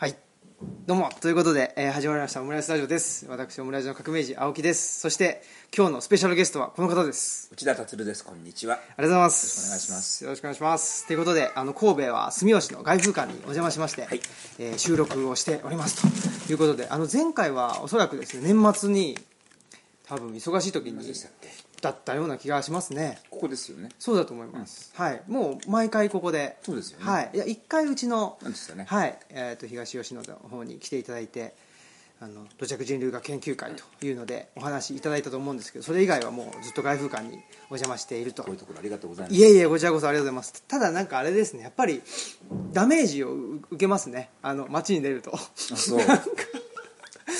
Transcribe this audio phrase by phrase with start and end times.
[0.00, 0.16] はい。
[0.86, 1.10] どうも。
[1.20, 2.40] ということで、えー始まりました。
[2.40, 3.26] オムライスラジオです。
[3.28, 4.98] 私オムライスの革命児青木です。
[4.98, 5.42] そして
[5.76, 7.50] 今日のスペシャルゲストはこの方です。
[7.52, 8.24] 内田達です。
[8.24, 8.76] こんにちは。
[8.76, 9.44] ありがとうございます。
[9.44, 10.24] よろしくお願いします。
[10.24, 11.06] よろしくお願いします。
[11.06, 14.22] ということであの神戸は住吉の外風館にお邪魔しまして、はい。
[14.58, 16.46] えー収録をしております。
[16.46, 19.18] ということであの前回はおそらくですね年末に
[20.08, 20.96] 多分忙しい時に
[21.80, 23.18] だったような気がしますね。
[23.30, 23.88] ここですよね。
[23.98, 25.22] そうだと思います、はい。
[25.26, 26.58] もう毎回ここで。
[26.62, 27.04] そうですよね。
[27.04, 27.30] はい。
[27.34, 28.84] いや一回うちのなんですよね？
[28.88, 31.54] はい、えー、と東吉野の方に来ていただいて
[32.20, 37.36] あの土着人類学研究会というのでお話いただいたと思うんですけどそれ以外はもうずっと外風館に
[37.70, 38.42] お邪魔していると。
[38.42, 39.36] こういうところありがとうございます。
[39.36, 40.62] いえいえこちらこそありがとうございます。
[40.68, 41.62] ただなんかあれですね。
[41.62, 42.02] やっぱり
[42.72, 44.28] ダメージを受けますね。
[44.42, 45.34] あの街に出ると。
[45.34, 46.00] あそう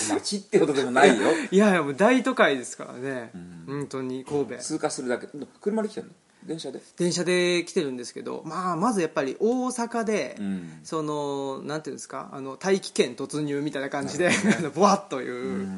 [0.08, 1.14] 街ってことでもないよ。
[1.50, 3.30] いやいやもう大都会ですからね。
[3.66, 4.56] 本当に神戸。
[4.58, 5.28] 通過するだけ。
[5.60, 6.12] 車で来てるの？
[6.46, 6.80] 電車で？
[6.96, 10.80] 電車で来てるんですけど、まあ、まずやっぱり大阪で、うん。
[10.84, 12.30] そのなんていうんですか？
[12.32, 15.68] あの大気圏突入みたいな感じで、 あのボワッという、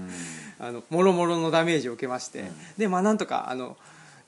[0.61, 2.45] あのもろもろのダメージを受けまして、
[2.79, 3.77] でまあなんとかあの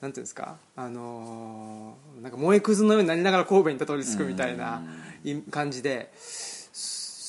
[0.01, 0.57] なんていうんですか？
[0.75, 4.81] あのーなんか燃えくずのようになりながら神戸にたどり着くみたいな
[5.23, 6.11] い感じで。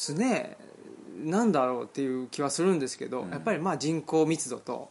[0.08, 0.56] すね
[1.17, 4.91] なんだろうっていう気はするんですけど、やっぱりまあ人口密度と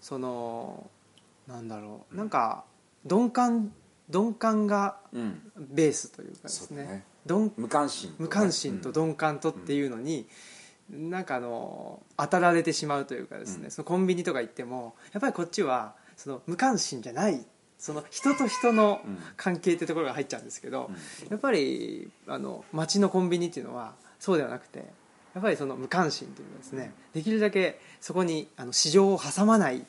[0.00, 0.90] その
[1.46, 2.64] なんだろうなんか
[3.04, 3.72] 鈍感
[4.08, 5.40] 鈍感がうん。
[5.58, 6.76] ベースというかですね。
[6.78, 7.04] そうだね。
[7.26, 10.26] 鈍無関心とか無関心と鈍感とっていうのに、
[10.90, 17.44] なんかあの当たられてしまうというかですね、そのコンビニとか行ってもやっぱりこっちはその無関心じゃない
[17.78, 19.18] その人と人のうん。
[19.36, 20.90] 関係ってところが入っちゃうんですけど、
[21.24, 21.30] うん。
[21.30, 24.84] やっぱりあの街のコンビニっていうのはそうではなくて
[25.36, 29.84] やっぱりその無関心というかですねできるだけそこにあの市場を挟まない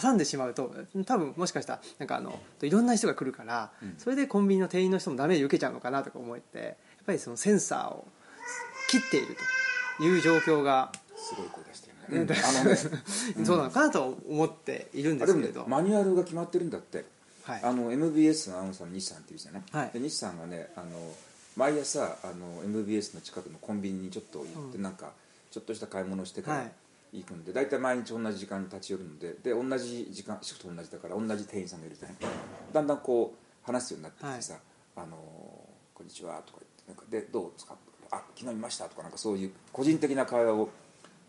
[0.00, 0.72] 挟んでしまうと
[1.04, 3.94] 多分もしかしたらなんかあのいろんな人が来るから、うん。
[3.98, 8.06] それでコンビニの店員の人もダメージ受けちゃうのかなとか思ってやっぱりそのセンサーを
[8.88, 9.36] 切っている
[9.98, 12.76] という状況が、すごい声出してるね、うんあのね。
[13.44, 17.04] そうなのかなと思っているんですもけれど、ねマニュアルが決まってるんだって。
[17.44, 17.60] はい。
[17.62, 19.90] あの MBS のアナウンサーの西さんっていうじゃない、はい。
[19.92, 20.86] で西さんがねあの
[21.56, 24.82] 毎朝あの MBS の近くのコンビニにちょっと行って、うん。
[24.82, 25.12] なんか
[25.50, 26.72] ちょっとした買い物してからはい。
[27.12, 32.16] 行くんで、大体毎日同じ時間に立ち寄るのでで同じ時間シフト同じだから同じ店員さんがいるじゃない？
[32.72, 34.58] だんだんこう話すようになってきてさ
[34.96, 35.16] 「あの
[35.94, 37.76] こんにちは」とか言ってなんか「でどうですか?」
[38.10, 40.68] あ昨日見ました」とかなんかそういう個人的な会話を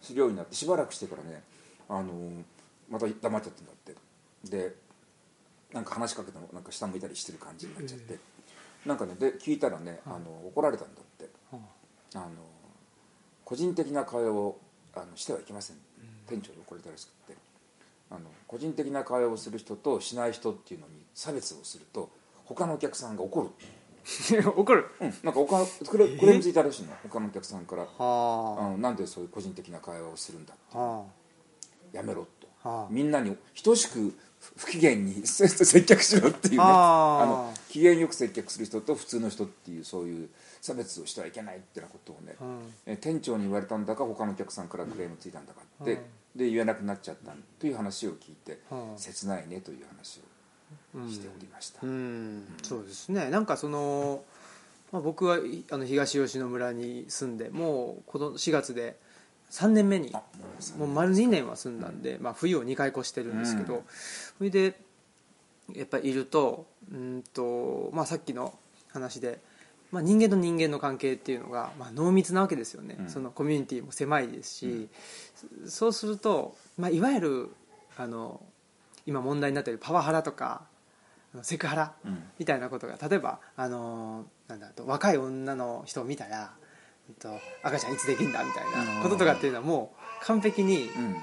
[0.02, 1.44] するようになってしばらくしてからね
[1.88, 2.14] あの
[2.90, 3.96] また黙っちゃってんだって。
[4.50, 4.76] で
[5.72, 8.18] なんか話しかけてもなんか下向いたりしてる感じになっちゃって、
[8.86, 11.30] なんかねで聞いたらねあの怒られたんだって。
[11.54, 11.60] うん。
[12.14, 12.30] あの
[13.44, 14.58] 個人的な会話を
[14.96, 15.78] あのしてはいけません、
[16.28, 17.36] 店長に怒られたらしくって。
[18.10, 22.10] あの個人的な会話をする人としない人っていうのに差別をすると
[22.46, 23.50] 他のお客さんが怒る、
[24.56, 24.86] 怒る？
[25.02, 27.88] うん、なんか他クレクレームついたらしいの他のお客さんから。
[27.98, 28.04] あ。
[28.04, 31.06] はのなんでそういう個人的な会話をするんだあは
[31.92, 32.88] やめろと、はあ。
[32.92, 34.14] みんなに等しく
[34.58, 36.58] 不機嫌に 接客しろっていうね。
[36.62, 37.20] あ。
[37.22, 40.30] ーあの機嫌よく接客する人と普通の人っていうそういう
[40.62, 42.74] 差別をしてはいけないってなことをね、うん。
[42.86, 46.00] え店長に言われたんだか他のお客さんからクレームついたんだかって、うん。
[46.38, 48.94] で言えなくなっちゃったという話を聞いて、うん。
[48.96, 50.22] 切ないねという話
[50.98, 52.46] をしておりました、うん。
[52.64, 53.30] そうですね。
[53.30, 54.24] なんかその、
[54.94, 58.96] まあ、僕はいあの東吉野村に住んでもうこの4月で
[59.52, 60.24] 3年目にあ
[60.78, 63.82] もう丸2年は住んだんで、まあ、冬を2回越してるんですけど、うん。
[64.38, 64.85] それで
[65.74, 68.54] やっぱりいるとうんと、まあ、さっきの
[68.92, 69.40] 話で、
[69.92, 73.10] まあ、人間と人間の関係っていうのが、まあ、濃密なわけですよね、うん。
[73.10, 74.90] そのコミュニティも狭いですし、
[75.68, 77.50] そうすると、まあ、いわゆる
[77.98, 78.42] あの
[79.06, 80.64] 今問題になっているパワハラとか
[81.44, 82.24] セクハラうん。
[82.40, 86.52] みたいなことが例えばあのなんだと若い女の人を見たら
[87.10, 91.16] えっと赤ちゃんいつできんだみたいなこととかっていうのはもう完璧にうん。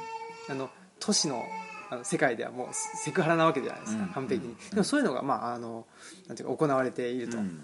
[0.49, 1.45] あの都市の
[1.93, 4.09] あの世界ではもうセクハラなわけじゃないですか、うん。
[4.09, 4.71] 完璧に、うん。
[4.71, 5.85] でもそういうのが、まあ、あの
[6.27, 7.37] なんていうか行われていると。
[7.37, 7.63] うん。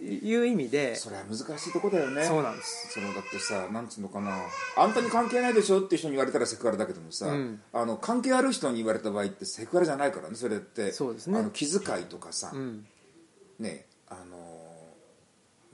[0.00, 2.24] いう意味で、それは難しいとこだよね。
[2.24, 2.92] そうなんです。
[2.92, 4.32] そのだってさなんつうのかな。
[4.76, 7.60] あんたに関係ないでしょっていう人に言われたらセクハラだけどもさ、うん。
[7.72, 10.92] あの関係ある人に言われた場合ってセクハラじゃないからねそれって。
[10.92, 11.38] そうですね。
[11.38, 12.86] あの気遣いとかさ、うん。
[13.58, 14.36] ねあの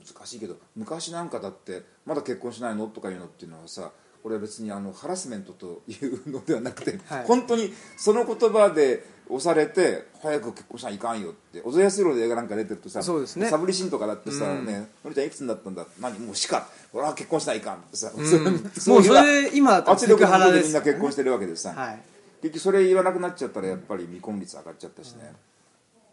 [0.03, 3.91] 難しいけど昔なんかだってまだ結婚しないのとかいうのっていうのはさ
[4.25, 7.25] これは別にあのハラスメントというのではなくて、 はい。
[7.25, 13.47] 本当にその言葉で押されて早く結婚しないかんよって小津安二郎で映画なんか出てるとさそうですね。
[13.47, 14.65] サブリシンとかだってさ、うん。
[14.65, 15.85] ねのりちゃんいくつになったんだ？
[15.99, 16.17] 何？
[16.17, 16.67] もうしか。
[16.91, 18.23] 俺は結婚しないかんってさ、うん。
[18.23, 20.65] もうそいれ今圧力でハラです。
[20.65, 22.01] みんな結婚してるわけでさ、はい。
[22.41, 25.33] 結局それ言わなくなっちゃったらやっぱり未婚率上がっちゃったしね、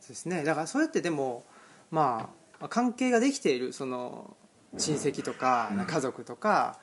[0.02, 0.44] そうですね。
[0.44, 1.46] だからそれってでも
[1.90, 2.28] ま
[2.60, 4.36] あ関係ができているその
[4.76, 6.78] 親戚とか、家族とか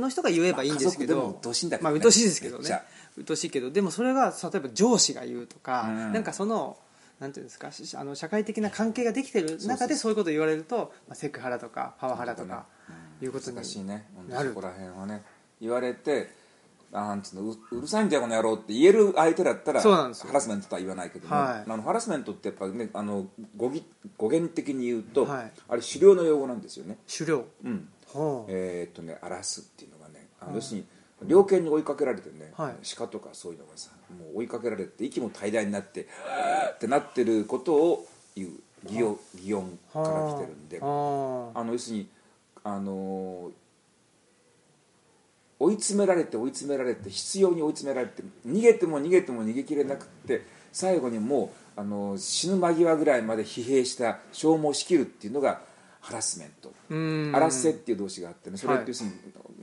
[0.00, 1.92] の人が言えばいいんですけど、まあ家族でも鬱陶しいんだけどね。
[1.92, 2.62] まあ鬱陶しいですけどね。
[2.62, 2.82] めっちゃ
[3.16, 6.12] 鬱陶しいけどでもそれが例えば上司が言うとか、うん。
[6.12, 6.76] なんかその
[7.20, 12.66] なんていうんですかしあの社会的な関係ができてる中でそういうことを言われると、まあ、セクハラとかパワハラとか
[13.22, 14.06] いうことに難しいね。
[14.28, 14.48] なる。
[14.48, 15.22] そこら辺はね。
[15.60, 16.30] 言われて
[16.90, 20.26] なんつうのううるさいんだよこの野郎って言える相手だったらそうなんですよ。
[20.28, 21.70] ハラスメントとは言わないけども、はい。
[21.70, 23.84] あのハラスメントってやっぱねあの語義
[24.18, 25.52] 語源的に言うと、はい。
[25.68, 26.98] あれ狩猟の用語なんですよね。
[27.06, 27.44] 狩猟。
[27.64, 27.88] うん
[28.48, 30.86] えーっとね荒らすっていうのがねあの要するに
[31.28, 32.74] 猟犬に追いかけられてね、はい。
[32.96, 36.08] 鹿とかそういうのがさもう追いかけられて息も怠大になって
[36.74, 38.50] ってなってることを言う
[38.84, 40.78] 擬音擬音から来てるんで。
[40.80, 42.08] はああの要するに
[42.64, 43.50] あの
[45.58, 50.42] 追い詰められて追い詰められて必要に追い詰められて逃げても逃げても逃げきれなくって
[50.72, 55.60] 最後にもうあの死ぬ間際ぐらいまで疲弊した消耗しきるっていうのが
[56.02, 57.30] ハラスメントうん。
[57.34, 59.10] 荒らせっていう動詞があってねそれっはいて要する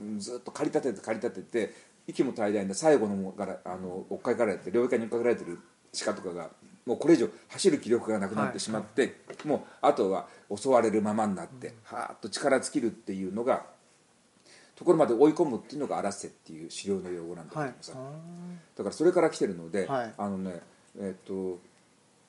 [0.02, 1.74] にずっと駆り立てて駆り立てて
[2.08, 5.58] 息も怠大な最後のもからあの追っかけられて領域に追っかけられてる
[6.04, 6.50] 鹿とかが
[6.86, 13.66] もうこれ以上走る気力がなくなってしまって、もうあとは襲われるままになって、はーっと力尽きるっていうのが
[14.74, 17.74] ところまで追い込むっていうのが荒らせっていう狩猟の用語なんだけどはい。
[18.76, 20.14] だからそれから来てるので、はい。
[20.16, 20.60] あのね
[20.98, 21.58] えっ、と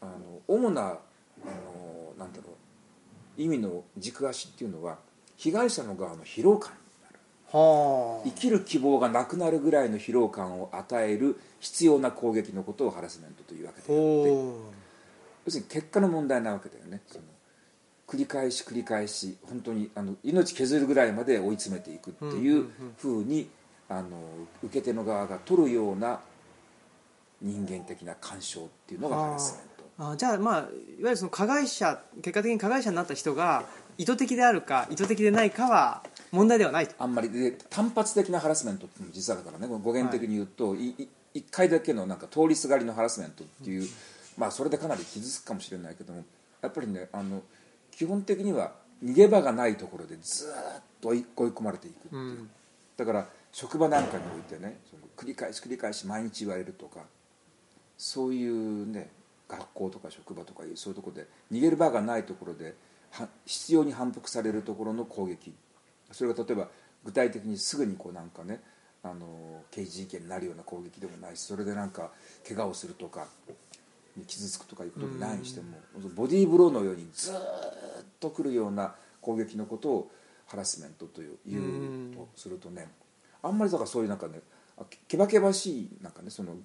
[0.01, 2.70] あの主なあのなんだろう
[3.43, 4.97] 意味の軸足っていうのは
[5.37, 7.19] 被害者の側の疲労感になる。
[7.51, 14.71] は生きる希望がなくなるぐらいの疲労感を与える必要な攻撃のことをハラスメントというわけあであってほ
[15.45, 17.01] 要するに結果の問題なわけだよね。
[17.07, 17.23] その
[18.07, 22.65] 繰り返し繰り返し本当にあの命削るぐらいまで追い詰めていくっていう
[22.97, 23.49] ふうに
[23.87, 24.09] あの
[24.63, 26.19] 受け手の側が取るような
[27.41, 29.67] 人間的な干渉っていうのがハラスメント。
[29.69, 29.70] う
[30.01, 30.67] あじゃあまあいわ
[31.03, 33.65] ゆるその加害者結果的に加害者になった人が
[33.97, 36.95] 意図的であるか意図的でないかは問題ではないと。
[36.97, 40.89] あんまりで単発的なハラスメントっていうのも実はだからねこの語源的に言うと、い。
[40.89, 43.87] い一回だけのなんか通りすがりのハラスメントっていう、
[44.37, 46.25] まあそれでかなり傷つくかもしれないけども
[46.61, 47.41] やっぱりねあの
[47.91, 52.49] 基本的には逃げ場がないところでずーっと追い追い込まれていくっていう、うん。
[52.97, 56.99] だから職場なんかにおいてねその繰り返し繰り返し毎日言われるとか
[57.97, 59.09] そういうね
[59.51, 62.75] 学校とか職場とかいうそういうところで逃げる場がないところで
[63.11, 65.53] は必要に反復されるところの攻撃。
[66.11, 66.67] それが例えば
[67.03, 68.61] 具体的にすぐにこうなんかね
[69.03, 72.11] あの刑事事件になるような攻撃でもないしそれでなんか
[72.47, 73.27] 怪我をするとか
[74.27, 75.77] 傷つくとかいうこともないにしても
[76.15, 77.39] ボディーブローのようにずーっ
[78.19, 80.11] とくるような攻撃のことを
[80.47, 82.89] ハラスメントというとするとね
[83.41, 84.41] あんまりだからそういうなんかね
[84.77, 86.55] あけばけばしいなんかねその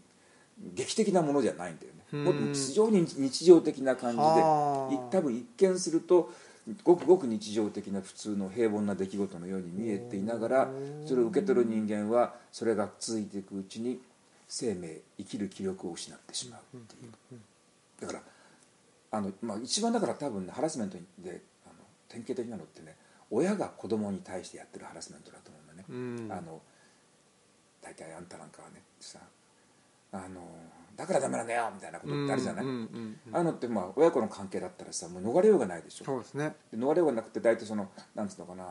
[0.74, 6.32] 劇的なものじゃないんだよもっと非常に日常的な感じで多分一見すると
[6.82, 10.68] ごくごく日常的な普通の平凡な出来事のように見えていながら
[11.04, 14.00] それを受け取る人間はそれが続いていくうちに
[14.48, 17.40] 生命生きる気力を失ってしまうっていう。
[18.00, 18.22] だから
[19.12, 21.74] あの、まあ、一番だから多分ねハラスメントであの
[22.08, 22.96] 典型的なのってね
[23.30, 26.32] 親が子供に対してやってるハラスメントだと思うんだね、うん。
[26.32, 26.60] あの
[27.82, 29.18] 大体あんたなんかはねさ
[30.12, 30.40] あの
[30.96, 32.68] だからダメなんだよみたいなことってあるじゃない、あ
[33.34, 36.04] あいうのってまあ親子の関係だったらさもう逃れようがないでしょ。
[36.06, 36.54] そうですね。
[36.72, 38.64] で逃れようがなくて大体そのなんつうのかな。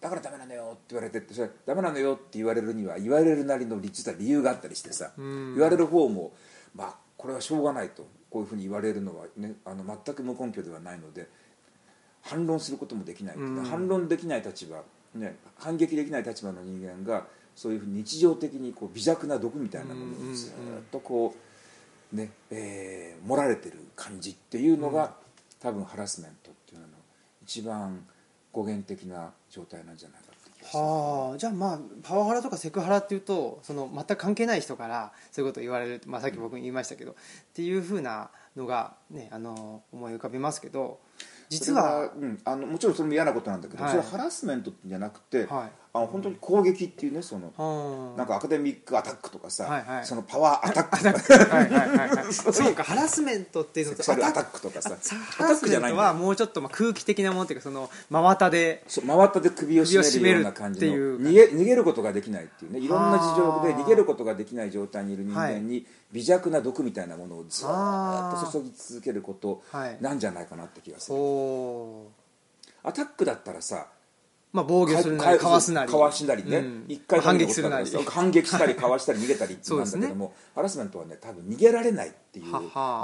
[0.00, 5.54] だからダメなんだよって言われてってそれダメなんだよって言われるには言われるなりの実は理由があったりしてさ、うん。
[5.54, 6.32] 言われる方も
[6.74, 11.28] まあこれはしょうがないとこういうふうに言われるのはねあの全く無根拠ではないので
[12.22, 13.64] 反論することもできない、うん。
[13.64, 14.82] 反論できない立場、
[15.14, 17.26] ね、反撃できない立場の人間が
[17.60, 20.50] そういうふうに日常的にこう微弱な毒みたいなものをずっ
[20.90, 21.34] とこ
[22.10, 25.14] うねえー盛られてる感じっていうのが、
[25.60, 26.94] 多分ハラスメントっていうのの
[27.42, 28.06] 一番
[28.50, 30.30] 語源的な状態なんじゃないか
[30.78, 31.38] はあ。
[31.38, 37.14] じゃあまあパワハラとかセクハラっていうとその全く関係ない人からそういうことを言われる、まあ、さっき僕言いましたけど、っ
[37.54, 40.98] ていうふうなのが、ね、あの思い浮かびますけど
[41.48, 43.92] 実はうん、あのもちろんそれも嫌なことなんだけど、はい。
[43.92, 50.04] それはハラスメントじゃなくて、はいあの本当に攻撃っていうねその、はあなんかアカデミックアタックとかさ、はいはい。
[50.06, 51.56] そのパワーアタックとか。
[51.56, 56.02] はいはい そうかハラスメントっていうのとセクシャルアタックとかささアタックじゃないんだ。
[56.02, 60.92] よハラスメントはもうちょっとまあ空気的なものっていうかその真綿でそう真綿で首を絞めるような感じの。
[60.92, 69.98] 逃げ逃げることができないっていうねいろんな事情ではあ逃げることができない状態にいる人間に微弱な毒みたいなものをずっと注ぎ続けることはい。
[70.00, 71.16] なんじゃないかなって気がする。
[71.18, 72.06] お
[72.82, 73.88] アタックだったらさ
[74.52, 75.90] まあ防御するなりかわすなり。
[75.90, 76.84] かわしなりね、うん。
[76.88, 77.90] 一回反撃するなり。
[78.06, 82.46] 反撃したりかわしたり逃げたりっていうのなんだけども、ハラスメントはね多分逃げられないっていう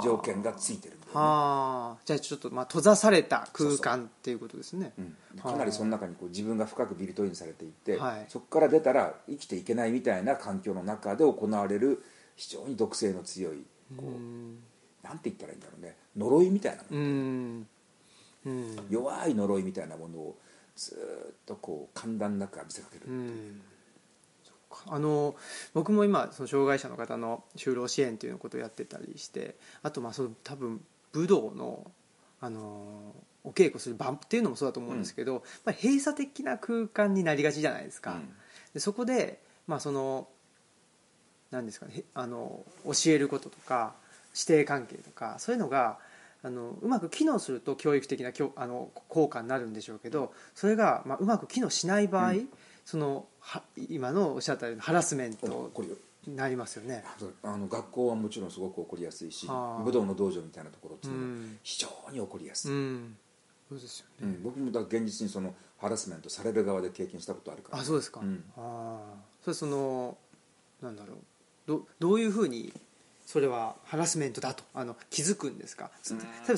[0.03, 1.13] 条件がついてるんだよね。
[1.13, 1.97] はあ。
[2.03, 4.91] じゃあちょっとまあ閉ざされた空間っていうことですね。
[4.97, 5.15] うん。
[5.39, 8.25] かなりその中にこう自分が深くビルトインされていて、はい。
[8.27, 12.03] そこから出たら生きていけないみたいな環境の中で行われる
[12.35, 13.63] 非常に毒性の強い
[13.95, 15.95] こうなんて言ったらいいんだろうね。
[16.17, 16.97] 呪いみたいなもの。
[16.97, 17.67] うん。
[18.45, 18.87] うん。
[18.89, 20.35] 弱い呪いみたいなものを
[20.77, 23.11] ずーっとこう寒暖なく浴びせかける、う。
[23.11, 23.61] ん。
[24.87, 25.35] あの
[25.73, 30.81] 僕も今その障害者の方の就労支援っていうのことをやってたりしてあとまあその多分
[31.13, 31.91] 武道の
[32.39, 38.29] あのお稽古する場っていうのもそうだと思うんですけど、やっぱり閉鎖的な空間になりがちじゃないですか、うん。
[38.73, 40.27] でそこで、まあ、その
[41.49, 43.95] 何ですかねへあの教えることとか
[44.33, 45.97] 師弟関係とかそういうのが
[46.43, 52.33] あのうまく機能すると教育的なきょあの効果になるんでしょうけどそれが、まあ、うまく機能しない場合、
[52.85, 55.71] そのは今のおっしゃったようなハラスメント
[56.27, 57.03] なりますよね。
[57.43, 61.59] あの学校はもちろんすごく起こりやすいし武道の道場みたいなところっていうのはうん。
[61.63, 63.17] 非常に起こりやすい、うん。
[63.69, 64.43] そうですよね、うん。
[64.43, 67.79] 僕もだ現実にそのハラスメントされる側で経験したことあるから。
[67.79, 68.43] あそうですか、うん。
[68.57, 68.99] ああ。
[69.43, 70.17] それその
[70.81, 71.17] なんだろう。
[71.65, 72.73] どどういうふうに
[73.27, 75.91] それはハラスメントだとあの気づくんですか？
[76.01, 76.15] そ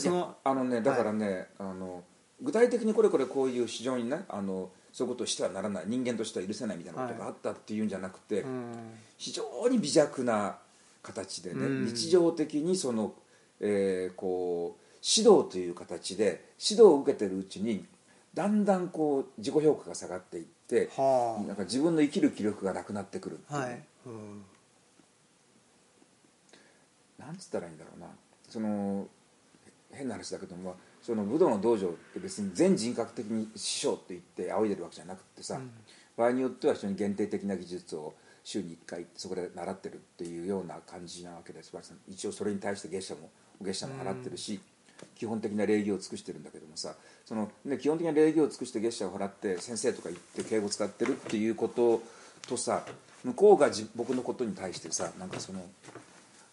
[0.09, 2.03] のあのねだからね、あの
[2.41, 8.71] 具体的にこれこれこういう非常にねあのそういうことをしてはならない人間としては許せないみたいなことがあったっていうんじゃなくて、うん。
[9.17, 10.57] 非常に微弱な
[11.01, 11.85] 形でね、うん。
[11.87, 13.13] 日常的にその、
[13.59, 17.85] えーこう指導という形で指導を受けてるうちに
[18.33, 24.43] だんだんこう自己評価が下がっていってはなんか自分の生きる気力がなくなってくるっていう、あはい、うん
[27.19, 28.07] なんつったらいいんだろうな。
[28.47, 29.07] その
[29.91, 35.71] 変な話だけどもその武道の道場って別に全人格的に師匠って言って仰いでるわけじゃなくてさ、うん。
[36.17, 41.71] 場合によっては非常に限定的な技術を週に1回そこで習ってるっていうような感じなわけです。
[42.07, 43.29] 一応それに対して月謝も
[43.61, 44.59] 月謝も払ってるし、
[45.15, 46.95] 基本的な礼儀を尽くしてるんだけどもさ
[47.25, 52.01] その、ね、基本的な礼儀を尽くして月謝を払って先生とか言って敬語使ってるっていうこと
[52.47, 52.83] とさ
[53.23, 55.61] 向こうがじ僕のことに対してさなんかその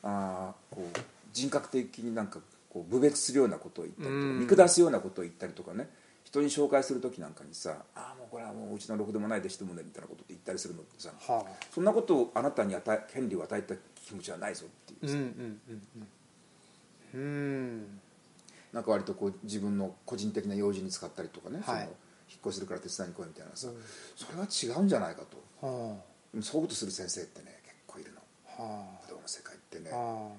[0.07, 0.99] あーこう
[1.33, 4.41] 人格的になんかこう侮蔑するようなことを言ったりとかうん。
[4.41, 5.89] 見下すようなことを言ったりとかね。
[6.25, 11.65] 人に紹介する時なんかにさ「ああもうこれはもううちのろくでもない弟子どもね」みたいなことって言ったりするのってさはあ。
[11.73, 16.07] そんなことをあなたに与え権利を与えた気持ちはないぞっていうさ、うんうんうん
[17.15, 17.21] うん。
[17.21, 17.25] う
[17.79, 18.01] ん。
[18.73, 21.65] なんか割とこう自分の個人的な用事に使ったりとかね、はい。
[21.65, 21.91] その引っ
[22.47, 23.77] 越しするから手伝いに来いみたいなさ、うん。
[24.17, 25.67] それは違うんじゃないかと。
[25.67, 25.97] は
[26.33, 28.21] でもそういうことする先生ってね結構いるの。
[28.59, 30.31] あは武道の世界ってねあは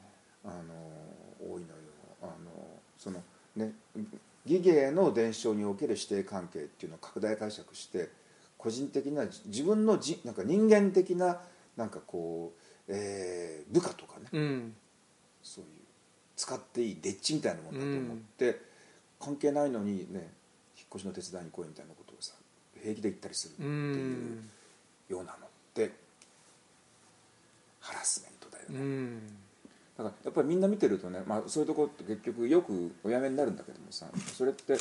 [0.46, 1.74] あの多いのよ。
[2.22, 2.34] あの
[2.98, 3.22] その
[3.56, 3.74] ね
[4.46, 8.10] 技芸の伝承における師弟関係っていうのを拡大解釈して
[8.58, 11.40] 個人的な自分のじなんか人間的な
[11.76, 14.74] なんかこう、えー部下とかねあうん。
[15.44, 15.70] そういう
[16.36, 18.62] 使っていいデッチみたいなものだと思って、
[19.20, 20.32] 関係ないのにね
[20.78, 22.34] 引っ越しの手伝いに来いみたいなことをさ
[22.82, 24.50] 平気で言ったりするってういうん。
[25.10, 25.92] ようなのって
[27.80, 28.22] ハラス
[28.68, 29.20] よね、うん
[29.98, 34.78] だからやっぱりみんな見てるとね、まあ、そういうところって結局よくおやめになるんだけどもさそれって、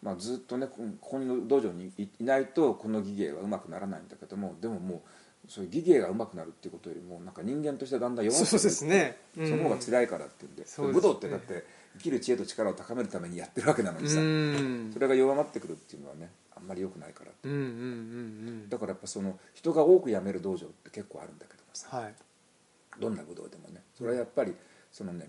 [0.00, 5.00] まあ、ずっとねこここの道場にいいないとこの技芸はうまくならないんだけどもでももう
[5.48, 9.16] そういう技芸がうまくなるっていうことよりもなんか人間としてだんだん弱くなそうですね。
[9.36, 9.48] うん。
[9.48, 10.68] その方が辛いからっていうんで,、ね。
[10.92, 14.90] 武道ってだって生きる知恵と力を高めるためにやってるわけなのにさ、うん。
[14.94, 17.70] それが弱まってくるっていうのはねあんまり良くないからうんうんうんう
[18.66, 18.68] ん。
[18.68, 22.14] だからやっぱその人が多く辞める道場って結構あるんだけどもさはい
[22.98, 23.82] どんな武道でもね。
[23.96, 24.54] それはやっぱり
[24.90, 25.28] そのね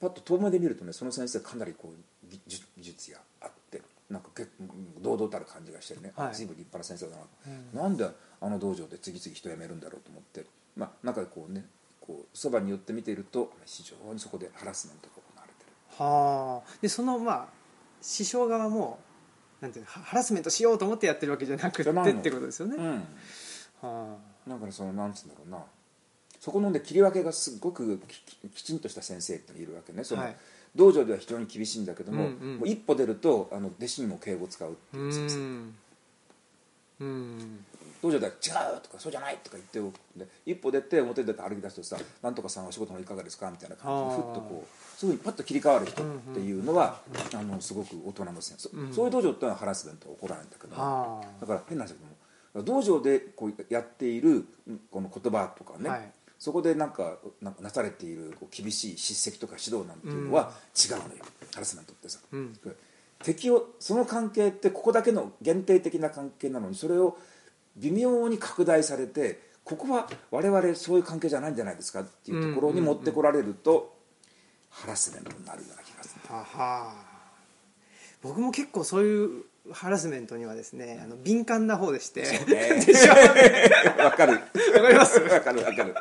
[0.00, 6.34] パッと遠目で見るとねその先生かなりこう技術技術があってなんか結構堂々たる感じがしてね、はい。
[6.34, 7.16] 随分立派な先生だ
[7.74, 8.08] な、なんで
[8.40, 10.44] あの道場で次々人辞めるんだろうと思って
[10.76, 11.66] まあなんかこうね
[12.00, 16.04] こうそばに寄って見ていると非常にそこでハラスメントが行われてる。
[16.04, 16.78] はあ。
[16.80, 17.48] でそのまあ
[18.00, 19.00] 師匠側も
[19.60, 23.04] なんていうのハハラスメントしようと思ってやってるわけじゃなくてってことですよね、うん
[23.82, 24.60] はなん。
[24.60, 25.58] かねそのなんつうんだろうな
[26.40, 30.04] そこのね切り分けがすごくきききちんとした先生っているわけね。
[30.04, 30.36] その、はい。
[30.76, 32.56] 道場では非常に厳しいんだけども,、うんうん。
[32.58, 35.74] もう一歩出るとあの弟子にも敬語を使うってあ、いうう先生ん。
[37.00, 37.64] うん。
[38.02, 47.00] 道場では「違う!」とか「そうじゃない!」とか言っておくで一歩出て表に出て歩き出すとさ「なんとかさんお仕事のいかがですか?」みたいな感じでふっとこうすぐにパッと切り替わる人っていうのは、
[47.34, 48.92] あのすごく大人の先生、そうん。
[48.92, 50.76] そういう道場っていうのはハラスメントは起こらないんだけどだ
[51.46, 52.00] から変な話だけ
[52.54, 62.58] ども道場でこうやっているうんこの言葉とかね、はいそこでなんかななされているこう厳しい叱責とか指導なんていうのは違うのよ、ハラスメントってさ、うん。
[63.24, 67.18] 敵をその関係ってここだけの限定的な関係なのにそれを
[67.76, 73.94] 微妙に拡大されてここは我々そういう関係じゃないんじゃないですかっていうところに持ってこられると、
[74.70, 76.34] ハラスメントになるような気がする。
[76.34, 76.94] はは。
[78.22, 82.22] 僕も結構そういうハラスメントにはですねあの敏感な方でして。
[84.02, 84.32] わかる。
[84.74, 85.20] わかります。
[85.20, 85.94] わかるわかる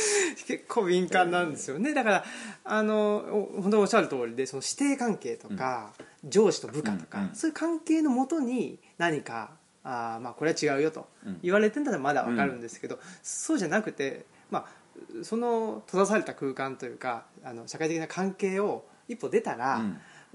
[0.46, 1.94] 結構敏感なんですよね。
[1.94, 2.24] だから
[2.64, 3.16] あの
[3.56, 5.92] お本当におっしゃる通りでその師弟関係とか、
[6.24, 7.34] 上司と部下とか、うんうん。
[7.34, 9.52] そういう関係のもとに何か
[9.82, 11.08] あーまあこれは違うよと
[11.42, 19.82] 言われてんだらまだわかるんですけど、そうじゃなくて、まあ、その閉ざされた空間というかあの社会的な関係を一歩出たら、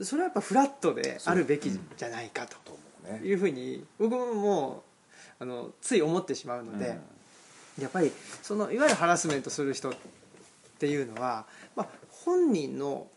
[0.02, 4.84] それはやっぱフラットであるべきじゃないかというふうに僕もも
[5.40, 6.98] うあのつい思ってしまうので。
[7.80, 9.94] やっぱりそのいわゆるハラスメントする人っ
[10.80, 13.08] ていうのは、まあ、本人の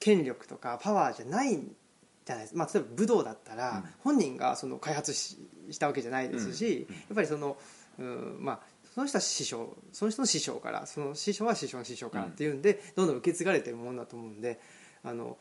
[0.00, 1.74] 権力とかパワーじゃないん
[2.24, 3.84] じゃないですか、まあ、例えば武道だったら、うん。
[4.00, 5.38] 本人がその開発し
[5.70, 7.56] したわけじゃないですし、やっぱりその、
[7.98, 8.60] うんまあ、
[8.94, 14.60] その人は師匠その人の師匠からその師匠は師匠の師匠からっていうんで、どんどん受け継がれてるものだと思うんで
[15.04, 15.38] あの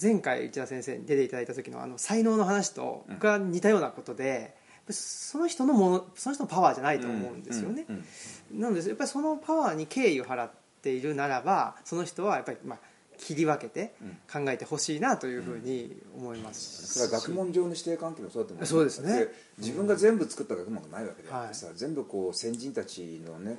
[0.00, 4.54] 前回内田先生に出ていただいた時のあの才能の話とが似たようなことで、
[4.92, 7.84] その人のものその人のパワーじゃないと思うんですよね。
[7.88, 8.04] うんうん
[8.50, 10.50] なのでやっぱりそのパワーに敬意を払っ
[10.82, 12.78] ているならばその人はやっぱりまあ
[13.18, 13.94] 切り分けて
[14.32, 19.26] 考えてほしいなというふうに思います、それは学問上の師弟関係もそうだと思うそうですね。
[19.58, 23.58] 自分が全部作った学問がないわけであってさ、は全部こう先人たちのね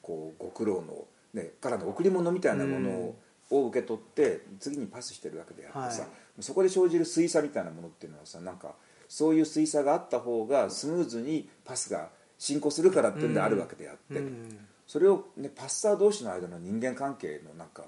[0.00, 3.16] こうご苦労の、ね、からの贈り物みたいなものを,、
[3.50, 6.08] を受け取って次にパスしてるわけであってさ、は
[6.38, 6.42] い。
[6.42, 8.74] そこで生じる水差みたいなものっていうのはさなんか
[9.10, 14.56] そういう水差があった方がスムーズにパスが進行するからっていうんであるわけであって、うん。
[14.86, 17.82] それを、ね、パッサー同士の間の人間関係のなんか、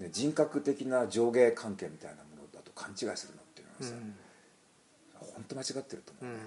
[0.00, 3.94] ね、人格的な上下関係みたいなものだと勘違いするのっていうのはさ、
[5.20, 5.32] うん。
[5.34, 6.40] 本当間違ってると思う、うん。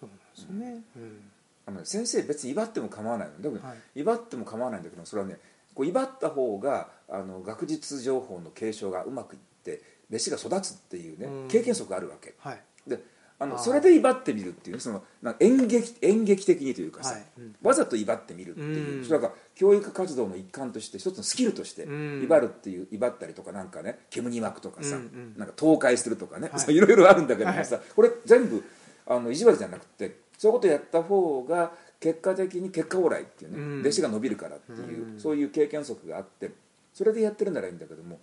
[0.00, 1.30] そうなんですよね、うん。
[1.66, 4.00] あのね先生別に威張っても構わないのでも、はい。
[4.00, 5.36] 威張っても構わないんだけどそれはね
[5.74, 11.48] こう威張った方があの学術情報の継承がうまくいって弟子が育つっていうね、うん。
[11.48, 12.34] 経験則があるわけ。
[12.38, 12.60] はい。
[12.86, 13.00] で
[13.38, 17.24] あのそれで威張ってみるっていうそのなんか演劇演劇的にというかさ、はい。
[17.38, 17.56] うん。
[17.62, 19.04] わざと威張ってみるっていう、うん。
[19.04, 22.22] それが教育活動の一環として一つのスキルとしてうん。
[22.22, 25.34] 威張るっていう威張ったりとかなんかね煙に巻くとかさ、うんうん。
[25.36, 26.78] なんか倒壊するとかね、はい。
[26.78, 28.62] ろいろあるんだけどもさ、これ全部
[29.06, 33.80] あの意地悪じゃなくてそういうことやった方が結果的に結果オーライっていうね、うん。
[33.80, 35.20] 弟子が伸びるからっていう、うん。
[35.20, 36.50] そういう経験則があって
[36.92, 38.20] それでやってるならいいんだけども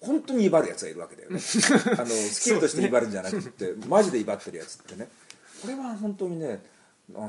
[0.00, 1.40] 本当に威張るやつがいるわけだよね。
[1.98, 5.08] あのスキルとして威張るんじゃなくて、マジで威張ってるやつってね。
[5.60, 6.62] これは本当にね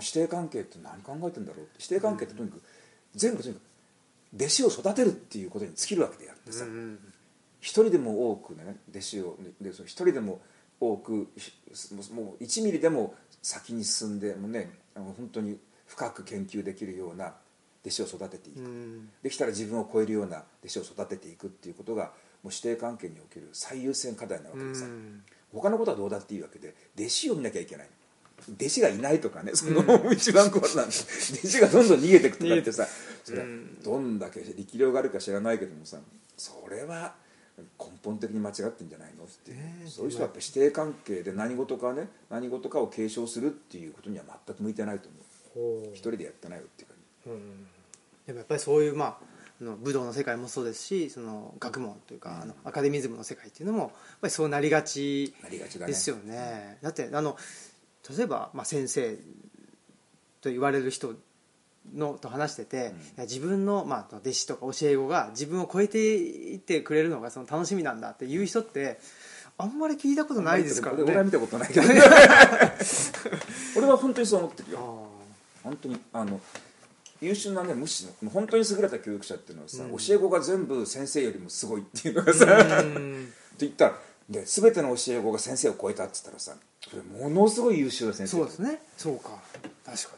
[0.02, 1.82] 師弟関係って何考えてんだろうって。
[1.82, 2.62] 師弟関係ってとにかく
[3.16, 3.64] 全部とにかく
[4.36, 7.00] 弟子を育てるっていうことに尽きるわけであってさ、うん
[7.62, 10.40] 一人でも多くね弟子をでその一人でも
[10.80, 11.28] 多く
[11.74, 17.34] しもう1ミリでも先に進んでもうねあの本当に深く研究できるような
[17.82, 19.10] 弟子を育てていく、うん。
[19.24, 22.12] できたら自分を超えるような弟子を育てていくっていうことがも
[22.46, 25.22] う師弟関係における最優先課題なわけでさ、うん。
[25.54, 27.88] 他のことはどうだっていいわけで弟子を見なきゃいけない。
[28.56, 30.86] 弟子がいないとかねその、一番怖いな。
[30.86, 30.96] んで
[31.40, 32.88] 弟子がどんどん逃げていくとかってさ
[33.24, 33.46] それは
[33.84, 35.98] どんだけ力量があるか知らないけどもさ
[36.38, 37.14] それは
[37.78, 45.90] 根本的に間違ってんじゃないのってえそういう人はやっぱ師弟関係で何事かね何事かを継承するっていうことには全く向いてないと思う。
[45.94, 46.94] 一人でやってないよっていうか
[47.28, 47.68] うん。
[48.26, 49.29] でもやっぱりそういうまあ
[49.62, 53.90] あの武道の世界もそうですしその学問というか、あのアカデミズムの世界っていうのもやっ
[54.22, 56.78] ぱりそうなりがちですよね。
[56.82, 57.38] だってあの
[58.18, 59.16] 例えば、まあ、先生
[60.42, 61.14] と言われる人
[61.94, 62.80] のと話してて、い
[63.18, 69.00] や自分の、まあ、弟子とか教え子が自分を超えていってくれるのがその楽しみなんだっていう人って
[69.58, 71.04] あんまり聞いたことないですからね。
[71.04, 71.88] 俺は見たことないけど
[73.76, 74.80] 俺は本当にそう思ってるよ。
[74.80, 76.40] あ本当にあの
[77.22, 83.94] 優秀なね無視の本当に優れた教育者っていうのはさ、教え子が全部先生よりもすごいっていうのがさ、ーってうん言ったら
[84.30, 86.56] で全ての教え子が先生を超えたって言ったらさ
[86.88, 88.82] それものすごい優秀な先生そうですね。
[88.98, 89.30] そうか。
[89.86, 90.18] 確か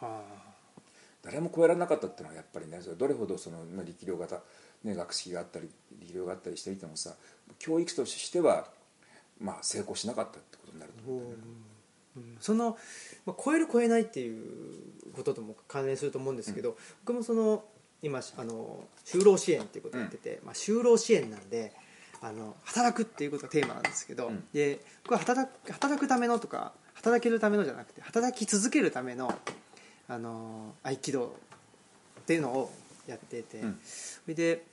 [0.00, 0.08] に。
[0.08, 0.22] は
[1.22, 4.40] 誰も超えられなかったっていうのはやっぱりねそれどれほどそのまあ力量型、
[4.82, 5.68] ね、学識があったり
[6.00, 7.14] 力量があったりしていてもさ
[7.58, 8.66] 教育としては、
[9.40, 11.42] まあ、成功しなかったってことになると思うんだよね。
[12.16, 12.36] うん。
[12.40, 12.76] その、
[13.24, 14.42] まあ、超える超えないっていう
[15.14, 17.64] こととも関連すると思うんですけど、僕もその
[18.02, 21.72] 今あの就労支援っていうことをやってて、まあ、就労支援なんで
[22.20, 24.44] あの働くっていうことがテーマなんですけど、うん。
[24.52, 29.32] で僕は働く働くためのとか働けるためのじゃなくて働き続けるための
[30.08, 31.34] あの合気道
[32.20, 32.72] っていうのを
[33.06, 33.78] やっていて、うん。
[33.82, 34.64] それで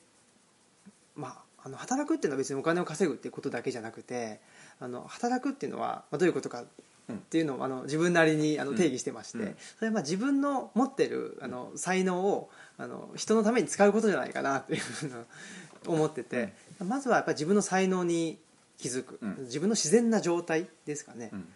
[1.15, 4.39] まああの働くっていうのは別にお金を稼ぐっていうことだけじゃなくて
[4.80, 6.63] あの働くっていうのは、まあ、どういうことか
[7.13, 9.55] っていうのをあの自分なりにあの定義してまして、うん。
[9.77, 15.25] それはまあ自分の持ってるあの才能をあの人のために使うことじゃないかなっていうふうな
[15.87, 18.39] 思ってて、まずはやっぱり自分の才能に
[18.77, 19.35] 気づく、うん。
[19.41, 21.47] 自分の自然な状態ですかね、うん。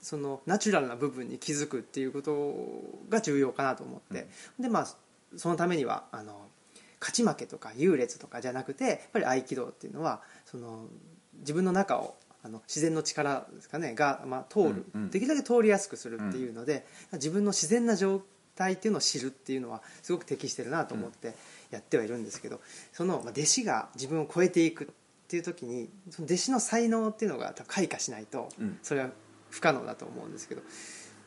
[0.00, 4.96] そのナチュラルな部分に気づくっていうことが重要かなと思って、でまあ
[5.36, 6.48] そのためにはあの
[7.00, 10.86] 勝ち負けとか優劣とかじゃなくてやっぱり合気道っていうのはその
[11.40, 15.10] 自分の中をあの自然の力ですかねが、まあ、通る、うんうん。
[15.10, 18.22] できるだけ通りやすくするっていうので、自分の自然な状
[18.56, 21.34] 態っていうのを知るっていうのはすごく適してるなと思って
[21.70, 22.60] やってはいるんですけど、
[22.92, 24.86] そのまあ弟子が自分を超えていくっ
[25.28, 28.78] ていう時にその弟子の才能っていうのが多分開花しないとうん。
[28.82, 29.10] それは
[29.50, 30.62] 不可能だと思うんですけど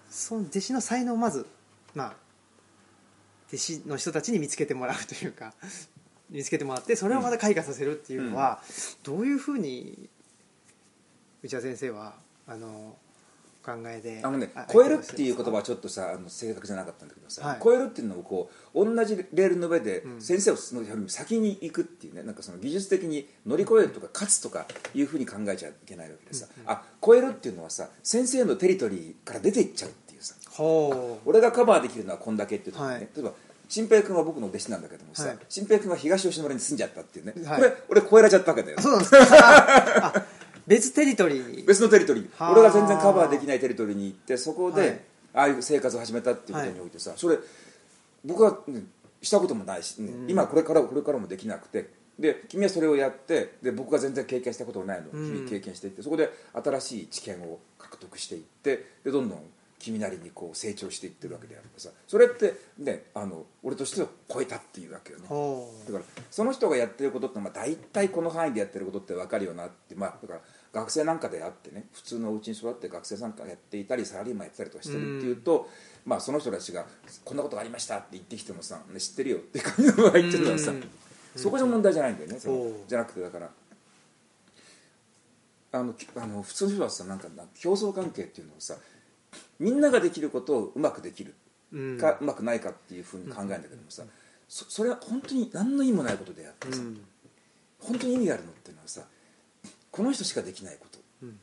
[0.09, 1.45] その弟子の才能をまず
[1.93, 2.13] まあ
[3.47, 5.53] 弟子の人たちに見つけてもらうというか
[6.29, 8.59] 見つけてもらってそれをまた開花させるっていうのは、
[9.03, 10.09] どういうふうに
[11.45, 12.15] 内田先生は
[12.47, 17.59] あのお考えであのねあ超えるっていう言葉ははちょっとさあの正確じゃなかったんだけどさ、はい。
[17.63, 20.21] 超えるっていうのをこう同じレールの上でうん。
[20.21, 30.33] 先生を先に行くっていうねなんかその技術的に乗り越えるとか勝つとかいうふうに考えちゃいけないわけでさ、あ超えるっていうのはさ先生のテリトリーから出ていっちゃうっていうさ。
[30.49, 31.29] ほう。
[31.29, 33.01] 俺がカバーできるのはこんだけっていう時にね、はい。
[33.01, 33.31] 例えば
[33.69, 35.37] 新平君は僕の弟子なんだけどもさ、はい。
[35.49, 37.61] 新平君は東吉野村に住んじゃったっていうね、はい。
[37.61, 38.79] これ俺超えられちゃったわけだよ。
[38.79, 39.11] そうなんです。
[39.11, 40.25] か
[40.67, 41.57] 別テリトリー。
[41.57, 42.29] に別のテリトリー。
[42.37, 42.51] はあ。
[42.51, 44.99] 俺が全然カバーできないテリトリーに行ってそこで、はい。
[45.33, 47.37] ああいう生活を始めたっていうことにおいてさ、それ
[48.23, 48.83] 僕は、ね
[49.21, 52.05] したこともないし、ね今これからこれからもできなくて。
[52.17, 59.39] で君はそれをやってで僕が全然経験したことがないのを経験していってそこで新しい知見を獲得していってでどんどん
[59.79, 65.25] 君なりにこう成長していってるわけであってさそれってねあの俺としては超えたっていうわけよね。
[65.85, 70.39] だからその人がやってることってまあ大体この範囲でやってることって分かるよなってまあだから
[70.75, 75.69] 学生なんかであってね普通のお家に育って学生さんかやっていたりサラリーマンやってたりとかしてるっていうと、
[76.05, 76.85] まあその人たちが
[77.23, 80.83] こんなことがありましたって言ってきてもさ、ね、知ってるよって感じの場合っていうのはさうん。
[81.37, 83.49] そこじゃ問題じゃないんだよねそじゃなくてだから。
[85.71, 88.75] あのきあの普通の人はさなんかな競争関係っていうのをさ
[89.59, 91.35] みんなができることをうまくできる
[91.71, 91.97] うん。
[91.97, 94.03] かうまくないかっていうふうに考えるんだけどもさ、
[94.49, 97.01] そそれは本当に何の意味もないことであってさ、うん。
[97.79, 99.01] 本当に意味があるのっていうのはさ
[99.95, 100.99] この人しかできないこと。
[101.23, 101.39] うん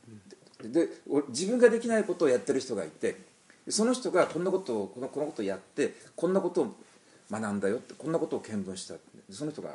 [0.63, 3.17] でお自分ができないことをやってる人がいて
[3.69, 6.77] その人がこんなことをこのこのことをやってこんなことを
[7.29, 8.95] 学んだよってこんなことを見聞した
[9.29, 9.75] その人が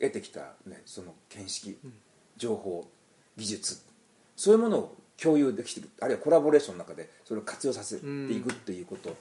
[0.00, 1.76] 得てきた、ね、その見識
[2.38, 2.88] 情報
[3.36, 3.82] 技術
[4.36, 9.16] そういうものを共有できてるあるいはコラボレーションの中でそれを活用させていくっていうこと、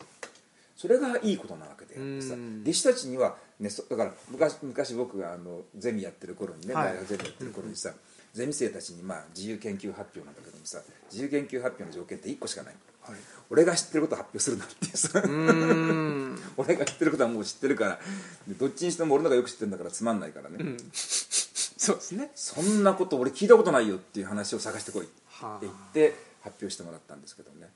[0.75, 2.61] それがいいことなわけでうん。
[2.63, 6.85] 弟子たちには、ね、そだから昔昔僕があのゼミやってる頃にね、はい。
[6.87, 7.93] 大学ゼミやってる頃にさ、
[8.35, 12.75] ゼミ生たちに、まあ、自由研究発表なんだけどもさ自由研究発表の条件って1個しかない。
[13.01, 13.15] はい。
[13.49, 15.21] 俺が知ってることを発表するなっていうさ、
[16.57, 17.99] 俺が知ってることはもう知ってるから。
[18.47, 20.77] でどっちにしても俺のがよく知ってるんだからつまんないからね、うん。
[20.91, 22.31] そうですね。
[22.35, 25.59] そんなこと俺聞いたことないよっていう話を探してこいってはあ。
[25.61, 27.69] 言って発表してもらったんですけどね。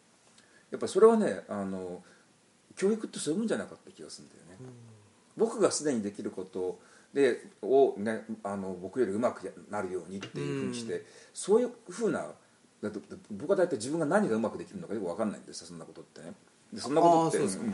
[0.72, 2.04] やっぱそれはねあの
[2.76, 4.74] 教育ってそういうもんじゃなかった気がするんだよね、
[5.38, 6.80] 僕がすでにできること
[7.13, 12.28] でを、ね、あの僕よりうまくなるようにっていうふうにして、そういうふうな
[12.82, 13.00] だって
[13.32, 16.34] 僕は大体自分が何がうまくできるのかよく分かんないんですよそんなことってね。
[16.72, 17.65] でそんなことってうん。
[17.65, 17.74] うん。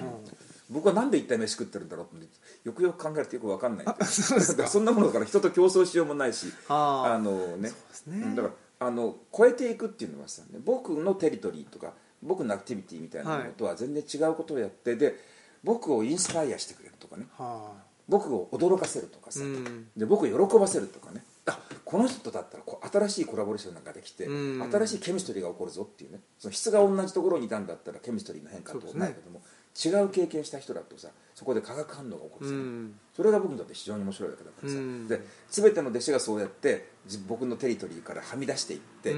[0.69, 2.27] 僕はなんで一体飯食ってるんだろうって
[2.63, 7.71] よくよく考えるとよく分かんないそそんなものだから人と競争しようもないしあのね。
[7.91, 8.17] すね。
[8.17, 8.53] うんだから
[8.87, 15.15] あの超えていくっていうのはさ、ね、僕のテリトリーとか僕のアクティビティみたいなものとは全然違うことをやって、で
[15.63, 17.25] 僕をインスパイアしてくれるとかね。
[17.37, 17.71] は
[18.07, 19.87] 僕を驚かせるとかあさ、うん。
[19.97, 21.23] で僕を喜ばせるとかね。
[21.47, 24.71] あこの人だったらこう新しいコラボレーションなんかできて、うん。
[24.71, 26.19] 新しいケミストリーが起こるぞっていうね。
[26.39, 29.41] その質が同じところにいたんだったらケミストリーの変化とないけども、
[29.83, 32.93] 違う経験した人だとさそこで化学反応が起こるうさ、ん。
[33.15, 35.07] それが僕にとって非常に面白いわけだからさ、うん。
[35.07, 39.13] で全ての弟子がそうやってじ僕のテリトリーからはみ出していって、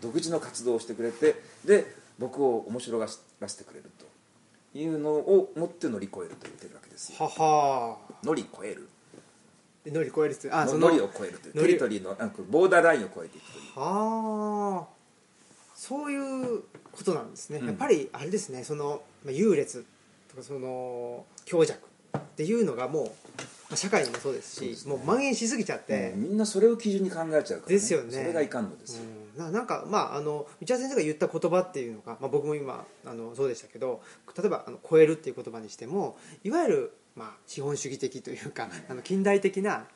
[0.00, 3.06] 独自の活動をしてくれてで僕を面白が
[3.40, 4.05] らせてくれると
[4.76, 7.18] いうのを持って乗り越えると言ってるわけですよ。
[7.18, 7.98] はは。
[8.22, 8.88] 乗り越える。
[9.86, 11.56] 乗り越えるってあのその乗りを超えるという。
[11.56, 11.68] 乗り。
[11.68, 13.64] テリトリーのなんかボーダーラインを超えていくという。
[13.80, 14.86] はあ。
[15.74, 16.62] そういう
[16.92, 17.66] ことなんですね、うん。
[17.66, 18.64] やっぱりあれですね。
[18.64, 19.84] そのまあ優劣
[20.28, 21.80] とかその強弱
[22.16, 23.10] っていうのがもうま
[23.72, 24.90] あ社会にもそうですしね。
[24.90, 28.12] もう蔓延しすぎちゃって、みんなそれを基準に考えちゃうから、ですよね。
[28.12, 34.00] それがいかんのですよ、うんななんかまああの内田先生が言った言葉っていうのが、まあ、僕も今あのそうでしたけど
[34.36, 39.86] 例えばあの超えるっていう言葉にしてもいわゆる、まあ、資本主義的というかあの近代的な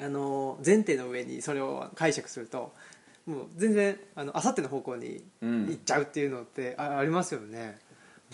[0.00, 2.72] あの前提の上にそれを解釈すると
[3.26, 7.78] もう全然あの明後日の方向に行っちゃうっていうのってあ,、ありますよね。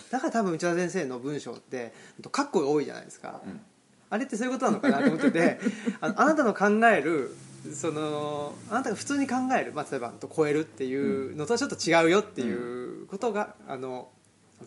[0.09, 1.93] だから多分内田先生の文章って
[2.31, 3.59] かっこ多いじゃないですか、うん。
[4.09, 5.59] あれってそういうことなのかなと思ってて
[5.99, 7.35] あのあなたの考える
[7.73, 14.07] そのあなたが普通に考える、まあ、例えばと超えるっていうのとはちょっと違うよっていうことが、あの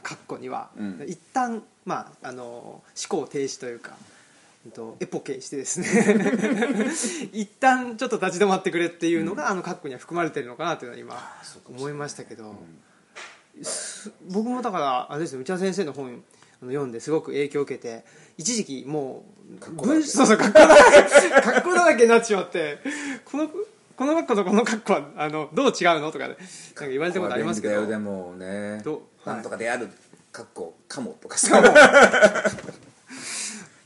[0.02, 1.04] 括弧には、うん。
[1.06, 3.92] 一旦まああの思考停止というか。
[4.66, 5.86] えっとエポケしてですね。
[7.32, 11.16] 一旦ちょっと立ち止まってくれっていうのが、あの括弧には含まれてるのかなというのは今
[11.68, 12.56] 思いましたけど、
[13.62, 16.22] す僕もだからあれですよ内田先生の本
[16.60, 18.04] 読んですごく影響を受けて
[18.36, 19.37] 一時期もう
[19.72, 22.78] 文そうそう格好だらけ 格好だらけになってしまって。
[23.24, 23.48] この
[23.96, 26.38] この格好とこの格好はあのどう違うのとか、ね、なん
[26.74, 27.84] か言われたことありますけど。
[27.86, 28.80] でもね。
[28.84, 29.88] どうなんとかである
[30.30, 31.60] かっこかもとかさ。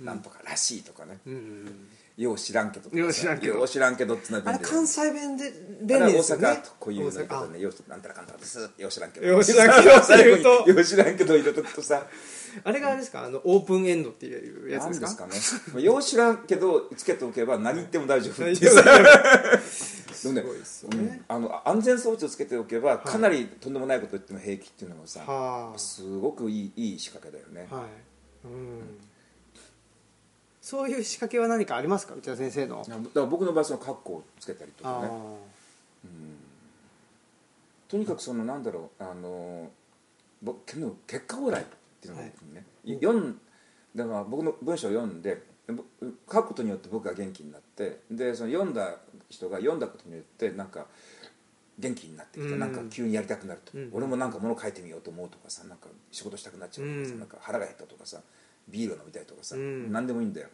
[0.01, 1.19] なんとからしいとかね。
[1.27, 3.55] うんうんよう知らんけどよう知らんけど。
[3.55, 6.47] よう知らんけどってのはあれ関西弁で便利ですよね。
[6.49, 9.27] 阪とこういうの大阪ねようなんたらかんたらですよう知らんけど。
[9.27, 9.97] よう知らんけど。
[9.97, 12.07] って言うとによう知らんけど入れとくとさ。
[12.65, 13.25] あれがあれですか？
[13.25, 15.27] あのオープンエンドっていうやつ何でか？
[15.27, 15.73] ですすかね。
[15.75, 18.61] まあよう知らんけどつけておけば何言っても大丈夫っていう。
[20.23, 20.53] でも
[21.03, 25.79] ねあの安全装置をつけておけばかなりとんでもないこと言っても平気っていうのがさはあ。
[25.79, 27.67] すごくいいいい仕掛けだよね。
[27.71, 27.83] はい、
[28.45, 29.01] うん、
[30.63, 32.15] そういう仕掛けは何かありますか？
[32.15, 32.85] 内田先生の。
[32.89, 35.09] だから僕の場合そのカッコをつけたりとかね。
[35.09, 35.37] あ
[37.89, 39.69] とにかくそのなんだろうあの
[40.41, 40.65] 僕
[41.07, 41.65] 結果オーライっ
[42.01, 42.95] ていうのがね、はい。
[42.95, 43.39] 読ん
[43.95, 45.83] だから僕の文章を読んでぼ
[46.33, 48.97] 書くことによって僕が元気になってでその読んだ
[49.29, 50.87] 人が読んだことによってなんか
[51.79, 52.61] 元気になってきて、うん。
[52.61, 53.91] なんか急にやりたくなると、うん。
[53.93, 57.19] 俺もなんか物書いてみようと思うとかさなんか仕事したくなっちゃうとかさ、うん。
[57.19, 58.21] なんか腹が減ったとかさ
[58.73, 59.93] ビールを飲みたいとかさ、うん。
[59.93, 60.49] 何でもいいんだよ。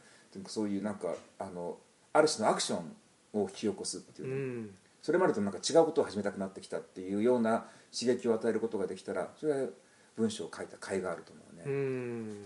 [0.47, 1.79] そういうなんかあの
[2.13, 4.31] ある種のアクションを引き起こすっていうう、
[4.65, 4.75] ん。
[5.03, 7.65] それまでとなんか違うことを始めたくなってきたっていうような
[7.99, 9.69] 刺激を与えることができたらそれは
[10.17, 12.37] 文章を書いた甲斐があると思ううね、ん。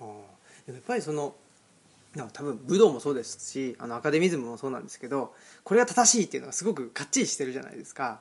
[0.00, 0.24] は
[0.66, 0.72] あ。
[0.72, 1.34] やっぱりその
[2.32, 8.20] 多分武道もそうですしあのアカデミズムもそうなんですけどこれが正しいっていうのがすごくかっちりしてるじゃないですか。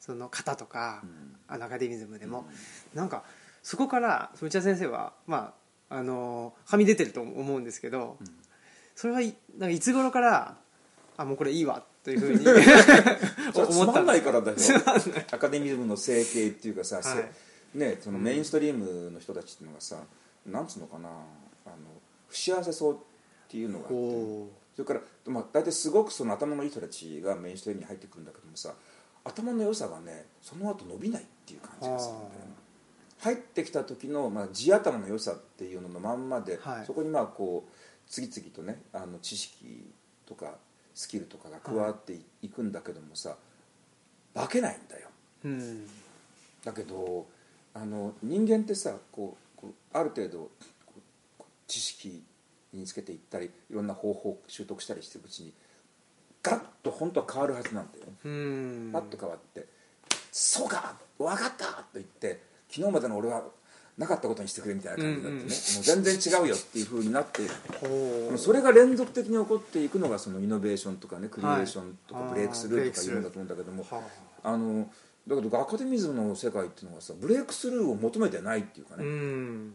[0.00, 1.02] その型とか、
[1.48, 2.46] あのアカデミズムでも、
[2.94, 3.24] なんか
[3.66, 5.52] そこから内田先生はま
[5.90, 8.16] ああのはみ出てると思うんですけど、
[8.94, 10.56] それはいなんかいつ頃から
[11.16, 12.46] あもうこれいいわというふうに
[13.58, 14.56] 思ったんないからだよ。
[15.32, 17.28] アカデミズムの整形っていうかさ、せはい。
[17.74, 19.96] ね、そのメインストリームの人たちっていうのがさ、
[20.46, 21.76] なんつうのかなあの
[22.28, 22.96] 不幸せそうっ
[23.48, 28.72] ていうのがあっておそれから、まあ、大体すごくその頭のいい人たちがメインストリームに入ってくるんだけどもさ
[29.24, 32.55] 頭の良さがねその後伸びないっていう感じがするんだよね
[33.26, 36.86] 入ってきた時の、まあ、地頭の良さっていうののまんまで、はい。
[36.86, 37.72] そこにまあこう
[38.08, 39.92] 次々とねあの知識
[40.24, 40.54] とか
[40.94, 43.36] スキルとかが加わってい,、くんだけどもさ
[44.32, 45.08] 化けないんだよ。
[45.44, 45.86] うん。
[46.64, 47.26] だけど
[47.74, 50.48] あの人間ってさこうある程度
[51.66, 52.22] 知識
[52.72, 55.52] 身につけていったりいろんな方法を習得したりしていくうちに
[56.44, 58.12] ガラッと本当は変わるはずなんだよね。
[58.24, 58.90] うん。
[58.92, 59.66] パッと変わって
[60.30, 63.42] 「そうか分かった!」と言って昨日までの俺は
[63.96, 65.40] なかったことにしてくれみたいな感じになってね、うんうん。
[65.40, 67.42] もう全然違うよっていうふうになって
[68.36, 73.84] それが連続的に起こっていくのがそのイノベーションとかねクリエーションとかはいブレイクスルーとかいうんだと思うんだけども。
[73.90, 74.02] は
[74.42, 74.90] あの
[75.26, 79.74] だけどアカデミズムの世界っていうのはさブレイクスルーを求めてないっていうかあうね、ん。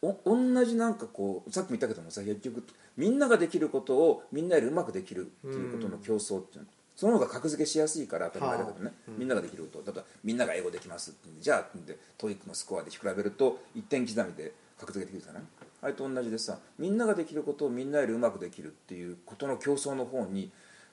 [0.00, 2.62] お同じなんかこうさっきも言ったけどもさ結局
[2.96, 9.18] みんなができることをみんなよりうまくできるっていうことの競争っていうのその方が格付けしやすいから当たり前だけどね、はあうん。
[9.18, 9.92] みんなができること。
[9.92, 11.28] 例えばみんなが英語できますって。
[11.38, 15.42] じゃあで TOEIC のスコアで比べると1点刻みで格付けできるじゃない？
[15.82, 20.50] あれと同じでさみんなができることをみんなよりうまくできるっていうことの競争の方に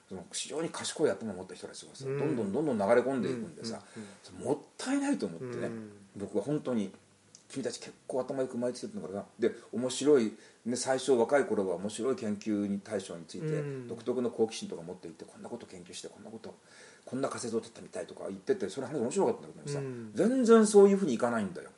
[0.08, 2.18] その非常に賢い頭を持った人たちがさ、うん。
[2.18, 5.90] どんどんどんどん流れ込んでいくんでさ、うんもったいないと思ってね、うん。
[6.16, 6.92] 僕は本当に
[7.54, 9.24] 君たち結構頭よく巻いてるのかな。
[9.38, 10.32] で面白い、
[10.66, 13.88] ね、最初若い頃は面白い研究に対象についてうん。
[13.88, 16.54] 独特の好奇心とか持っていてこんなこと研究してこんなこと
[17.04, 20.10] こんな仮説を取ってみたいとか言っててそれ話面白かったんだけどさ、うん。
[20.14, 21.70] 全然そういうふうにいかないんだよ。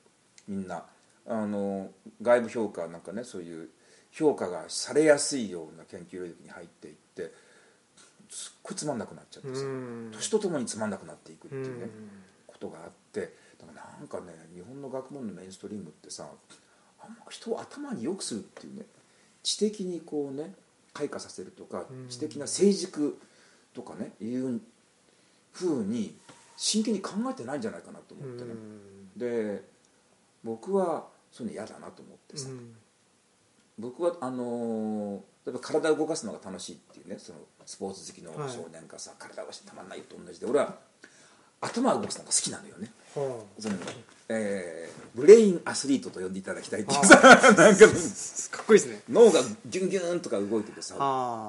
[0.49, 0.85] みんな。
[1.29, 1.91] あの
[2.23, 3.69] 外部評価なんかねそういう
[4.13, 7.33] 評価がされやすいような研究領域に入っていって
[8.31, 10.11] すっごいつまんなくなっちゃってさ、うん。
[10.13, 11.91] 年とともにつまんなくなっていくっていうね、うん。
[12.47, 13.35] ことがあって
[13.77, 16.27] なんかね日本の学問のメインストリームってさ
[17.03, 18.83] あんま人を頭に良くするっていうね
[19.43, 20.55] 知的にこうね
[20.93, 22.09] 開花させるとか、うん。
[22.09, 23.19] 知的な成熟
[23.75, 24.61] とかねいう
[25.53, 26.17] ふうに
[26.57, 28.51] 真剣に考えてないんじゃないかなと思ってね、
[29.17, 29.63] で
[30.43, 32.75] 僕はそういうの嫌だなと思ってさ、うん。
[33.79, 40.75] 僕はあのー例えば体を動かすのが楽しいっていうねそのスポーツ好きのはい少年がさ、体を動かしてたまんないと同じで俺は
[41.61, 42.87] 頭を動かすのが好きなのよね。
[42.89, 43.06] は
[43.59, 43.77] その、
[44.29, 49.03] えーブレインアスリートと呼んでいただきたいっていうさ なんかあかっこいいですね。
[49.09, 50.95] 脳がギュンギュンとか動いててさ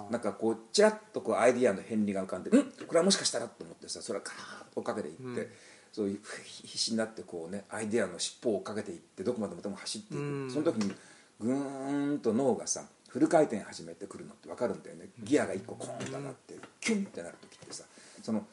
[0.10, 5.52] なんかこうちらっとこうアイディアの片鱗が浮かんで「うんこれはもしかしたら」と思ってさそれをガーッと追っかけていって、
[5.92, 10.50] そういう必死になってこうねアイディアの尻尾を追っかけていってどこまでもでも走っていく、うん。
[10.50, 10.96] その時に
[11.42, 15.10] ぐーんと脳がさフル回転始めてくるのって分かるんだよね。
[15.20, 17.84] ギアが1個コーンと上がってキュンってなる時ってさ
[18.24, 18.46] その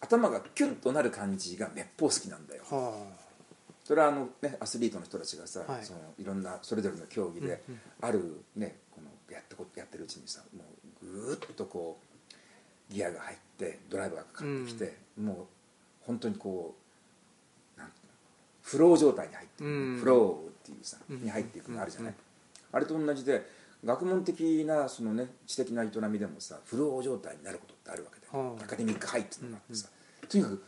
[0.00, 2.62] 頭がキュンとなる感じがめっぽう好きなんだよ。
[2.70, 3.06] は
[3.84, 5.82] それはあの、ね、アスリートの人たちがさ、はい。
[5.82, 7.62] い、そのいろんなそれぞれの競技で、
[8.00, 10.62] ある、ね、このやってこやってるうちにさも
[11.02, 11.98] うぐーっとこ
[12.90, 15.36] うギアが入ってドライバーがかかってきて、もう
[16.02, 16.74] 本当にこ
[17.76, 17.94] うなんうの
[18.62, 19.98] フロー状態に入ってうん。
[19.98, 21.22] フローっていうさ、うん。
[21.22, 22.14] に入っていくのあるじゃない、
[22.72, 29.88] あれと同じで学問的なその、ね、知的な営みでもさフロー状態になることってあるわけで、はあアカデミックハイっていうのがあってさ、
[30.28, 30.64] とにかく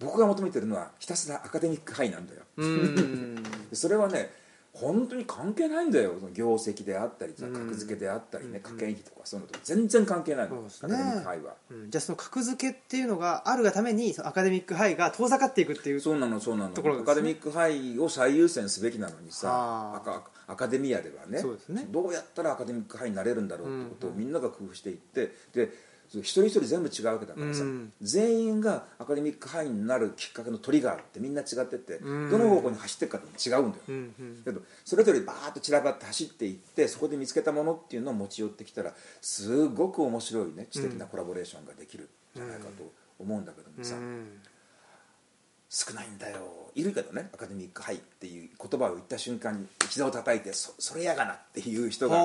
[0.00, 2.42] 僕が求めてるのはひたすらアカデミックハイなんだよ。
[3.72, 4.30] それはね
[4.74, 6.14] 本当に関係ないんだよ。
[6.18, 10.68] その業績であったり格付けであったりねうん家計費とかそういうのと全然関係ないの、ね。
[10.82, 11.54] アカデミックハイは。
[11.70, 11.90] うん。
[11.90, 17.12] じゃあその格付けっていうのがあるがためにそのアカデミックハイが遠ざかっていくっていうそうなのそうなの、ところですね。
[17.12, 21.86] アカデミックハイを最優先すべきなのにさアカアカデミアではねそうですね。
[21.90, 24.18] どうやったらアカデミックハイになれるんだろうってことをうん。
[24.18, 25.70] みんなが工夫していってで
[26.10, 27.92] 一人一人全部違うわけだからさ、うん。
[28.00, 32.30] 全員がアカデミックハイになるきっかけのトリガーってみんな違ってて、うん。
[32.30, 44.26] どの方向に走っていくかって違うんだよ、うんうんけどそれぞれバーッと散らばって走っていってそこで見つけたものっていうのを持ち寄ってきたらすごく面白いね知的なコラボレーションができるんじゃないかと思うんだけどもさ、うん。
[45.70, 46.38] 少ないんだよ。
[46.76, 52.16] いるけどねアカデミックハイっていう言葉を言った瞬間に膝を叩いてそそれやがなっていう人が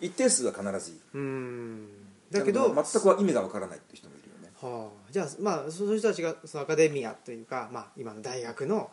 [0.00, 1.00] 一定数は必ずいる。
[1.14, 1.88] うん
[2.32, 4.50] だけど全くは意味がわからないっていう人もいるよね。
[4.60, 8.90] はあ、じゃあまあそういう人たちがそのアカデミアというか、まあ、今の大学の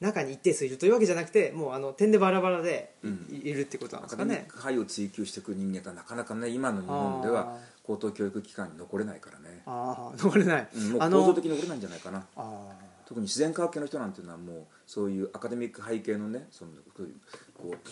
[0.00, 2.94] 中に一定数いるというわけじゃなくてもうあの点でバラバラで
[3.30, 7.78] い,、るってことなんアカデミッですかねクハイを追求していく人間がなかなかね今の日本ではあ。
[7.88, 12.22] 高等教育機関に残れないからね、ああ残れない、うん、もうあ構造的に残れないんじゃないかな。
[12.36, 12.76] あ
[13.06, 17.14] 特に自然科学系の人なんていうのはもうそういうアカデミック背景のねそのこういう
[17.56, 17.88] こう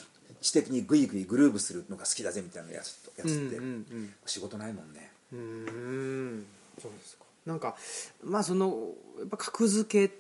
[0.47, 5.11] 知的にグイグイグルーブするのが好きだぜみたいなやつやつって、うんうん仕事ないもんね。
[5.33, 6.47] うーん。
[6.81, 7.25] そうですか。
[7.47, 7.77] なんか
[8.25, 10.15] まあそのやっぱ格付け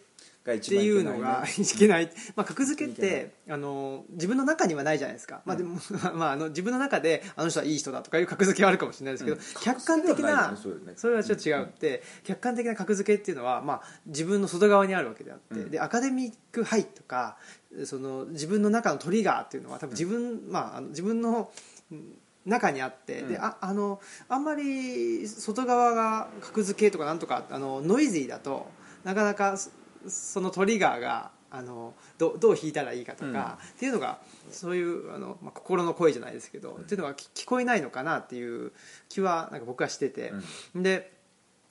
[0.55, 5.81] っていうのがいけない、まあ、格付けってあの自分の中にはないじゃないですか、まあでも
[6.15, 9.43] まあ、あの自分の中であの人はいい人だとかいう格付けはあるかもしれないですけど、うん。
[9.61, 10.57] 客観的な
[10.95, 15.71] それはちょっと違うって、客観的な格付けっていうのは、まあ、自分の外側にあるわけであって、うん。
[15.71, 17.39] でアカデミックハイとか
[17.85, 21.51] その自分の中のトリガーっていうのは多分自分,、まあ、自分の
[21.91, 23.29] うん中にあって、うん。
[23.29, 28.69] でああのあんまり外側が格付けとかなんとかあのノイズーだと
[29.05, 29.71] なかなかそ
[30.09, 34.19] そのトリガーがあのどどう弾いたらいいかとか、っていうのが
[34.51, 38.73] そういうあの、まあ、心の声じゃないですけど、っていうのが聞聞こえないのかなっていう
[39.09, 40.33] 気はなんか僕はしてて、
[40.75, 41.13] で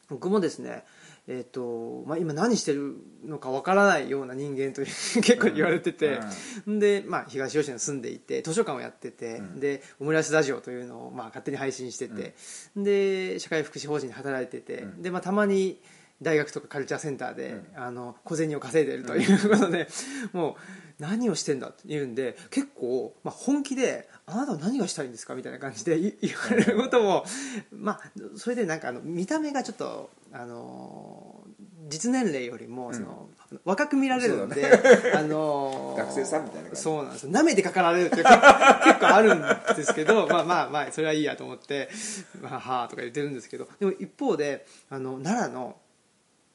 [0.10, 0.84] 僕もですね
[1.28, 4.88] えーとまあ、今何してるのかわからないような人間という
[5.24, 6.20] 結構言われてて、
[6.68, 9.60] で、まあ、東吉野に住んでいて図書館をやってて、うん。
[9.60, 12.36] でオムライスラジオというのを、まあ、勝手に配信してて、
[12.76, 15.02] で社会福祉法人に働いてて、うん。
[15.02, 15.82] でまあ、たまに
[16.22, 19.88] 大学とかカルチャーセンターで、あの小銭を稼いでいるということで、
[20.32, 20.56] もう
[21.00, 27.26] 何をしてんだって言うんで結構、まあ、本気で「あなたは何がしたいんですか?」みたいな感じでい言われることも、
[27.72, 31.46] まあ、それでなんかあの見た目がちょっとあの
[31.88, 33.30] 実年齢よりもその、
[33.64, 34.70] 若く見られるんで、
[35.16, 37.24] あの 学生さんみたいなそうなんです。
[37.24, 41.90] よ舐めてかかられるって 結構結構あるんですけどまあまあまあそれはいいやと思って
[42.44, 45.78] 「はあはあ」とか言ってるんですけどでも一方であの奈良の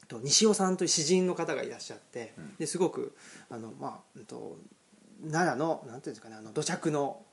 [0.07, 2.55] と西尾さんという詩人の方がいらっしゃって、ん。
[2.57, 3.15] ですごく
[3.49, 4.19] あの、まあ
[5.23, 7.23] 奈良のなんていうんですかねあの土着の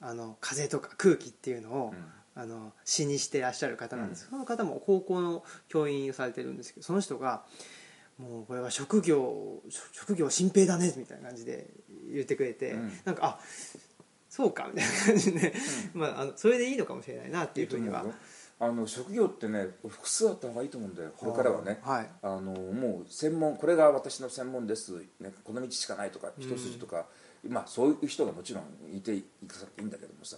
[0.00, 1.94] あの風とか空気っていうのを、
[2.36, 7.44] あの詩にしてらっしゃる方なんです、その方も高校の教員をされてるんですけどその人が
[8.18, 11.66] 「もうこれは職業職業新平だね」みたいな感じで
[12.12, 12.92] 言ってくれて、うん。
[13.04, 13.38] なんかあ
[14.28, 15.54] そうかみたいな感じで、
[15.94, 18.00] まあ、あのそれでいいのかもしれないなっていうふうには。
[18.00, 18.12] よ。
[18.58, 21.78] あの職業ってね複数あった方がいいと思うんだよこれからはね。
[21.82, 22.10] はい。
[22.22, 27.06] あのもう専門これが私の専門です、ね、この道しかないとか一筋とか、
[27.48, 28.64] まあそういう人がもちろん
[28.94, 29.24] いてい
[29.78, 30.36] いんだけどもさ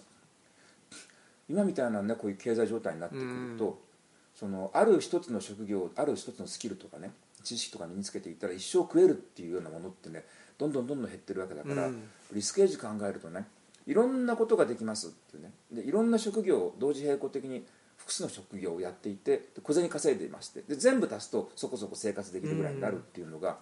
[1.49, 3.79] 今みたいなねこういう経済状態になってくると、
[4.35, 7.11] そのある一つの職業ある一つのスキルとかね
[7.43, 10.23] 知識とか身につけていったら一生食えるっていうようなものってね
[10.57, 12.03] どんどんどんどん減ってるわけだから、うん。
[12.33, 13.45] リスクエージ考えるとね
[13.87, 15.51] いろんなことができますっていうね。
[15.71, 17.65] でいろんな職業を同時並行的に
[17.97, 23.55] 複数の職業をやっていてで小銭稼いでいましてで全部足すとそこそこ生活できるぐらいになるっていうのが、だ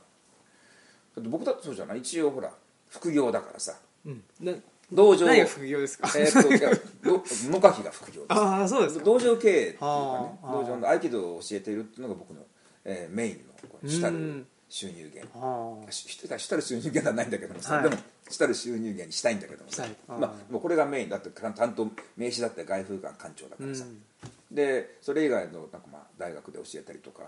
[1.22, 2.00] って僕だってそうじゃない？
[2.00, 2.52] 一応ほら
[2.90, 3.74] 副業だからさ。
[4.06, 4.24] うん。
[4.42, 4.52] な
[4.92, 5.26] 道場。
[5.26, 6.10] 何が副業ですか？
[6.16, 6.72] えーっといや
[7.04, 8.40] ど農家費が副業です。
[8.40, 9.06] ああそうですか。
[9.06, 12.42] 道場経営っていうかねはあ道場の合気道を教えているっていうのが僕の、
[12.86, 14.48] えーメインの主たるうん。
[14.70, 15.26] 収入源。
[15.40, 15.92] ああ。
[15.92, 17.84] し主たる収入源ではないんだけどもさ、はい。
[17.84, 24.56] でも主たる収入源にしたいんだけどもあーまあ、もうこれがメインだって担当名刺だって外風館館長だからさ、うん。
[24.56, 27.24] でそれ以外のなんかまあ大学で教えたりとか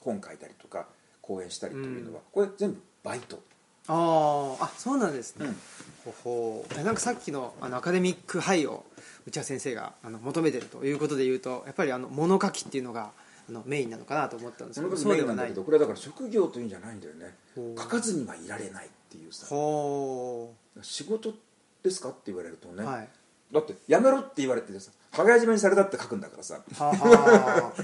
[0.00, 0.86] 本書いたりとか
[1.20, 3.40] 講演したりというのは、これ全部バイト
[3.88, 5.56] あああそうなんですね、うん。
[6.04, 8.84] ほほなんかさっきのあのアカデミックハイを
[9.26, 13.10] 内田先生があの求めてるということでいうとやっぱりあの物書きっていうのが
[13.48, 15.52] あのメインなのかなと思ったんですけどそうではない。
[15.52, 17.34] これはだから職業というんじゃないんだよね。
[17.56, 19.46] 書かずにはいられないっていうさ。
[19.46, 21.34] ほ仕事
[21.82, 23.08] ですかって言われるとね、うはい。
[23.52, 26.58] だってやめろって言われてさ羽交い締めにされたって書くんだからさ、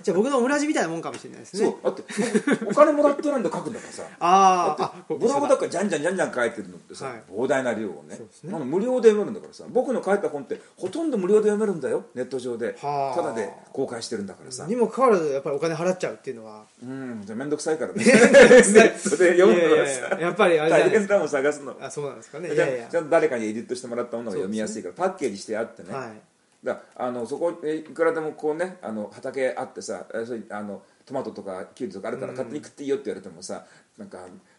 [0.02, 1.66] じゃあ僕のオムラジみたいなもんかもしれないですね。
[1.66, 1.76] そう。
[1.84, 2.02] だって
[2.60, 4.02] 僕お金もらってないんで書くんだからさ。
[4.20, 7.22] ああブログだからじゃんじゃんじゃんじゃん書いてるのってさ、はい。
[7.30, 8.18] 膨大な量をね。
[8.42, 9.64] 無料で読めるんだからさ。
[9.68, 12.04] 僕の書いた本ってほとんど無料で読めるんだよ。
[12.14, 12.76] ネット上で。
[12.80, 13.16] はあ。
[13.16, 14.66] ただで公開してるんだからさ。
[14.66, 16.64] にもかかわらずやっぱりお金払っちゃうっていうのは。
[16.82, 18.04] うんじゃあ面倒くさいから ね。
[18.04, 21.76] ネットで読むのいやはいさやっぱりあれ大変だもん探すの。
[21.80, 22.52] あそうなんですかね。
[22.52, 22.86] いやいや。
[22.88, 26.29] ちゃんと誰かにエディットしてもらったものが読みやすいから、パッケージしてあってね、はい
[26.62, 30.06] だあのそこえいくらでもこうねあの畑あってさ
[30.50, 33.64] あのトマトとかキュウリとかあるから勝手に食っていいよって言われてもさ、
[33.98, 34.18] なんか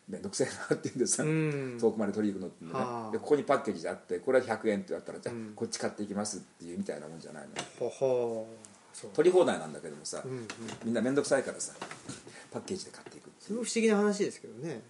[0.10, 1.78] 面倒くせえなって言うんでさ、うん。
[1.80, 3.12] 遠くまで取りに行くのってね、はあ。
[3.12, 5.54] でここにパッケージであってこれは100円って言われたらじゃあ、うん。
[5.56, 7.50] こっち買っていきますっていうみたいなもんじゃないの。
[7.80, 9.08] ほほう。
[9.16, 10.48] 取り放題なんだけどもさ、うんうん。
[10.84, 11.74] みんな面倒くさいからさ
[12.52, 14.82] パッケージで買っていくすごい不思議な話ですけどね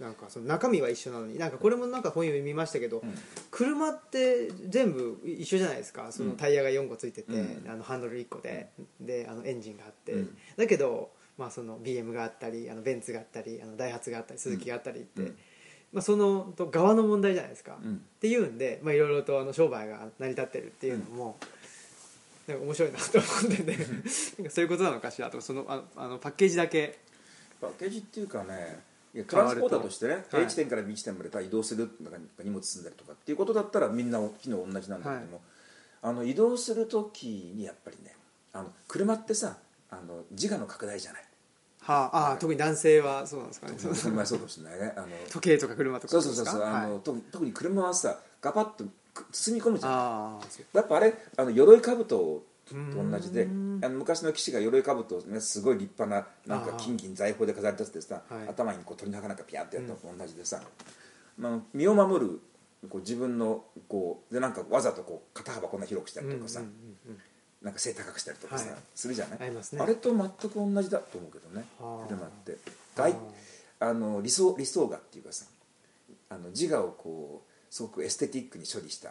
[0.00, 3.02] なんかその中身は一緒なのになんかこれもなんか本読みましたけど、ん。
[3.50, 6.12] 車って全部一緒じゃないですか。
[6.12, 7.70] そのタイヤが4個ついてて、うん。
[7.70, 8.68] あのハンドル1個で
[9.00, 10.36] であのエンジンがあって、うん。
[10.56, 15.36] だけど、まあ、その BM があったりあのベンツがあったりあのダイハツがあったりスズキがあったりって、うん。
[15.92, 17.94] まあ、そのと側の問題じゃないですか、うん。
[17.94, 21.38] っていうんでまあいろいろとあの商売が成り立ってるっていうのも、
[22.46, 25.30] なんか面白いなと思っててなんかそういうことなのかしら？
[25.30, 26.98] とそのあのあのパッケージだけ。
[27.60, 28.80] パッケージっていうかね
[29.24, 30.42] トランスポーターとしてね、はい。
[30.44, 35.40] A 地点から B 地点まで移動するなんか荷物積んだりとかっていうことだったらみんな機能同じなんだけども、
[36.02, 38.14] あの移動する時にやっぱりね
[38.52, 39.56] あの車ってさ
[39.90, 41.22] あの自我の拡大じゃない。
[41.82, 43.74] はあ、ああ特に男性はそうなんですかね。
[43.78, 44.92] 車はそうかもしれないね。
[44.96, 46.82] あの時計とか車とかそうそうそうそう、ですか？
[46.82, 50.40] あの、特に車はさガバッとく包み込むじゃん。
[50.72, 52.74] やっぱあれあの鎧兜と
[53.10, 53.80] 同じでうん。
[53.82, 56.06] あの昔の騎士が鎧兜をねすごい立派
[56.46, 58.48] ななんか金銀財宝で飾り立ててさ、はい。
[58.48, 60.60] 頭にこう鳥の墓なんかピャーってやったのと同じでさ、
[61.38, 62.40] まあ、身を守る
[62.88, 67.18] こう自分のこうでなんかわざとこう肩幅こんな広くしたりとかさ、うんうんうんうん。
[67.62, 68.78] なんか背高くしたりとかさ、はい。
[68.94, 69.38] するじゃない？
[69.40, 69.82] ありますね。
[69.82, 72.08] あれと全く同じだと思うけどねはあ。
[72.08, 72.58] 車って。
[72.94, 73.14] 外
[73.78, 75.44] あの理想理想画っていうかさ
[76.30, 79.10] あの自我をこうすごくエステティックに処理した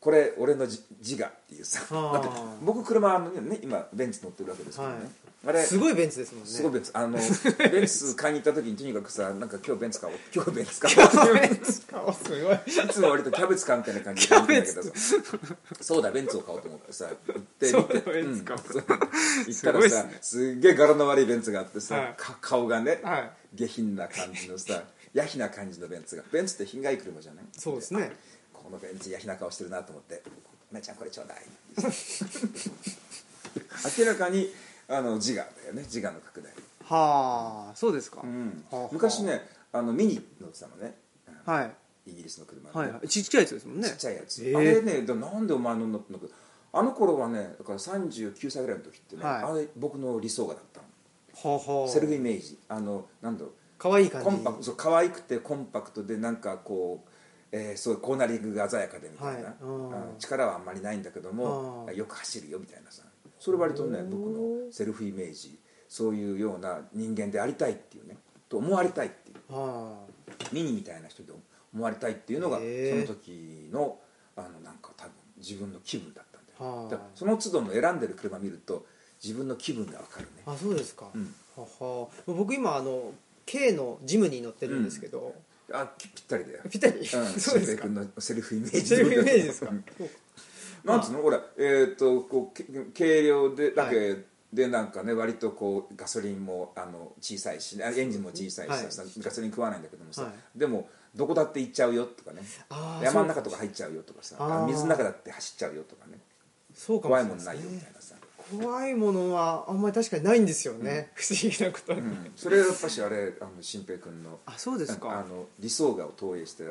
[0.00, 2.18] これ俺のじ自我っていうさはあ。
[2.20, 2.28] だって
[2.62, 5.06] 僕車あのね今ベンツ乗ってるわけですけどね、はい。
[5.48, 6.48] あれすごいベンツですもんね。
[6.48, 7.18] すごいベンツあの
[7.70, 14.90] ベンツ買いに行った時にとにかくさなんか今日ベンツ買おう今日ベンツ買おうっていう顔すごいいつも割とキャベツ買うみたいな感じで買うんだけどさ。
[15.82, 18.10] そうだベンツを買おうと思ってさ行って見て。
[18.10, 18.62] ベンツ買おう。
[18.64, 18.72] うん。
[18.72, 18.84] そう
[19.46, 22.14] 行ったらさすげえ柄の悪いベンツがあってさ、はい。
[22.16, 23.30] か顔がね、はい。
[23.54, 24.82] 下品な感じのさ
[25.12, 26.22] ヤヒな感じのベンツが。
[26.32, 27.44] ベンツって品がいい車じゃない？
[27.58, 28.12] そうですね
[28.70, 30.22] このベンツヤヒな顔してるなと思って
[30.70, 31.38] 「お姉ちゃんこれちょうだい」
[33.98, 34.52] 明らかに
[34.88, 35.82] あの自我だよね。
[35.82, 36.52] 自我の拡大、
[36.84, 38.64] はあそうですか、うん。
[38.70, 38.88] はあはあ。
[38.92, 40.96] 昔ねあのミニ乗ってたのね。
[41.44, 41.72] はい。
[42.06, 43.08] イギリスの車ではいはい。
[43.08, 43.88] ちっちゃいやつですもんね。
[43.88, 44.58] ちっちゃいやつ、えー。
[44.58, 46.26] あれねだなんでお前乗んのってのか
[46.72, 49.34] あの頃はねだから39歳ぐらいの時ってね、はい。
[49.44, 51.56] あれ僕の理想画だったの。
[51.56, 51.88] はあはあ。
[51.88, 52.58] セルフイメージ。
[52.68, 53.52] あのなんだろう。
[53.78, 54.28] 可愛い感じ。
[54.28, 57.09] コンパそう可愛くてコンパクトでなんかこう、
[57.52, 60.20] えー、そういうコーナリングが鮮やかでみたいな、はい。
[60.20, 61.96] 力はあんまりないんだけどもうん。
[61.96, 63.02] よく走るよみたいなさ。
[63.38, 68.16] それ割とね僕のセルフイメージそういうような人間でありたいっていうね
[68.48, 69.54] と思われたいっていう。
[69.54, 70.04] は
[70.52, 71.32] ミニみたいな人で
[71.74, 73.98] 思われたいっていうのがその時の
[74.36, 76.80] あのなんか多分自分の気分だったんだよ。
[76.80, 78.86] はあだからその都度の選んでる車見ると
[79.22, 80.42] 自分の気分が分かるね。
[80.46, 81.34] ああそうですか、うん。
[81.56, 82.08] はは。
[82.26, 83.12] 僕今あの
[83.46, 85.34] K のジムに乗ってるんですけど、
[85.72, 86.60] あぴぴったりだよ。
[86.70, 87.04] ぴったり、うん、
[87.40, 87.82] そうですか。
[87.82, 88.80] 君のセルフイメージ。
[88.86, 89.70] セルフイメージですか？
[89.72, 89.84] うん。
[90.84, 91.22] なんつうの？
[91.22, 92.64] ほらえっ、とこうけ
[92.96, 94.16] 軽量でだけ、は
[94.52, 99.12] でなんかね割とこうガソリンもあの小さいしあエンジンも小さいしさ、はい。
[99.20, 100.58] ガソリン食わないんだけどもさ、はい。
[100.58, 102.42] でもどこだって行っちゃうよとかね。
[103.02, 104.64] 山の中とか入っちゃうよとかさ。
[104.68, 106.18] 水の中だって走っちゃうよとかね。
[106.74, 107.54] そうかも怖しれないですね。
[107.56, 108.14] いもんないよみたいなさ、
[108.58, 112.32] 怖いものはあんまり確かにないんですよね、不思議なことに、うん。
[112.36, 115.10] それはやっぱしあれあの新平君のあそうですか。
[115.10, 116.64] あの理想画を投影して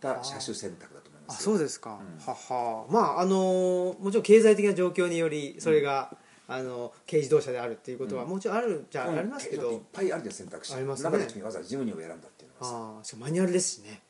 [0.00, 2.26] た車種選択だと思いまあすそうですか、うん。
[2.26, 2.86] はは。
[2.90, 6.16] まああのもちろん経済的な状況によりそれが、
[6.46, 10.74] あの軽自動車であるっていうことはもちろんあるじゃありますけど、いっぱいあるじゃん選択肢。
[10.74, 11.10] ありますね。
[11.10, 14.02] 中で君わざわざジムニーを選んだっていうのはあしかもマニュアルですしね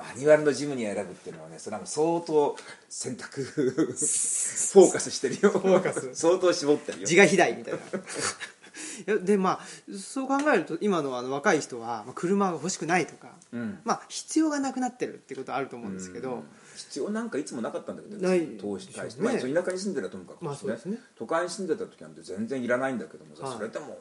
[0.00, 2.56] マニュアルのジムニーを選ぶっていうのはねそれは相当
[2.88, 5.50] 選択 フォーカスしてるよ。
[5.50, 6.14] フォーカス。
[6.14, 7.06] 相当絞ってるよ。
[7.06, 9.16] 自我肥大みたいな。
[9.18, 9.60] でまあ
[9.94, 13.78] そう考えると今のあの若い人はまあ車が欲しくないとか、うん。
[13.84, 16.42] まあ必要がなくなってるっていうことはあると思うんですけど、うん。
[16.76, 19.28] 必要なんかいつもなかったんだけどない投資対して、ね。
[19.28, 20.98] まあ、田舎に住んでたらともかくまあですね。
[21.16, 23.56] 都会に住んでた時なんて全然いらないんだけどもさ、はい。
[23.56, 23.98] それでも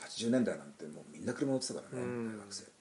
[0.00, 2.36] 80年代なんてもうみんな車乗ってたからね、うん。
[2.36, 2.62] 大学生。
[2.62, 2.73] ま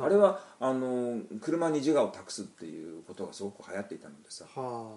[0.00, 4.44] ああれはあの車に自我を託すっていうことがすごく流行っていたのでさ。
[4.54, 4.96] は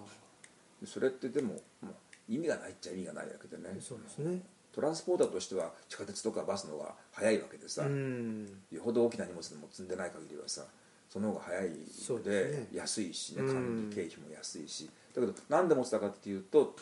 [0.84, 1.92] それってでも、まあ、
[2.28, 3.74] 意味がないっちゃ意味がないわけでね。
[3.78, 4.40] あそうですね。
[4.72, 8.46] トランスポーターとしては地下鉄とかバスの方が早いわけでさ、うん。
[8.70, 10.62] よほど大きな荷物でも積んでない限りはさ
[11.08, 11.70] その方が早い。
[11.70, 12.68] のでね。
[12.72, 13.52] 安いしねうん。
[13.52, 14.88] 管理経費も安いし。
[15.14, 16.76] だけど何で持ってたかっていうと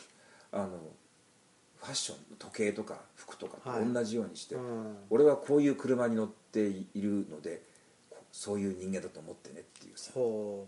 [0.51, 0.69] あの
[1.77, 3.83] ファッション時計とか服とかはい。
[3.85, 4.97] と同じようにして、うん。
[5.09, 7.63] 俺はこういう車に乗っているのでこ
[8.31, 10.67] そういう人間だと思ってねっていうさほ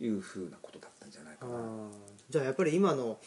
[0.00, 1.52] いうふうなことだったんじゃないかな、
[2.28, 3.18] じゃあやっぱり今の、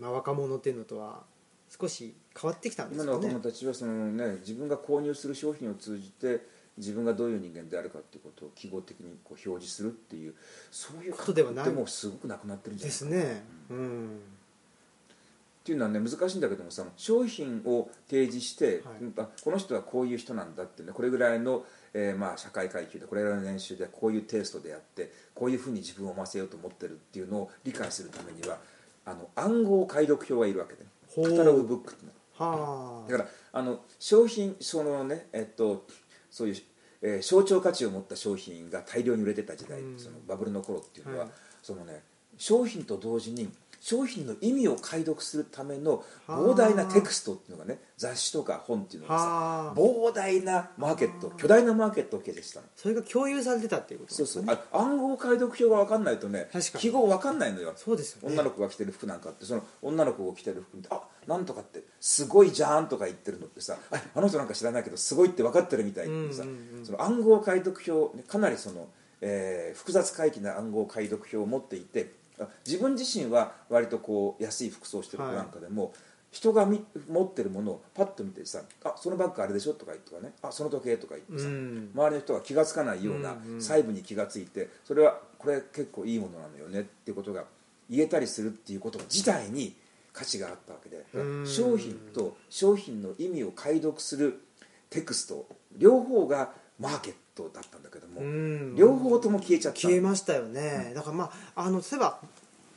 [0.00, 1.22] まあ、若者っていうのとは
[1.68, 3.12] 少し変わってきたんですかね？
[3.12, 6.40] 今の若者たちはその、ね、自分が購入する商品を通じて
[6.78, 10.34] 自分がどういう人間であるかっていうことを記号的にこう表示するっていう
[10.70, 11.64] そういうことではない。
[11.66, 13.10] でもうすごくなくなってるんじゃでないかな。
[13.10, 13.44] すね。
[13.70, 14.06] うん。
[14.16, 19.28] っていうのはね難しいんだけどもさ商品を提示して、はい。
[19.44, 28.58] この人はこういう人なんだってねこれぐらいの、えーまあ、社会階級でこれぐらいの年収でこういうテイストであってこういうふうに自分を思わせようと思ってるっていうのを理解するためには
[29.04, 30.84] あの暗号解読表がいるわけで、
[31.30, 32.04] カタログブックって
[32.36, 33.10] はあ。
[33.10, 35.86] だからあの商品そのねえっと
[36.30, 36.56] そういう、
[37.02, 39.98] えー象徴価値を持った商品が大量に売れてた時代、うん。
[39.98, 41.32] そのバブルの頃っていうのは、はい。
[41.62, 42.02] そのね
[42.36, 43.48] 商品と同時に
[43.80, 49.74] 商品の意味を解読するための膨大なテクストっていうのがね雑誌とか本っていうのがさはあ。
[49.74, 52.66] 膨大なマーケット巨大なマーケットを形成したの。
[52.76, 54.44] それが共有されてたっていうことそうそう。
[54.46, 56.80] あ暗号解読表が分かんないとね確かに。
[56.82, 57.72] 記号分かんないのよ。
[57.76, 58.34] そうですよね。
[58.34, 66.86] 女の子が着てる服なんかってその女の子が着てる服見てあなんとかってすごいじゃんとか言ってるのってさああの人なんか知らないけどすごいって分かってるみたいってさ、うんうんうん。
[66.86, 68.88] その暗号解読表ねかなりその、
[69.22, 72.19] えー複雑回帰な暗号解読表を持っていてあ
[72.66, 75.92] 自分自身は割とこう安い服装してる子なんかでも、
[76.30, 81.90] 人がみ持ってるものをパッと見てさ「あそのバッグあれでしょ」とか言ってね「あその時計」とか言ってさ、うん。
[81.92, 87.44] 周りの人が気が付かないような細部に気が付いてそれはこれ結構いいものなのよねっていうことが
[87.88, 89.74] 言えたりするっていうこと自体に
[90.12, 91.46] 価値があったわけでうん。
[91.46, 94.40] 商品と商品の意味を解読する
[94.88, 97.18] テクスト両方がマーケット
[97.48, 98.76] だったんだけどもうん。
[98.76, 99.80] 両方とも消えちゃった。
[99.80, 102.20] 消えましたよね、だからまああの例えば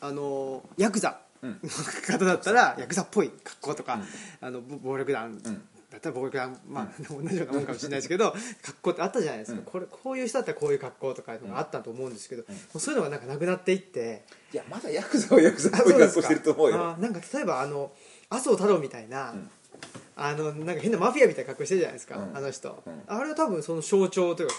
[0.01, 1.59] あのヤクザうん。
[1.61, 1.69] の
[2.07, 4.03] 方だったらヤクザっぽい格好とか、うん。
[4.47, 5.41] あのぼ暴力団ん。
[5.41, 8.33] だったら暴力団、まあ、同じようなもんかもしれないですけど
[8.63, 9.65] 格好ってあったじゃないですか、うん。
[9.65, 12.43] これこういう人だったらこういう格好とかあったと思うんですけど、
[12.79, 14.25] そういうのがなんかなくなっていって。
[14.51, 16.95] いやまだヤクザはヤクザっぽい格好してると思うよ。
[16.95, 17.91] あなんか例えばあの
[18.29, 19.51] 麻生太郎みたいな、ん
[20.15, 22.37] あのなんか変なマフィアみたいな格好してるじゃないですか、うん。
[22.37, 23.01] あの人、うん。
[23.07, 24.55] あれは多分その象徴というか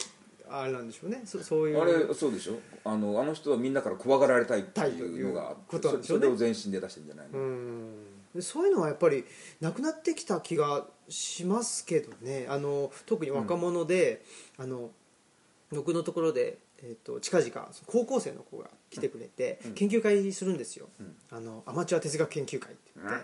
[0.50, 1.22] あれなんでしょうね。
[1.24, 1.80] そそういう。
[1.80, 2.58] あれそうでしょ？
[2.84, 6.24] あのあの人はみんなから怖がられたいっていうのがあってことなんでしょうね。
[6.24, 7.92] それを全身で出してるんじゃないの、うん。
[8.34, 9.24] でそういうのはやっぱり
[9.60, 12.46] なくなってきた気がしますけどね。
[12.48, 14.22] あの特に若者で、
[14.58, 14.90] あの
[15.70, 17.50] 僕のところで、えー、と近々
[17.86, 19.72] 高校生の子が来てくれて、うん。
[19.74, 21.16] 研究会するんですよ、うん。
[21.30, 23.20] あのアマチュア哲学研究会って言って、うん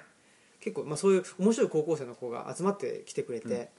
[0.60, 3.70] 結構、まあ、そういう面白い高校生の子が集まってきてくれて、で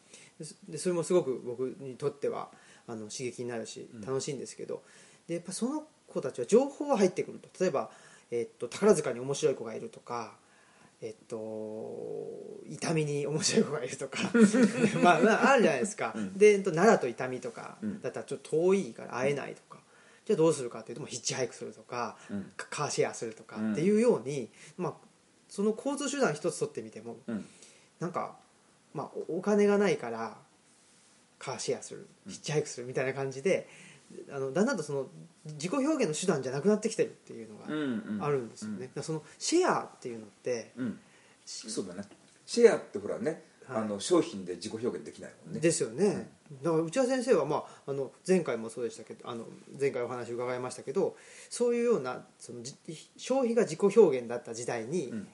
[0.70, 2.50] でそれもすごく僕にとっては
[2.88, 4.02] あの刺激になるしうん。
[4.02, 4.82] 楽しいんですけど、
[5.28, 7.50] でやっぱその子たちは情報が入ってくると。
[7.60, 7.92] 例えば、
[8.32, 10.34] えっと宝塚に面白い子がいるとか
[11.02, 14.20] えっと痛みに面白い子がいるとか
[15.04, 16.38] まあ、まあ、あるじゃないですか、うん。
[16.38, 18.02] でえっと奈良と痛みとかうん。
[18.02, 19.80] だったらちょっと遠いから会えないとか、
[20.26, 22.52] じゃあどうするかっていうとヒッチハイクするとか、うん。
[22.58, 24.94] カカーシェアするとかうんっていうように、まあ、
[25.52, 27.45] その交通手段一つ取ってみてもうん。
[27.99, 28.36] なんか、
[28.95, 30.38] まあ、おお金がないから
[31.38, 33.68] カーシェアするヒッチハイクするみたいな感じで
[34.32, 35.08] あのだんだんとその
[35.45, 37.58] 自己表現の手段じゃなくなってきてるっていうの
[38.20, 40.99] があるんですよね、だからそのシェアっていうのって、うん、うん
[41.45, 42.04] そうだね。
[42.45, 43.82] シェアってほらね、はい。
[43.84, 45.60] あの商品で自己表現できないもんね。
[45.62, 46.30] ですよね、
[46.62, 49.45] だから内田先生は、まあ、あの前回もそうでしたけどあの
[49.80, 51.16] 前回お話伺いましたけど
[51.49, 52.76] そういうようなそのじ
[53.18, 55.28] 消費が自己表現だった時代に、うん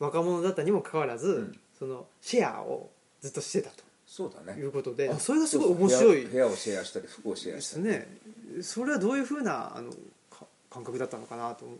[0.00, 1.58] 若者だったにもかかわらず、ん。
[1.78, 2.90] そのシェアを
[3.22, 3.70] ずっとしてた
[4.06, 7.94] そうだいうことであそれがすごい面白い部屋部屋をシェアしたり服をシェですアしたり。
[7.96, 8.18] ね。
[8.60, 9.90] それはどういうふうなあの
[10.28, 11.76] か感覚だったのかなと思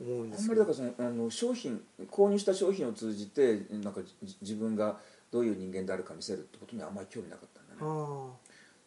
[0.00, 0.54] うんであんますけど。
[0.54, 4.96] りだからそのあの商品購入した商品を通じてなんかじ自分が
[5.30, 7.90] どういう人間であるか見せるってことにはあんまり興味なかったんだね。
[7.92, 8.30] あ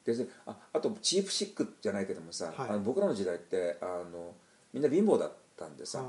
[0.04, 2.70] でああとチープシックじゃないけどもさ、はい。
[2.70, 4.34] あの僕らの時代ってあの
[4.74, 6.04] みんな貧乏だったんであさ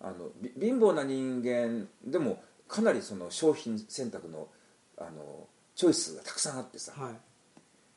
[0.00, 4.48] あのび貧乏な人間でもかなりその商品選択の
[4.96, 7.12] あのチョイスがたくさんあってさはい。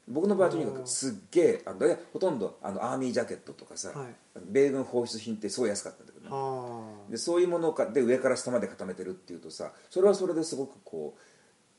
[0.09, 4.07] 僕の場合とにかくすっげえあのいやほとんどあのアーミージャケットとかさ、はい。
[4.45, 6.31] 米軍放出品ってすごい安かったんだけどね。
[6.31, 11.21] あでそういうものかで上から下まで固めてるっていうとさそれはそれですごくこう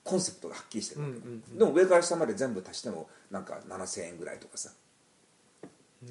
[0.04, 4.70] コンセプトがはっきりしてるわけ、うんうんうんでも上から下まで全部足してもなんか7000円ぐらいとかさ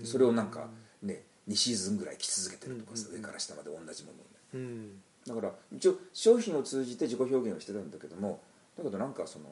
[0.04, 0.68] それをなんか
[1.02, 3.22] ね2シーズンぐらい着続けてるとかさ、うんうんうん。
[3.22, 4.24] 上から下まで同じものをね。
[4.54, 5.02] うん。
[5.28, 8.40] だから一応商品を通じて自己表現をしてたんだけども
[8.78, 9.46] だけどなんかその、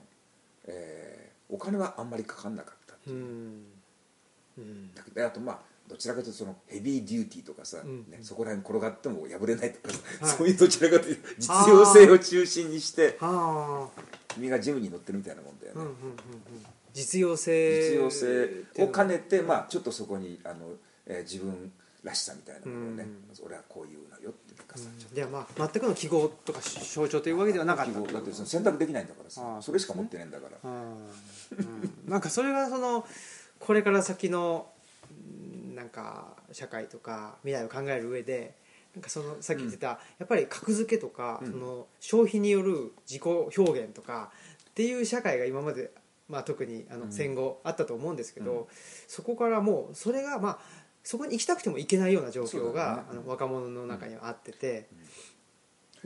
[0.66, 3.66] えーお金はあんまりかかんなかったってういう、ん。
[4.58, 4.96] うん。
[4.96, 10.38] だけどあとまあどちらかというとそのヘビーデューティーとかさ、うんね、そこら辺転がっても破れないとかさ、はい。
[10.38, 14.02] そういうどちらかというと実用性を中心にしてはあ
[14.34, 16.16] 君がジムに乗ってるみたいなもんだよね、うんうんうんうん。
[16.96, 17.92] 実用性。
[17.92, 20.72] 実用性を兼ねて、あまあ、ちょっとそこにあの、
[21.06, 21.72] えー自分
[22.06, 23.46] らしさみたいなものをね、うん。
[23.46, 27.92] 俺はこういうのよっていうかさ、ちょっいやまあ全くの記号とか象徴というわけではなかった。
[27.92, 29.58] と記号だってその選択できないんだからさ。
[29.62, 33.06] それしか持ってないんだから、うなんかそれがその
[33.60, 34.68] これから先の
[35.10, 38.56] うんなんか社会とか未来を考える上で
[38.96, 41.52] なんかそのさっき言ってた、やっぱり格付けとか、うん。
[41.52, 44.32] その消費による自己表現とか
[44.70, 45.92] っていう社会が今まで、
[46.30, 47.12] まあ、特にあのうん。
[47.12, 48.66] 戦後あったと思うんですけど、うん。
[49.08, 50.60] そこからもうそれがまあ
[51.06, 53.04] そこに行きたくても行けないような状況が、ね。
[53.12, 54.88] あの若者の中にはあってて、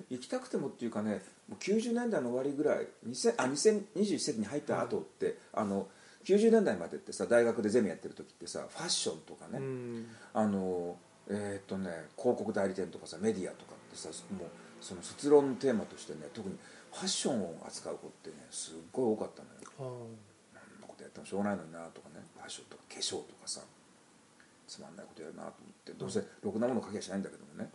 [0.09, 5.87] 行きたくてもっていうかねもう90年代の終わりぐらい2000あ2021世紀に入った後って、あの
[6.25, 10.07] 90年代までってさ大学でゼミやってる時ってさファッションとかね、うん。
[10.33, 10.97] あの
[11.29, 14.47] えーっとね広告代理店とかさメディアとかってさもう
[14.81, 16.57] その卒論のテーマとしてね特に
[16.91, 19.55] ファッションを扱う子ってねすっごい多かったのよ。
[19.77, 20.07] はこ
[20.53, 23.61] んなことやってもしょうがないのになとかねファッションとか化粧とかさ
[24.70, 27.70] つまんないことやるなと思ってどうせろくなもの書きゃしないんだけどもね。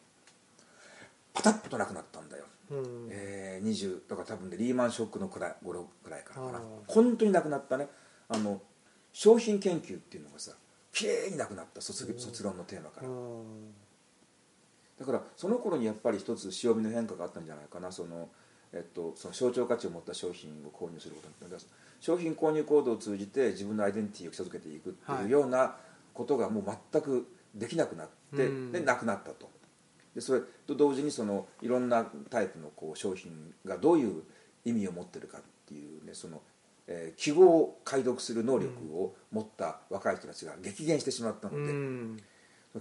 [1.34, 3.08] パタッとなくなったんだよ、あうん。
[3.10, 6.60] えー、20だから多分ねリーマンショックのくらい頃くらいからかな。
[6.86, 7.88] 本当になくなったね。
[8.28, 8.62] あの
[9.12, 10.52] 商品研究っていうのがさ
[10.92, 13.08] きれいになくなった卒業卒論のテーマから。
[13.08, 13.74] うん。
[14.98, 17.90] だからその頃にやっぱり一つ潮目の変化があったんじゃないかな。
[17.90, 18.28] その、
[18.72, 21.66] えっと、その象徴価値を持った商品を購入することによって
[22.00, 25.24] 商品購入行動を通じて自分のアイデンティティを築けていくってはい。
[25.24, 25.74] いうような
[26.14, 28.72] ことがもう全くできなくなって、うん。
[28.72, 29.50] でなくなったと。
[30.14, 34.22] でそれと同時にそのいろんなタイプのこう商品がどういう
[34.64, 36.40] 意味を持ってるかっていうねその、
[36.86, 42.22] えー記号を解読する能力を持った若い人たちが激減してしまったので、うん。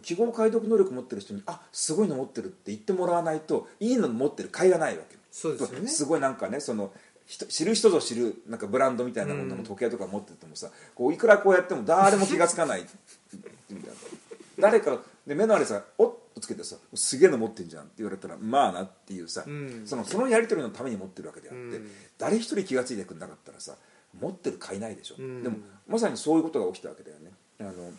[0.02, 5.18] 記号解読能力持ってる人に「あすごいの持ってる」って言ってもらわないといいの持ってる甲斐がないわけ。
[5.32, 5.88] そうですよね。
[5.88, 12.86] すごいなんかねその人知る人ぞ知るなんかブランドみたいなものうんの時計とか持っててもさ、こういくらこうやっても誰も気が付かない。
[14.60, 19.84] 誰かで目のあれさ「おっ」とつけてさ「すげえの持ってんじゃん」って言われたらまあなっていうさ、うん。
[19.86, 21.92] そのそのやり取りのために持ってるわけであって、うん。
[22.18, 23.76] 誰一人気が付いてくれなかったらさ
[24.20, 25.44] 持ってる甲斐ないでしょ、うん。
[25.44, 25.58] でも
[25.88, 27.32] まさにそういうことが起きたわけだよね。
[27.60, 27.92] あの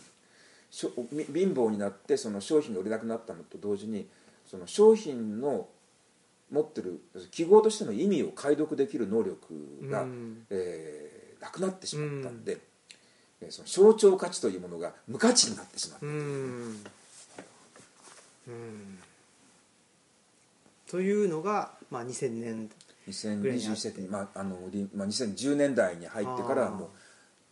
[0.71, 4.09] しょみ貧乏になってその商品が売れなくなったのと同時に
[4.47, 5.69] その商品の
[6.55, 7.01] 持ってる
[7.33, 9.37] 記号としての意味を解読できる能力
[9.91, 10.47] が、うん。
[10.51, 12.57] えーなくなってしまったんで、
[13.43, 16.13] えーその象徴価値というものが無価値になってしまった、うん。
[16.13, 16.15] う
[18.51, 18.99] ん。
[20.91, 22.71] というのが、まあ、2000年
[23.09, 26.89] 2021世紀に、まああのりまあ、2010年代に入ってからはもう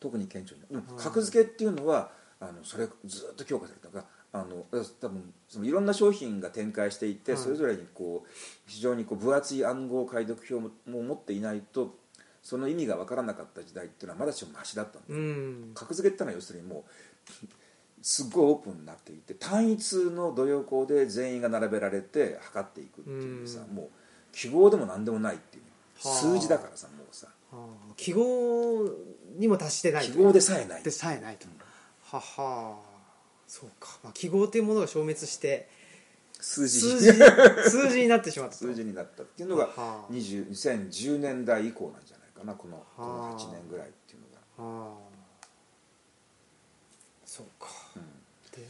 [0.00, 0.82] 特に顕著に、うん。
[0.96, 3.94] 格付けっていうのはあのそれずっと強化された。
[3.94, 4.64] があの
[5.00, 8.28] 多分そのいろんな商品が展開していて、はいそれぞれにこう
[8.66, 11.94] 非常にこう分厚い暗号解読表もも持っていないと
[12.42, 15.70] その意味が分からなかった時代っていうのはまだしもマシだったんで、うん。
[15.74, 16.90] 格付けってのは要するにもう
[18.00, 23.76] すっごいオープンになっていて単一の土曜校で全員が並べられて測っていくっていうさ、うん。
[23.76, 23.88] もう
[24.34, 25.62] 記号でも何でもないっていう
[26.08, 26.16] はあ。
[26.16, 27.28] 数字だからさもうさ。
[27.52, 27.54] あ。
[27.54, 28.88] ー記号
[29.36, 30.82] にも達してない記号でさえない。
[30.82, 31.46] でさえないと、
[32.10, 32.91] はは
[33.52, 35.68] そうか、まあ、記号というものが消滅して
[36.40, 38.64] 数字数字数字になってしまったと。
[38.64, 40.06] 数字になったっていうのがはあ。
[40.10, 44.20] 20 2010年代以降なんじゃないかなこのこのはあ8年ぐらいっていう
[44.62, 44.90] のが。
[47.26, 48.02] そうか、うん。
[48.58, 48.66] で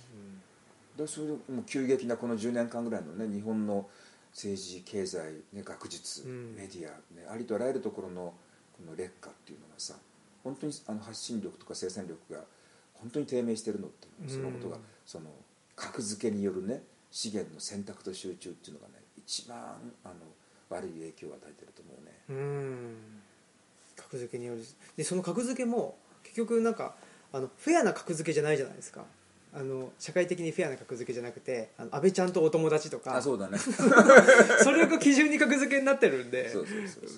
[0.99, 3.89] だそれでもう急激なこの10年間ぐらいのね日本の
[4.33, 5.20] 政治経済、
[5.53, 6.57] ね、学術、うん。
[6.57, 8.35] メディア、ね、ありとあらゆるところの
[8.72, 9.95] この劣化っていうのがさ
[10.43, 12.41] 本当にあの発信力とか生産力が
[13.03, 15.26] 本当に低迷してるのっていうのそのことが、うんその
[15.74, 19.59] 格付けによるね資源の選択と集中っていうのがね一番
[20.05, 20.14] あの
[20.70, 22.12] 悪い影響を与えてると思うね。
[22.30, 22.94] うん。
[23.96, 24.62] 格付けによる
[24.96, 26.94] でその格付けも結局なんか
[27.32, 29.05] あのフェアな格付けじゃないじゃないですか。
[29.55, 33.16] あの社会的にフェアな格付けじゃなくてあの安倍ちゃんとお友達とか。
[33.16, 33.59] あそうだね。
[34.62, 36.50] それが基準に格付けになってるんで。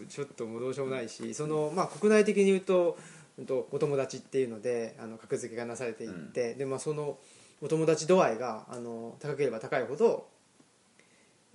[0.08, 1.32] ちょっともうどうしようもないし。
[1.34, 7.18] その、まあ、国内的に言うとうんとお友達っていうのであの格付けがなされていって、でまあ、その
[7.60, 10.26] お友達度合いがあの高ければ高いほど、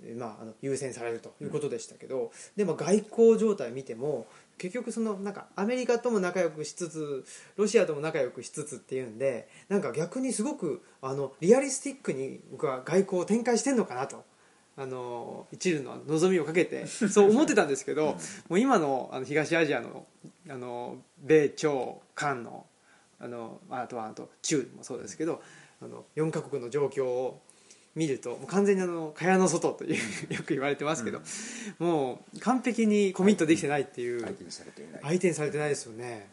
[0.03, 4.27] えまあ、あの優先されるということでしたけど、でまあ、外交状態見ても
[4.57, 7.25] 結局そのなんかアメリカとも仲良くしつつ
[7.55, 14.23] ロシアとも仲良くしつつっていうんでなんか逆にすごくあのリアリスティックに僕は外交を展開してんのかなと。
[14.79, 18.15] あの一縷の望みをかけて そう思ってたんですけど、
[18.47, 20.07] もう今のあの東アジアの
[20.47, 22.65] あの米朝韓の
[23.19, 25.41] あのあとはあと中もそうですけど
[25.81, 27.41] あの4カ国の状況を
[27.93, 29.95] 見るともう完全にあの蚊帳の外という
[30.33, 31.21] よく言われてますけど、
[31.79, 34.63] もう完璧にコミットできてないっていう相手にさ
[35.43, 36.29] れてないですよね。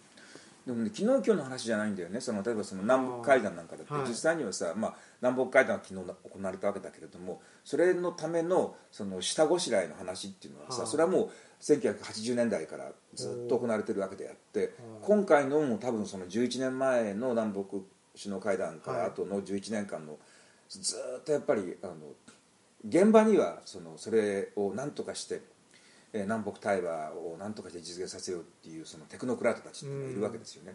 [0.67, 2.21] でもね昨日今日の話じゃないんだよね。
[2.21, 4.09] その例えばその南北会談なんかだって、はい。
[4.09, 17.63] 実際にはさ、まあ、南北会談は昨日行われたわけだけれどもそれのためのその下ごしらえの話っていうのはさ、はあそれはもう1980年代からずっと行われてるわけであって今回のも多分その11年前の南北
[18.21, 19.09] 首脳会談からはい。
[19.11, 20.19] 後の11年間の
[20.69, 21.95] ずっとやっぱりあの
[22.89, 25.43] 現場にはそのそれを何とかして
[26.17, 30.75] えー南北対話を何とかして実現させようっていうそのテクノクラートたちっていうのがいるわけですよね、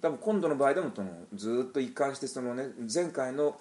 [0.00, 3.56] 多分今度の場合でもそのずっと一貫してその、ね、前回の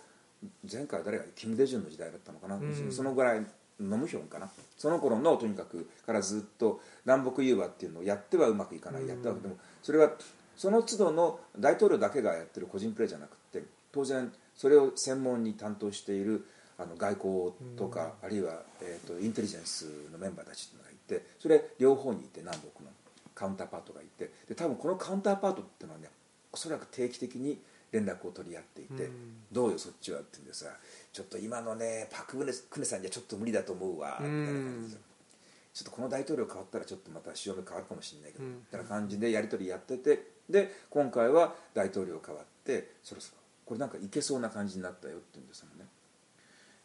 [0.70, 1.24] 前回は誰が？
[1.36, 2.92] キム・デジュンの時代だったのかな、うん。
[2.92, 3.46] そのぐらい
[3.80, 4.50] ノムヒョンかな。
[4.78, 9.08] その頃のとにかくからずっと南北融和っていうのをやってはうまくいかない、うん。
[9.08, 10.12] やってはでもそれは
[10.58, 13.64] その都度の大統領だけがやってる個人プレーじゃなくて
[13.94, 16.46] 当然それを専門に担当している
[16.78, 22.90] あの外交とか、あるいは、えー、とインテリジェンスのメンバーたちがいてそれ両方にいて南北の
[23.36, 26.10] カウンターパートがいてで多分このカウンターパートっていうのはね
[26.52, 27.60] おそらく定期的に
[27.92, 29.12] 連絡を取り合っていて、うん。
[29.52, 30.66] どうよそっちはって言うんでさ
[31.12, 32.38] ちょっと今のねパク・
[32.70, 35.02] クネさんじゃちょっと無理だと思うわみたいな感じでさ
[35.74, 38.52] ちょっとこの大統領変わったらちょっとまた潮目変わるかもしれないけど、うん。
[38.52, 45.86] みたいな感じでやり取りやっててで今回は大統領変わってそろそろこれなんかいけそうな感じになったよって言うんですよね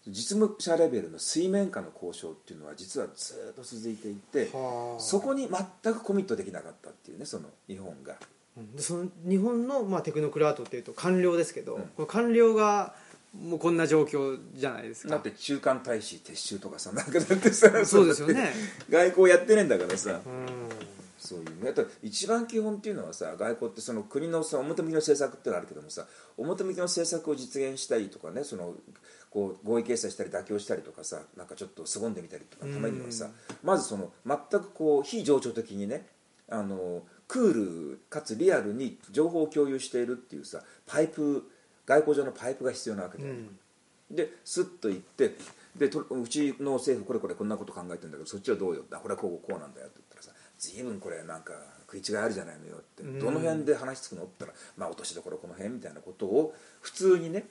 [0.09, 5.00] 実務者レベルの水面下の交渉っていうのは実はずっと続いていてはあ。
[5.00, 8.14] そこに全くコミットできなかったっていうねその日本が。
[8.56, 8.76] うん。
[8.76, 11.82] でその日本の、まあ、テクノクラートっていうと官僚ですけど、うん。
[11.82, 12.94] この官僚が
[13.38, 15.11] もうこんな状況じゃないですか。
[15.11, 18.52] だって中間大使撤収とかさなんかだってさそうですよね。
[18.88, 20.20] 外交やってねえんだからさ。
[20.24, 20.48] うん。
[21.18, 21.70] そういうね。
[21.70, 26.06] あと一番基本っていうのはさ外交ってその国のさ表向きの政策ってのあるけどもさ
[26.36, 28.74] 表向きの政策を実現したいとかねその
[29.31, 33.29] こう合意形成したり妥協したりとかさなんかちょっと凄んでみたりとかためにはさ
[33.62, 36.07] まずその全くこう非情緒的にね
[36.51, 41.51] あのクールかつリアルに情報を共有しているっていうさパイプ
[41.87, 43.41] 外交上のパイプが必要なわけだよね、
[44.11, 45.35] でスッと行って
[45.76, 51.53] でとうちの政府これこれこんなこと考えてるんだけどそっちはどうよあこれはこうこうなんだよって言ったらさ随分これなんか
[51.91, 53.18] 食い違いあるじゃないのよってうん。
[53.18, 57.47] どの辺で話つくのって言ったらまあ落としどころこの辺みたいなことを普通にね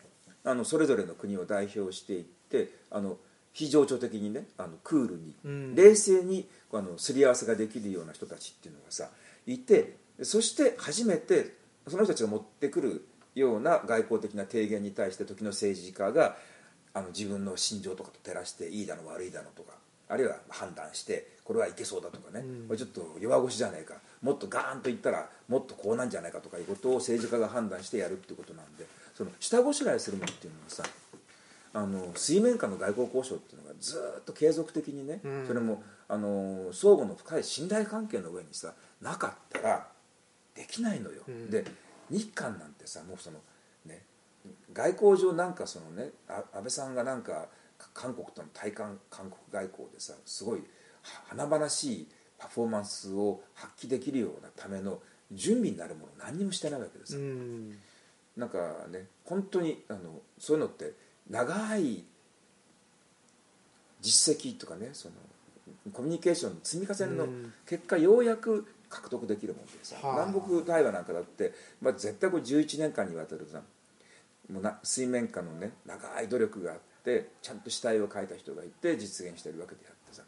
[0.48, 3.18] あのそれぞれの国を代表していってあの
[3.52, 5.76] 非情緒的にねあのクールに、うん。
[5.76, 9.10] 冷静にあのすり合わせができるような人たちっていうのがさ
[9.46, 11.56] いてそして初めて
[11.88, 16.38] その人たちが持ってくるような外交的な提言に対して時の政治家が
[16.94, 19.74] あの自分の心情とかと照らしていいだの悪いだのとか
[20.10, 22.68] あるいは判断してこれはいけそうだとかね、うん。
[22.68, 23.96] これちょっと弱腰じゃないか。
[24.22, 28.86] もっとガーンと言ったらもっとこうなんじゃないかとかいうことを政治家が判断してやるっていうことなんで
[29.18, 30.84] その下ごしらえするのっていうのはさ
[31.74, 35.48] あの水面下の外交交渉っていうのがずっと継続的にね、うん。
[35.48, 39.88] それもあの相互の深い信頼関係の上にさなかったら
[40.54, 41.50] できないのよ、うん。
[41.50, 41.66] で
[42.12, 43.40] 日韓なんてさもうその
[43.88, 44.04] ね
[44.72, 47.48] 外交上なんかそのねあ安倍さんがなんか
[47.80, 50.60] か韓国との対韓韓国外交でさすごい
[51.02, 52.08] は華々しい
[52.38, 55.00] パフォーマンスを発揮できるようなための
[55.32, 57.78] 準備になるもの何にもしてないわけですうよ、ん
[58.38, 58.58] なんか
[58.90, 60.94] ね本当にあのそういうのって
[61.30, 62.04] 長い
[64.00, 65.16] 実績とかねその
[65.92, 67.54] コミュニケーションの積み重ねのうん。
[67.68, 73.62] 結果ようやく獲得できるもんでさ、はあ南北対話なんかだって、まあ、絶対これ11年間にわたるさ
[74.52, 80.24] もうな水面下のね長い努力があってちゃんと死体を描いた人がいて実現してるわけであってさ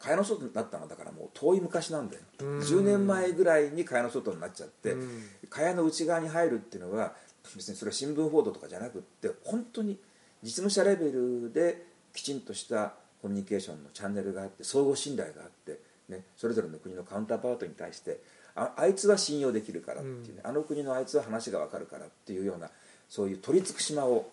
[0.00, 2.22] 蚊帳の外になったのはだからもう遠い昔なんだよ。
[2.40, 2.58] うん。
[2.60, 5.22] 10年前ぐらいに蚊帳の外になっちゃってうん。
[5.48, 7.14] 蚊帳の内側に入るっていうのは
[7.54, 9.98] 別にそれは新聞報道とかじゃなくって本当に
[10.42, 11.84] 実務者レベルで
[12.14, 15.78] きちんとしたコミュニケーションのチャンネルがあって相互信頼があって、
[16.08, 18.20] ね、それぞれの国のカウンターパートに対して
[18.54, 22.70] ああいつは信用できるからっていうね、あの国のあいつは話が分かるからっていうような
[23.08, 24.28] そういう取り付く島を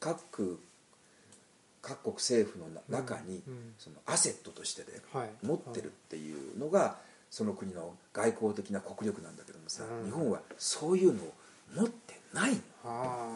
[0.00, 0.58] 各
[1.86, 3.42] 各国政府のな中に、
[3.78, 5.28] そのアセットとしてで、はい。
[5.46, 6.96] 持ってるっていうのが
[7.30, 10.06] その国の外交的な国力なんだけどもさ、うん。
[10.06, 11.32] 日本はそういうのを
[11.76, 12.60] 持ってないの。
[12.84, 13.26] あ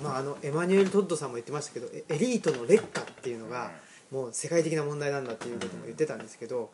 [0.00, 0.02] ー。
[0.02, 3.70] まああのエマニュエル・トッドさんも言ってましたけどエエリートの劣化っていうのが
[4.10, 6.70] もう世界的な問題なんだっていうことも言ってたんですけど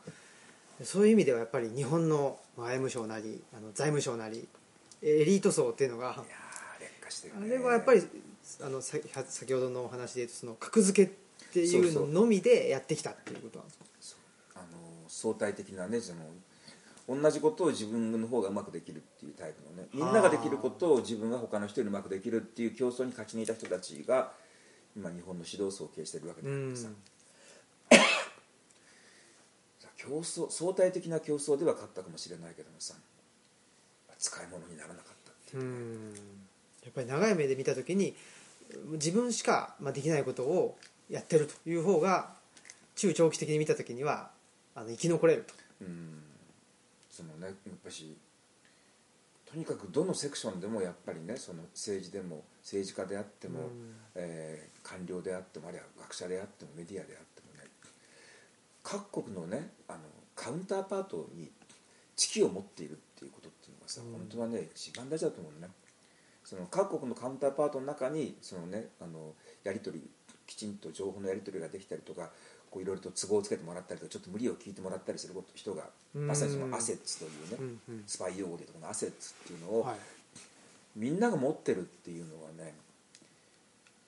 [0.83, 4.47] そういう意味ではやっぱり日本のまあ外務省なりあの財務省なり
[5.03, 8.03] エリート層っていうのがいやー劣化してるあねれはやっぱり
[8.63, 8.97] あのさ
[9.29, 11.15] 先ほどのお話で言うとその格付けっ
[11.53, 14.15] ていうののみでやってきたっていうことなんです
[14.55, 14.61] か？
[14.61, 14.67] あの
[15.09, 16.21] 相対的なねその
[17.23, 24.33] 同じことを自分の方がうまくできるっていうタイプのねみんなができることを自分が他の人よりうまくできるっていう競争に勝ち抜いた人たちが
[24.97, 26.89] 今日本の指導層を経営してるわけであってさ、
[29.81, 32.95] さ競争相対的な競争では勝ったかもしれないけどもさ
[34.19, 36.15] 使い物にならなかったっていううん。
[36.85, 38.17] やっぱり長い目で見た時に
[38.93, 42.31] 自分しかまあできないことをやってるという方が
[42.95, 44.31] 中長期的に見た時には
[44.75, 45.55] あの生き残れると。
[45.83, 46.23] うん。
[47.11, 47.55] そのねやっ
[47.85, 48.17] ぱし
[49.51, 53.95] とにかくどのセクションでもやっぱりねその政治でも政治家であっても、うん。
[54.15, 57.69] えー官僚であってもあるいは学者であってもメディアであってもね
[58.83, 59.99] 各国のねあの
[60.35, 61.51] カウンターパートに
[62.17, 64.13] 知識を持っているっていうことっていうのがさ、うん。
[64.13, 65.69] 本当はね一番大事だと思うね
[66.49, 69.35] その各国のカウンターパートの中にそのねあの
[69.65, 70.11] やり取り
[70.47, 72.31] きちんと情報のやり取りができたりとか
[72.71, 75.85] こういろいろと都合をつけてもらったりとかちょっと無理を聞いてもらったりする人が
[76.15, 76.27] うん。
[76.27, 78.03] まさにそのアセッツというね、うんうん。
[78.07, 79.97] スパイ用語でこのアセッツっていうのを、はい。
[80.97, 82.75] みんなが持ってるっていうのはね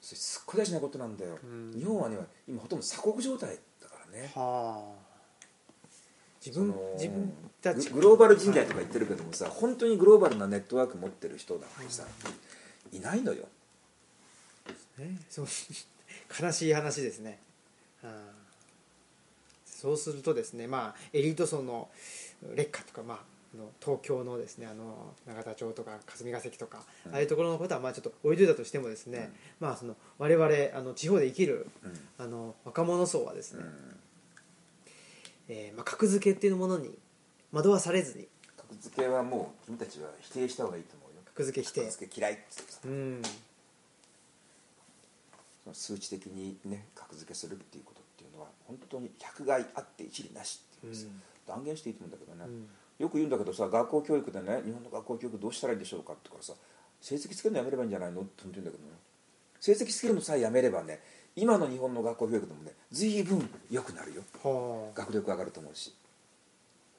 [0.01, 1.73] すっごい大事なことなんだよ、うん。
[1.79, 2.17] 日本はね
[2.49, 4.33] 今ほとんど鎖国状態だからね。
[4.35, 5.00] はあ
[6.45, 7.89] 自分自分たち。
[7.91, 12.05] ググローバル人材とか言ってるけどもさ、本当にグローバルなネットワーク持ってる人だってさ、
[12.93, 13.47] いないのよ。
[14.99, 15.47] ねそう
[16.43, 17.41] 悲しい話ですね、
[18.03, 18.41] はあ
[19.65, 21.89] そうするとですねまあエリート層の
[22.55, 23.19] 劣化とかまあ
[23.83, 27.15] 東京のですねあの永田町とか霞が関とか、うん。
[27.15, 31.99] ああいうところのことはまあちょっと置いといたとしてもですね、まあその我々あの地方で生きるうん。
[32.19, 34.01] あの若者層はですね、うん
[35.53, 36.97] えーまあ、格付けっていうものに
[37.53, 38.29] 惑わされずに。
[38.57, 41.23] 格付けはもう君たちは否定した方がいいと思うよ。
[41.25, 41.81] 格付け否定。
[41.81, 42.43] 格付け嫌いって
[42.85, 43.23] うん。
[45.65, 51.07] その数値的にね格付けするっていうことっていうのは本当に百害あって一理なしっていうさ、
[51.49, 52.69] 断言していいと思うんだけどね、うん。
[53.05, 56.53] よく言うんだけどさ学校教育でね日本の学校教育どうしたらいいでしょうかってからさ
[57.01, 58.91] 成績つけるのやめればいいんじゃないのって言うんだけどね。
[59.59, 61.01] 成績つけるのさえやめればね
[61.41, 64.23] 今の日本の学校教育でもね随分良くなるよ。
[64.43, 64.99] はあ。
[64.99, 65.95] 学力上がると思うし。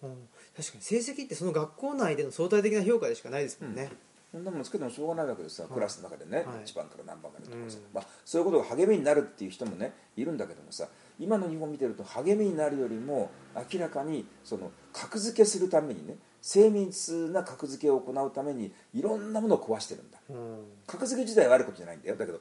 [0.03, 0.27] うん。
[0.57, 3.89] 確かに成績ってその学校内での相対的な評価でしかないですもんね、
[4.31, 5.71] そんなものつけてもしょうがないわけでさ、はい。
[5.71, 6.45] クラスの中でね、はい。
[6.65, 7.83] 1番から何番までとかさ、うん。
[7.93, 10.87] まあ、そういうことが励みになるっていう人もねいるんだけどもさ。
[11.19, 13.29] 今の日本見てると励みになるよりも
[13.71, 20.17] 明らかにその格付けするためにね精密な格付けを行うためにいろんなものを壊してるんだ。
[20.31, 20.63] うん。
[20.87, 22.15] 格付け自体は悪いことじゃないんだよ。
[22.15, 22.39] だけど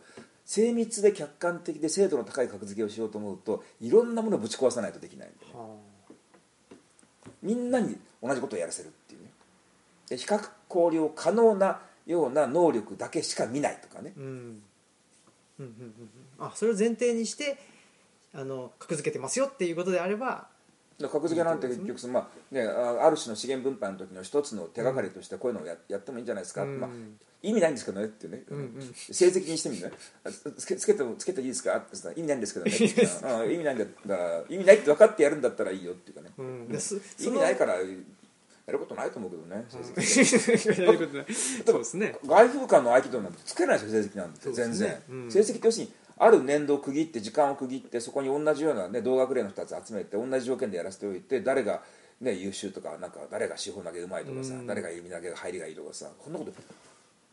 [0.50, 5.60] 精密で客観的で精度の高い格付けをしようと思うといろんなものをぶち壊さないとできないんだよね。
[5.60, 5.76] は
[7.40, 9.30] みんなに同じことをやらせるっていうね。
[10.08, 14.12] で比較考慮可能なような能力だけしか見ないとかね。
[14.16, 14.26] あうん。
[14.26, 14.62] うんうん
[15.60, 15.72] うん
[16.40, 16.46] うん。
[16.46, 17.56] あそれを前提にして
[18.34, 20.48] あの格付けてますよっていうことであれば
[21.00, 26.80] 格付けなんて結局その、まあね、あある種の資源分配の時の一つの手がかりとしてこういうのをややってもいいんじゃないですか、うん。
[26.80, 26.90] まあ、
[27.42, 28.92] 意味ないんですけどねってね、うんうん。
[28.94, 29.92] 成績にしてみるね。
[30.24, 31.76] あつけつけてもつけていいですか？
[31.76, 32.72] ってさ意味ないんですけどね。
[33.52, 36.68] 意味ないんだったら意味ないって分かってやるんだったらいいよっていうかね、うん。
[37.18, 37.80] 意味ないからや
[38.72, 40.82] ることないと思うけどね成績。
[40.84, 41.26] やることない。
[41.34, 42.16] そうですね。
[42.26, 45.30] 外風館の合気道なんてつけないですよ成績なんて、全然、うん。
[45.30, 51.82] 成績って要するにある年度を区切って時間を区切ってそこに同じような、ね、同学年の人たち集めて同じ条件でやらせておいて誰が、
[52.20, 54.66] ね、優秀とかなんか誰が四方投げうまいとかさ、うん。
[54.66, 56.52] 誰が弓投げが入りがいいとかさこんなこと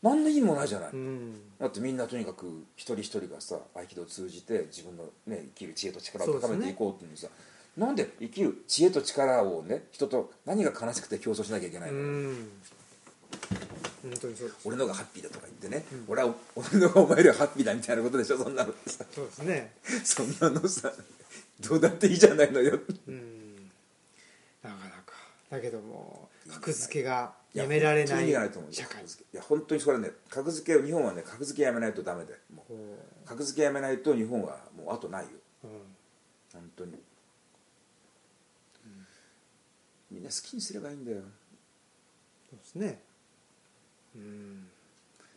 [0.03, 1.33] 何の意味もないじゃない、うん。
[1.59, 7.27] だってみんなとにかく一人一人がさ合気道を通じて自分の、ね、生きる知恵と力を高めていこうっていうのにさ、
[7.75, 12.49] なんで生きる知恵と力をね人と何が悲しくて競争しなきゃいけないの、うん。
[14.03, 14.57] 本当にそうです。
[14.65, 19.03] 俺のがハッピーだとか言ってね、俺は俺のがお前よりはハッピーだみたいなことでしょそんなのさ。
[19.11, 19.71] そうですね。
[20.03, 20.93] そんなのさ
[21.59, 22.79] どうだっていいじゃないのよ。
[23.07, 23.71] うん。
[24.63, 25.13] なかなか。
[25.49, 28.31] だけども格付けがやめられない
[28.71, 32.37] 社会いや本当にそれはね格付けを日本はね格付けやめないとダメだよ。
[32.53, 32.77] もうこ
[33.25, 35.29] 格付けやめないと日本はもうあとないよ。
[35.63, 35.73] う、うん。
[36.53, 36.93] 本当に、
[40.09, 41.17] みんな好きにすればいいんだよ。
[42.49, 42.99] そうですね。
[44.15, 44.67] うん。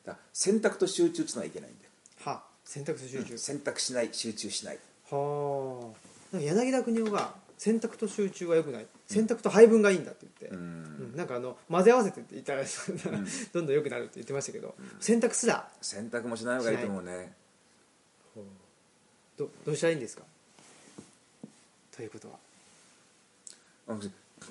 [0.04, 1.90] だ選択と集中っていうのはいけないんだよ。
[2.24, 4.78] は選択と集中、選択しない集中しない。
[5.10, 5.92] は
[6.32, 6.38] あ。
[6.38, 8.86] 柳田国男が選択と集中はよくない。
[9.06, 11.10] 選択と配分がいいんだって言って、うん。
[11.12, 11.14] うん。
[11.14, 12.62] なんかあの混ぜ合わせてって言ったら
[13.52, 15.68] どんどん良くなるって言ってましたけど、選択すら。
[15.82, 17.34] 選択もしない方がいいと思うね。
[19.36, 20.22] どどうしたらいいんですか？
[21.94, 23.98] ということは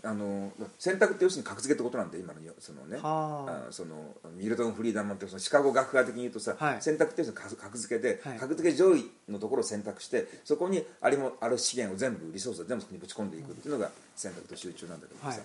[0.03, 3.67] あの選択って要するに格付けってことなんで今のそのねはあ。
[3.69, 6.81] あそのミルトン・フリーダマンってそのシカゴ学科的に言うとさ、はい。
[6.81, 8.37] 選択っていうのは格格付けで、はい。
[8.37, 15.39] 格付け上位のところを選択してそこにありもある資源を全部リソースを全部そこにぶち込んでいくっていうのが選択と集中なんだけどさ、はい。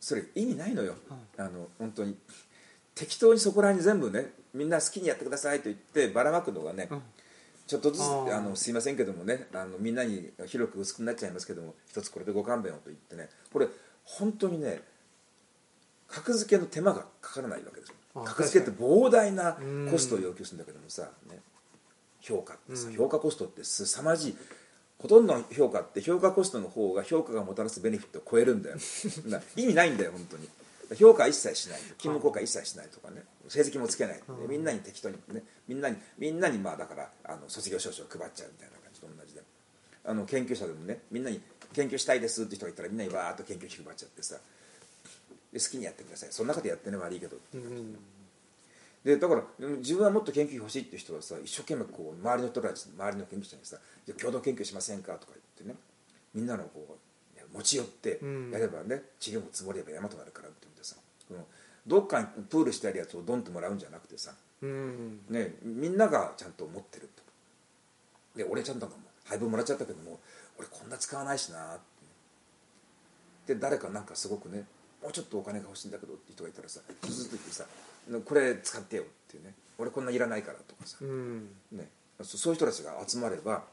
[0.00, 2.16] それ意味ないのよ、はあの本当に
[2.94, 7.02] 適当にそこら辺に全部ねみんな好きにやってくださいと言ってばらまくのがね、うん
[7.70, 13.68] ちょっとずつあのすいませんけどもねあのみんなに広く薄くなっちゃいますけども一つこれでご勘弁をと言ってねこれ
[14.04, 14.80] 本当にね
[16.08, 17.94] 格付けの手間がかからないわけですよ。
[18.16, 19.56] あ格付けって膨大な
[19.88, 21.38] コストを要求するんだけどもさ、ね、
[22.20, 22.94] 評価ってさ、うん。
[22.96, 24.36] 評価コストってすさまじい
[24.98, 28.78] ほとんどの評価って評価コストの方が評価がもたらすベネフィットを超えるんだよ。
[29.54, 30.48] 意味ないんだよ本当に
[30.96, 31.80] 評価は一切しない。
[31.98, 33.22] 勤務効果一切しないとかね。
[33.48, 34.16] 成績もつけない。
[34.16, 39.42] でみんなに適当にねみんなにみんなにまあだからあの卒業証書を配っちゃうみたいな感じと同じで。
[40.04, 41.40] あの研究者でもねみんなに
[41.72, 44.36] 研究したいですって人がいたらみんなにバーッと研究費配っちゃってさ。
[45.52, 46.28] で好きにやってください。
[46.32, 47.98] その中でやってね悪いけどうん。
[49.04, 55.78] でだからうん自分はもっと研究費欲しいっていう人はさ一生懸命こう周りの人たち周りの研究者にさ「じゃあ共同研究しませんか?」とか言ってね。
[56.34, 56.98] みんなのこ
[57.34, 58.50] うね持ち寄ってうん。
[58.50, 60.66] やればね治療も積もれば山となるからって
[61.30, 61.46] その
[61.86, 65.20] どっかにプールしてあるやつをドンともらうんじゃなくてさ、うん。
[65.30, 67.22] ね、みんながちゃんと持ってると。
[68.36, 68.92] で俺ちゃんとも
[69.24, 70.18] 配分もらっちゃったけども
[70.58, 71.78] 俺こんな使わないしなっ
[73.46, 73.54] て。
[73.54, 74.64] で誰かなんかすごくね
[75.02, 77.64] もうちょっとお金が欲しいんだけどって人がいたらさずずっと言ってさ
[78.24, 81.48] これ使ってよっていうね俺こんないらないからとかさ、うん。
[81.72, 81.88] ね、
[82.22, 83.64] そそういう人たちが集まれば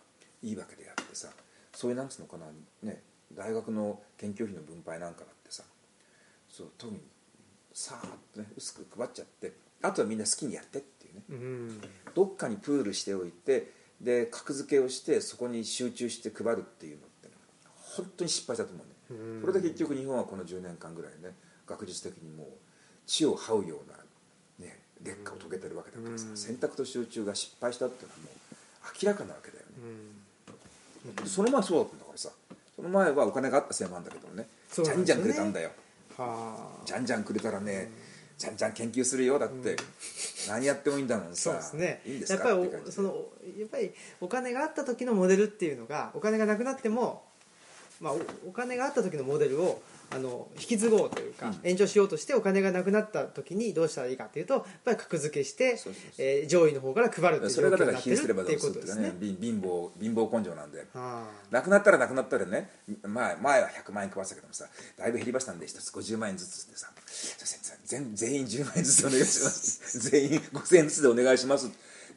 [0.41, 1.29] いいわけであってさ。
[1.73, 2.45] そういうなんつうのかな、
[2.81, 3.03] ね、
[3.35, 5.63] 大学の研究費の分配なんかだってさ。
[6.49, 6.99] そう特に
[7.77, 9.53] さーっとね薄く配っちゃって
[9.83, 11.21] あとはみんな好きにやってっていうね。
[11.29, 11.81] うん。
[12.15, 13.71] どっかにプールしておいて
[14.01, 17.35] で格付けをしてそこに集中して配るっていうのってね
[17.75, 18.93] 本当に失敗したと思うね。
[19.11, 19.41] うん。
[19.41, 21.35] それで結局日本はこの10年間ぐらいね
[21.67, 22.47] 学術的にもう
[23.05, 26.35] 地を這うような、ね、劣化を遂げてるわけだからさうん。
[26.37, 29.71] 選択と集中が失敗したっていうのはもう明らかなわけだよね。
[31.21, 31.27] うん。
[31.27, 32.31] その前そうだったんだからさ
[32.75, 35.67] その前はお金があったせいもあるんだけどねじゃんじゃんくれたんだよ。
[35.67, 35.86] はあ
[36.85, 37.91] じゃんじゃんくれたらね
[38.37, 39.39] じゃんじゃん研究するよ。
[39.39, 39.75] だって
[40.47, 41.35] 何やってもいいんだもんさ。
[41.35, 42.01] そうですね。
[42.05, 43.25] いいんですやっぱりその
[43.57, 43.91] やっぱり
[44.21, 47.23] お金があった時のモデルっていうのがお金がなくなっても、
[47.99, 51.59] まあ、おお金があった時のモデルをあの引き継ごうというか、うん。
[51.63, 55.77] 延長しようとしてお金がなくなった時にどうしたらいいかっていうとやっぱり格付けして
[56.17, 59.13] えー上位の方から配るっていうそれがだから状況になってるっていうことですね。
[59.19, 62.69] 貧貧乏貧乏根性なんではなくなったらなくなったらね
[63.03, 64.65] 前前は100万円配ってたけどもさ
[64.97, 66.91] だいぶ減りましたんで一つ50万円ずつってさ
[67.85, 69.99] 全全員10万円ずつお願いします。
[70.11, 71.69] 全員5000円ずつでお願いします。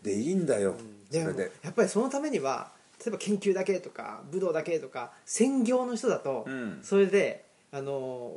[0.03, 0.77] でいいんだよ、
[1.11, 1.53] それで。
[1.63, 6.81] やっぱりそのためには例えば研究だけとか武道だけとか専業の人だと、うん。
[6.83, 8.33] それであの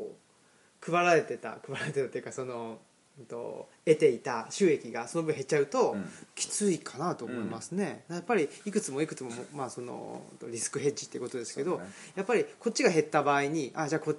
[0.81, 2.79] 配られてた配られてたっていうかその
[3.19, 6.05] うんと得ていた収益がその分減っちゃうと、うん。
[6.35, 11.85] きついかなと思いますね、やっぱりいくつもいくつも、まあ、そのリスクヘッジっていうことですけど、ね。
[12.15, 14.15] やっぱりこっちが減った場合にあじゃあこ、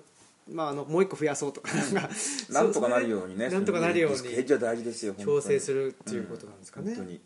[0.48, 1.70] まあ、あのもう一個増やそうとか
[2.50, 7.20] なんとかなるようにね なんとかなるようリスクヘッにジは大事ですよ調整するっていうことなんですかね、本当に。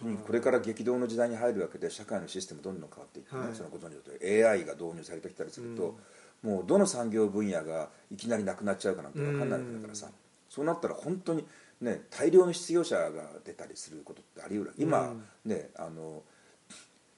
[0.00, 3.54] 本当にこれから激動の時代に入るわけで社会のシステムどんどん変わっていってね、はい。
[3.54, 5.98] そのご存知の通り AI が導入されてきたりすると、
[6.42, 10.08] もうどの産業分野がいきなりなくなっちゃうかなんて分かんないわけだからさ、
[10.48, 11.44] そうなったら本当に
[11.80, 13.10] ね大量の失業者が
[13.44, 15.14] 出たりすることってあり得る今、
[15.44, 16.22] ねあの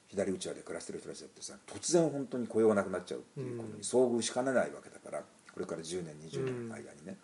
[0.07, 7.15] 左打ち輪で暮らしてる人たちだってさ突然本当に雇用がなくなっちゃうっていうことに遭遇しかねないわけだからこれから10年20年の間にね、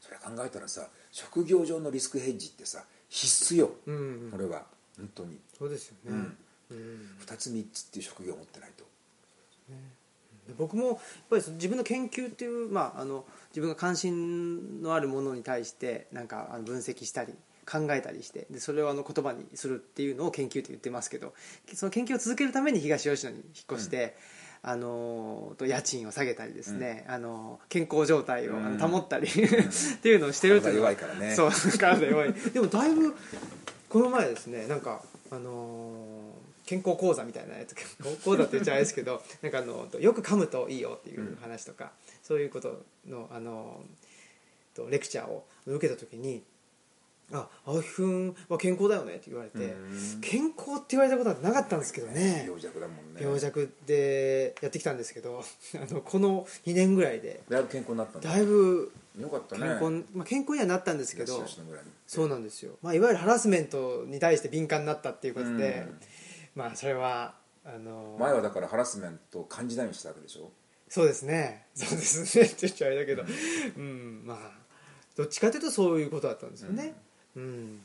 [0.00, 3.94] それ考えたらさ職業上のリスクヘッジってさ必須よ、うん。
[3.94, 4.64] うんこれは。
[4.96, 6.10] 本当に、そうですよね、
[6.70, 7.16] うん。
[7.24, 8.84] 2つ3つっていう職業を持ってないと
[10.56, 10.98] 僕もやっ
[11.30, 17.34] ぱり自分の研究っていう、まあ、あの自分が関心のあるものに対してなんかあの分析したり
[17.70, 21.32] 考えたりしてでそれをあの言葉にするっていうのを研究と言ってますけど
[21.74, 24.16] その研究を続けるために東吉野に引っ越して、
[24.62, 29.32] あのと家賃を下げたりですね、あの健康状態を保ったり、 っ
[30.02, 30.74] ていうのをしてるという。
[30.74, 31.34] 体弱いからね。
[31.34, 32.32] そう体弱い。
[32.32, 33.14] でもだいぶ
[33.88, 36.39] この前ですねなんかあのー
[36.70, 37.74] 健康講座みたいなやつ。
[37.74, 41.90] 健康講座って言っちゃあれですけど なんかあのよく噛むといいよっていう話とか、
[42.22, 43.82] そういうことのあの
[44.72, 46.44] とレクチャーを受けた時に
[47.32, 50.20] 「あ青木君は健康だよね」って言われてうん。
[50.20, 52.44] 健康って言われたことはなかったんですけどね。
[52.46, 53.20] 病弱だもんね。
[53.20, 55.42] 病弱でやってきたんですけど
[55.74, 59.62] あのこの2年ぐらいでだいぶ健康になったんだだいぶよかったね。
[59.62, 61.44] 健康,、まあ、健康にはなったんですけど
[62.06, 65.88] そうなんですよ、まあ、いわゆるハラスメントに対して敏感になったっていうことで、
[66.60, 67.34] まあそれは
[67.64, 70.50] あの前はだからハラスメントを感じないようにしたわけでしょ？
[70.88, 71.66] そうですね。
[71.74, 72.44] そうですね。
[72.44, 73.24] って言っちゃあれだけど。
[73.76, 74.22] うん。
[74.24, 74.38] まあ
[75.16, 76.94] どっちかというとそういうことだったんですよね。
[77.36, 77.80] うん、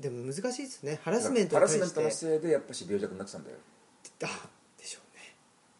[0.00, 1.00] でも難しいですね。
[1.02, 3.56] ハラスメントハに対してラスメントのせいでやっぱし病弱になってたんだよ、
[4.24, 4.48] あ
[4.78, 5.34] でしょうね。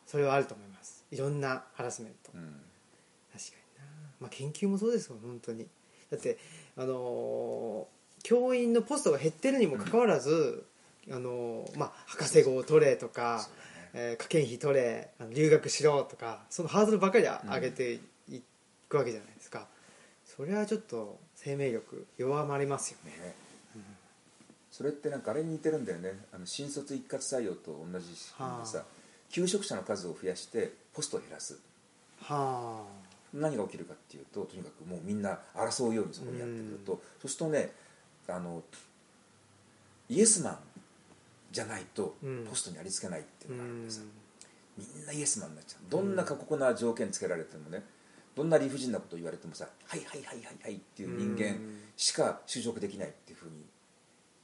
[0.06, 1.04] それはあると思います。
[1.10, 2.30] いろんなハラスメント。
[2.34, 2.40] うん、
[3.32, 3.84] 確かにな、
[4.20, 5.66] まあ、研究もそうですよ本当に。
[6.10, 6.38] だって
[6.76, 10.64] あのー教員のポストが減ってるにもかかわらず、
[11.10, 13.46] あのーまあ、博士号を取れとか、
[13.94, 18.40] えー科研費取れ留学しろとかそのハードルばかり上げてい
[18.88, 19.66] くわけじゃないですか、
[20.24, 23.10] それはちょっと生命力弱まりますよね。
[23.10, 23.34] ね。
[24.70, 26.14] それってなんかあれに似てるんだよね。
[26.32, 28.84] あの新卒一括採用と同じでさ、はあ。
[29.30, 31.58] 求職者の数を増やしてポストを減らす。
[32.22, 32.84] は
[33.34, 37.72] 何が起きるかっていうととにかくもうみんな争うようにそこにやってくると、そうするとね
[38.28, 38.62] あの
[40.08, 40.58] イエスマン
[41.52, 42.46] じゃないとうん。
[42.48, 43.94] ポストにありつけないっていうのがあるんで
[44.78, 47.84] みんなイエスマンになっちゃうどんな過酷な条件つけられてもね
[48.34, 51.60] どんな理不尽なこと言われてもさ「はいはいはいはいはい」っていう人間
[51.96, 53.66] しか就職できないっていうふうに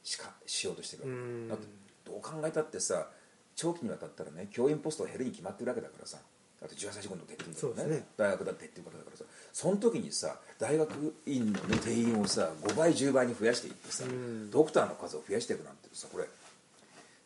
[0.03, 1.15] しかしようとしてるわけ。
[1.15, 1.49] うん。
[1.49, 1.57] だ
[2.05, 3.09] どう考えたってさ
[3.57, 6.19] 長期にわたったらね教員ポストが減るに決まってるわけだからさ。
[6.61, 7.97] あと18歳後の減ってるんだよね。
[7.99, 8.07] ね。
[8.17, 9.25] 大学だって減ってるわけだからさ。
[9.53, 14.51] その時にさ大学院の定員をさ5倍10倍に増やしていってさうん。
[14.51, 16.25] ドクターの数を増やしていくなんてさこれ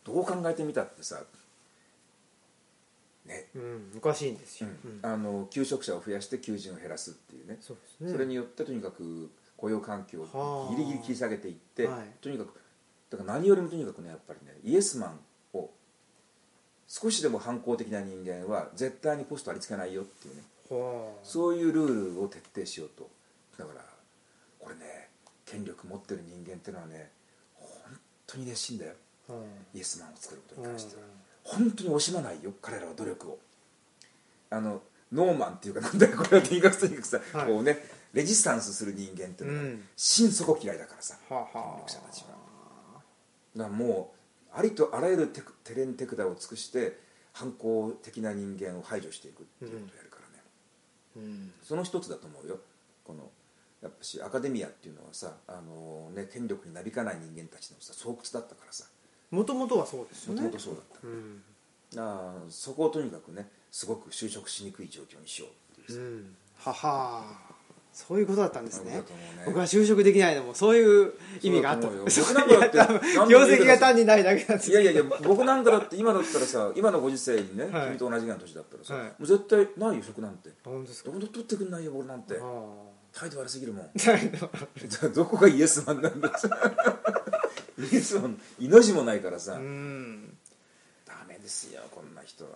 [0.05, 1.23] どう考えてみたってさ
[3.27, 3.47] ね。
[3.55, 5.01] うん、おかしいんですよ、うん。
[5.03, 7.59] あの求職者を増やして求人を減らすっていうね。
[7.61, 8.13] そうですね。
[8.13, 10.39] それによってとにかく雇用環境はあ。
[10.39, 12.01] をギリギリ切り下げていって、はい。
[12.21, 12.61] とにかく
[13.11, 15.21] だから何よりもとにかくねやっぱりねイエスマン
[15.55, 15.71] を
[16.89, 20.43] 少しでも反抗的な人間は絶対にポストありつけないよっていうね。
[20.71, 21.19] はあ。
[21.23, 23.09] そういうルールを徹底しようと。
[23.59, 23.85] だから
[24.59, 25.09] これね
[25.45, 27.11] 権力持ってる人間っていうのはね
[27.55, 27.69] 本
[28.27, 28.93] 当に熱心だよ。
[28.93, 28.97] は
[29.75, 31.03] イエスマンを作ることあに関しては。
[31.45, 33.39] 本当に惜しまないよ彼らは努力を。
[34.51, 37.47] あのノーマンっていうかなんだよこれはとにかくとにかくさ、はい。
[37.47, 37.79] こうね
[38.13, 39.85] レジスタンスする人間っていうのは、うん。
[39.97, 42.29] 心底嫌いだからさ権力者たちは。
[43.57, 44.15] だからも
[44.55, 46.99] うありとあらゆるテクテレンテクダを尽くして
[47.33, 50.45] 反抗的な人間を排除していくっていうことをやるからね、
[51.17, 51.53] うん。
[51.63, 52.59] その一つだと思うよ。
[53.05, 53.31] この
[53.83, 58.85] やっぱしアカデミアっていうのはさあの、ね、権力になびかない人間たちのさ巣窟だったからさ
[59.33, 60.43] もともとはそうですよね。
[60.43, 61.43] もともとそうだった、うん。
[61.97, 66.37] あーそこをとにかくねすごく就職しにくい状況にしようっていうさ、うん。
[66.57, 67.25] はは
[67.93, 68.93] そういうことだったんですね。
[68.93, 69.43] そうだと思うね。
[69.47, 71.13] 僕は就職できないのもそういう
[71.43, 71.89] 意味があった。
[71.89, 72.11] そうだと思うよ。
[72.19, 74.71] 僕なんかだっていや多分何業でもいいけど績が単にないだけなんです。
[74.71, 77.87] いやいやいや僕なんかだって今だったらさ今のご時世にね、はい。
[77.89, 79.05] 君と同じぐらいの年だったらさ、はい。
[79.05, 80.51] もう絶対ないよ職なんて。
[80.65, 81.11] 本当ですか？
[81.11, 82.35] どこで取ってくんないよ俺なんて。
[82.41, 82.93] あ。
[83.13, 83.85] 態度悪すぎるもん。
[83.93, 86.33] あどこがイエスマンなんだ
[87.91, 88.19] イエス
[88.59, 90.37] 命もないからさ、うん。
[91.07, 92.51] ダメですよこんな人は。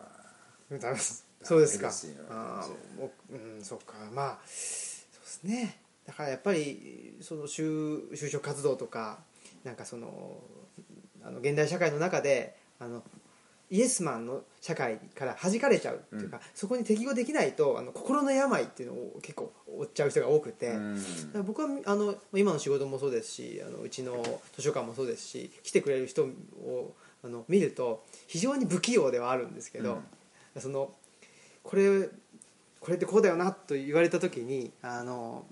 [0.71, 1.91] ダメですそうですか
[2.31, 2.67] あ
[2.99, 3.95] ううんそうか。
[4.13, 5.79] まあそうですね。
[6.07, 9.19] だからやっぱりその就就職活動とか
[9.65, 10.41] なんかその
[11.23, 13.03] あの現代社会の中であの
[13.71, 21.03] イエスマンの社会から弾かれちゃうっていうか、そこに適合できないとあの心の病っていうのを結構負っちゃう人が多くて、うん。
[21.45, 24.23] 僕はあの今の仕事もそうですしあのうちの
[24.55, 26.95] 図書館もそうですし来てくれる人を
[27.25, 30.01] あの見ると非常に不器用ではあるんですけど、
[30.59, 30.93] その
[31.63, 32.09] これ
[32.79, 35.45] これってこうだよなと言われた時にあの、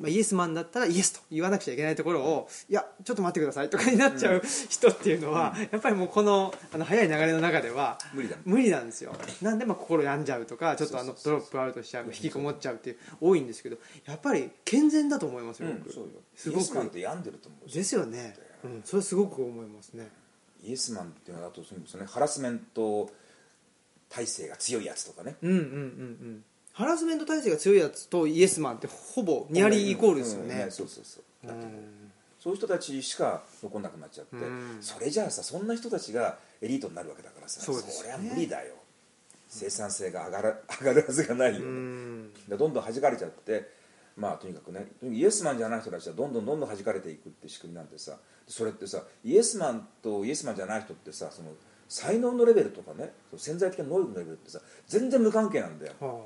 [0.00, 8.36] まあ、イエスマンだったらイエスと言わなくちゃいけないところをいやちょっと待ってくださいとかになっちゃう人っていうのは、やっぱりもうこのあの早い流れの中では無理だ。
[8.44, 9.14] 無理なんですよ。
[9.42, 15.86] なんでまあ心病んじゃうとかちょっとあのドロップアウトしちゃう引きこもっちゃうっていう多いんですけどやっぱり健全だと思いますよ、僕。
[15.86, 16.60] うんすごく。
[16.60, 17.70] イエスマンって病んでると思う。
[17.70, 20.08] ですよね、うん、それすごく思いますね。
[20.64, 23.10] イエスマンっていうのはあとそうですねハラスメント
[24.08, 25.36] 体制が強いやつとかね。
[25.42, 31.66] うんうんうんうんハラスメント体制が強いやつとイエスマンってほぼニアリーイコールですようんねそうそうそうだってう。
[31.68, 31.72] ん
[32.40, 34.78] そういう人たちしか残んなくなっちゃって、うん。
[34.80, 37.78] それじゃあさそんな人たちがエリートになるわけだからさそね。
[38.04, 38.74] れは無理だよ。
[39.48, 43.68] 生産性が上がら 上がるはずがないようね、どんどん弾かれちゃって
[44.16, 48.16] まあとにかくねイエスマンじゃない人たちはどんどんどんどん弾かれていくって仕組みなんでさ
[48.48, 51.50] それってさイエスマンとイエスマンじゃない人ってさその
[51.88, 55.92] 才能のレベルとかね潜在的な能力のレベルってさ全然無関係なんだよ。
[56.00, 56.24] は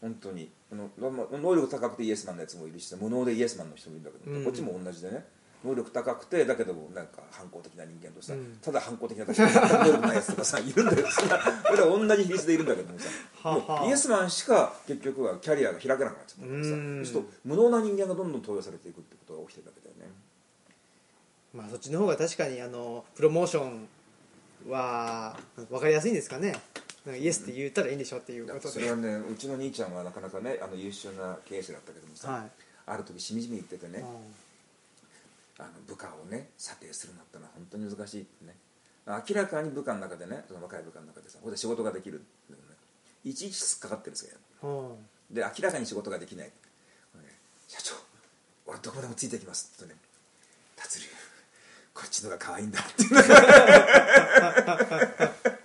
[0.00, 0.50] 本当に。
[0.72, 4.44] あのまあ能力高くてイエスマンのやつもいるし無能でイエスマンの人もいるんだけど、うん。
[4.44, 5.24] こっちも同じでね。
[5.64, 8.58] 能力高くてだけどもなんか反抗的な人間とさ、うん。
[8.62, 11.38] ただ反抗的なだけで能力ないやつとかさいるんだよそんな
[11.70, 13.08] 俺ら同じ比率でいるんだけどもさ
[13.42, 16.96] ははもうイエスマンしか結局はキャリアが開けなくなっちゃったからさうん。
[16.98, 20.12] そうすると無能な人間がどんどん投与されていくってことが起きてるわけだよね。
[21.54, 23.88] まあそっちの方が確かにあのプロモーション
[24.68, 25.36] は
[25.70, 26.54] 分かりやすいんですかね
[27.14, 28.68] イエスって言ったらいいんでしょっていうことで。
[28.68, 32.50] それはねうちの兄ちゃんはなかなかねあの優秀な経営者だったけどもさ、はい。
[32.86, 38.54] ある時しみじみ言っててね、うあの部下をね査定するのってのは本当に難しいってね。
[39.06, 42.76] 明らかに部下の中でねその若い部下の中でさここで仕事ができるっていうのね。
[43.24, 44.24] いちいち突っかかってるんです
[44.62, 44.96] よ
[45.30, 46.46] で明らかに仕事ができない。
[46.46, 46.52] ね
[47.68, 47.94] 社長
[48.66, 49.98] 俺どこでもついてきますってね
[50.76, 51.06] 達流
[51.94, 53.04] こっちのが可愛いんだって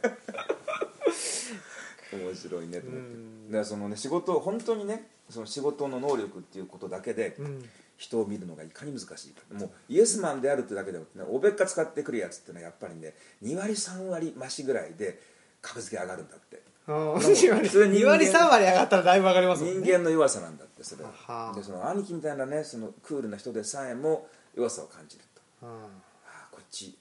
[2.17, 3.07] 面白いねと思って。
[3.07, 3.47] うん。
[3.47, 7.69] だからそのね仕事本当にねその仕事の能力っていうことだけでうん。
[7.97, 9.41] 人を見るのがいかに難しいか。
[9.53, 13.13] もうイエスマンであるってだけでも、ね、おべっか使ってくるやつってのはやっぱりね
[13.43, 15.21] 2割3割増しぐらいで
[15.61, 16.63] 格付け上がるんだって。
[16.87, 17.13] あー。
[17.15, 19.81] 2 割それ2割3割上がったらだいぶ上がりますもんね。
[19.81, 21.03] 人間の弱さなんだってそれ。
[21.05, 25.23] はでその兄貴みたいなねそのクールな人でさえも弱さを感じる
[25.59, 25.67] と。
[25.67, 25.89] うんあ
[26.25, 26.97] あこっち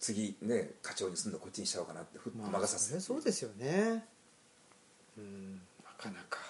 [0.00, 4.04] 次ね課長に住んだこっちにしちゃおうかなってふっとまあ魔が差すそれそうですよね
[5.16, 5.54] うん。
[5.84, 6.40] なかなか。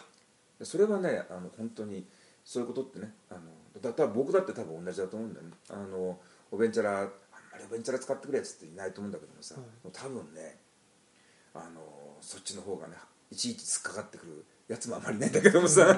[0.59, 2.07] でそれはねあの本当に
[2.45, 3.41] そういうことってねあの
[3.81, 5.53] だ多分僕だって多分同じだと思うんだよね。
[5.71, 6.19] あの
[6.51, 7.11] おべんちゃらあんま
[7.59, 9.65] りおべんちゃら使ってくるやつっていないと思うんだけどもさ、はい。
[9.93, 10.59] 多分ね
[11.55, 12.95] あのそっちの方がね
[13.31, 15.87] いちいち突っかかってくるやつもあんまりいないんだけどもさ。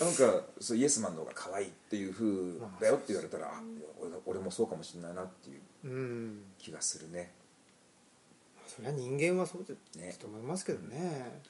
[0.00, 2.24] なんかそうイエスマンの方が可愛いっていうふ
[2.56, 3.60] うだよって言われたら、あ
[4.00, 7.32] 俺俺もそうかもしれないなっていううん気がするね
[8.76, 9.74] それは人間はそうで
[10.14, 11.40] と思いますけどね。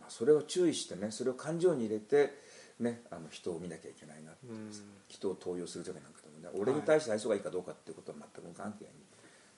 [0.00, 2.34] まあそれを注意してねそれを感情に入れて、
[2.80, 4.46] ね、あの人を見なきゃいけないなって。
[4.46, 4.70] いううん。
[5.08, 8.90] 人を登用する時なんかでもね俺に対して愛想がいいかどうかっていうことは全く無関係に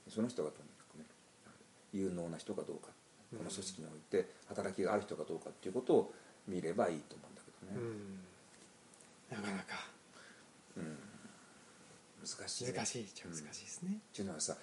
[0.08, 1.04] その人がとにかくね
[1.92, 2.88] 有能な人かどうか。
[3.30, 6.12] この組織において働きがある人かどうかっていうことを
[6.48, 7.86] 見ればいいと思うんだけどね、
[9.30, 9.42] うん。
[9.44, 9.86] なかなか。
[12.20, 13.98] 難しい、ね、難しいっちゃ難しいですね。
[14.12, 14.56] っていうのはさ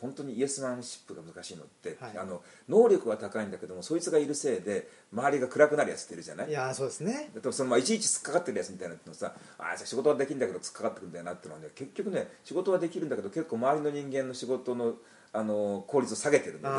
[0.00, 2.18] 本当にイエスマンシップが難しいのって、はい。
[2.18, 6.48] あの能力は高いんだけどもそいつがいるせいで周りが暗くなるやつっているじゃない？
[6.48, 7.30] いやーそうですね。
[7.34, 14.94] でもそのまあいちいち突っかかってるやつみたいなのさああ仕事はできるんだけど突っかかってくるんだよなってのはね結局ね仕事はできるんだけど結構周りの人間の仕事の
[15.30, 16.74] あの効率を下げてるの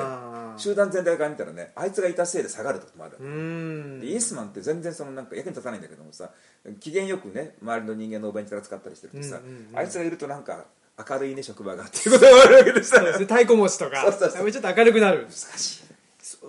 [0.56, 4.00] で集団全体から見たらねあいつがいたせいで下がることもある。
[4.02, 6.32] でイエスマンって全然そのなんか役に立たないんだけどもさ
[6.80, 9.40] 機嫌よくね周りの人間のお弁当を使ったりしてるとさ、
[9.76, 10.66] あいつがいるとなんか
[11.10, 11.86] 明るいね職場が。
[11.86, 14.02] っていうことがあるわけでさそうですね太鼓持ちとか。
[14.02, 14.52] そうそうそう。
[14.52, 15.28] ちょっと明るくなる。
[15.30, 15.90] 難しい。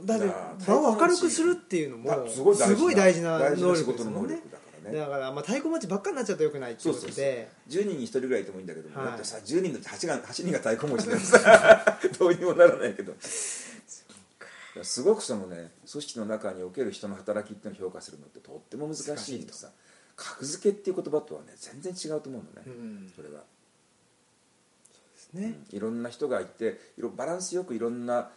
[0.04, 4.60] だってだから場を明るくするっていうのもだすごい大事な能力ですもんね力
[4.92, 9.06] だからまあ、太鼓持ちばっかりになっちゃうとよくないっていううことで10人に1人ぐらいいてもいいんだけども、はい。
[9.08, 13.14] だってさ10人のうち 8, が8人が太鼓持ちでさ どうにもならないけど。
[14.82, 19.58] すごくそのね組織の中における人の働きっていうのを評価するのってとっても難しいとと。
[19.58, 19.70] さ
[20.16, 23.12] 格付けっていう言葉とはね全然違うと思うのね、うん。
[23.14, 23.42] それは、
[25.34, 28.30] ですね、いろんな人がいていろバランスよくいろんな、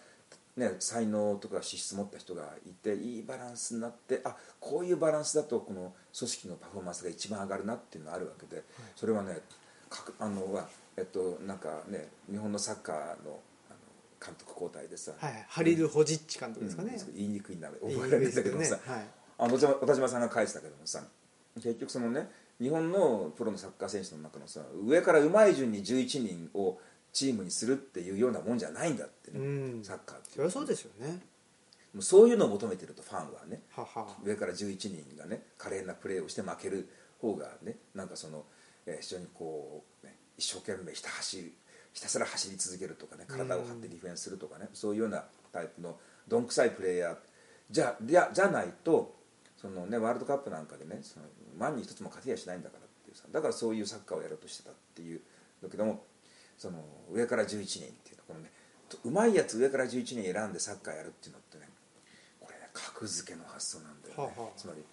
[0.58, 8.64] ね、才能とか資質持った人がいていいバランスになってあこういうバランスだとこの組織のパフォーマンスが一番上がるなっていうのがあるわけで、
[8.96, 9.38] それはね
[9.90, 10.68] かくあのは
[10.98, 12.96] えっとなんかね日本のサッカー
[13.26, 13.40] の
[14.24, 17.16] 監督交代でさ、はい、ハリル・ホジッチ監督ですかね、うん。
[17.16, 19.06] 言いにくいな覚えられですけどさ、はい。
[19.38, 21.04] あの小田島さんが書いてたけどもさ
[21.56, 22.30] 結局そのね
[22.64, 26.80] 日本のプロのサッカー選手の中のさ上からうまい順に11人を
[27.12, 29.84] チームにするっていうようなもんじゃないんだってね、うん。
[29.84, 31.20] サッカーってそそうですよね。
[31.94, 33.62] もうそういうのを求めてるとファンはね
[34.24, 36.90] 上から11人がね華麗なプレーをして負ける
[37.22, 38.46] 方がねなんかその、
[38.86, 41.54] えー非常にこう、ね、一生懸命ひた走り
[41.94, 47.18] ひたすら走り続けるとかね体を張ってディフェンスするとかね、そういうようなタイプのどんくさいプレーヤー。
[47.70, 49.16] じゃじゃじゃないと
[49.64, 51.26] その、ね、ワールドカップなんかでねその
[51.58, 55.22] 万に一つも勝てやしないんだからっていうさだからそういうサッカーをやろうとしてたっていう
[55.64, 56.04] だけども
[56.58, 58.52] その上から11人っていうのこのね
[58.90, 61.70] とうまいやつ上から11人選んでサッカーやるっていうのってね
[62.42, 64.60] これね格付けの発想なんだよね、はあはあ。
[64.60, 64.84] つまり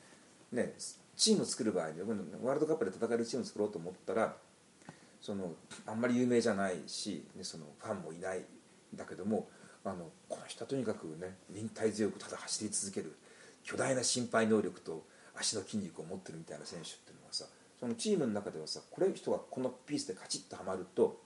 [0.56, 0.74] ね
[1.16, 4.36] チームを作る場合にワールドカップで戦えるチームを作ろうと思ったら
[5.20, 5.52] その
[5.86, 8.42] あんまり有名じゃないし、ね、そのファンもいないん
[8.96, 9.48] だけども
[9.84, 13.14] あのこの人はとにかくね忍耐強くただ走り続ける
[13.64, 15.04] 巨大な心肺能力と
[15.36, 17.46] 足の筋肉を持ってるみたいな選手っていうのはさ
[17.78, 21.20] そのチームの中ではさこれ人がこのピースでカチッとはまると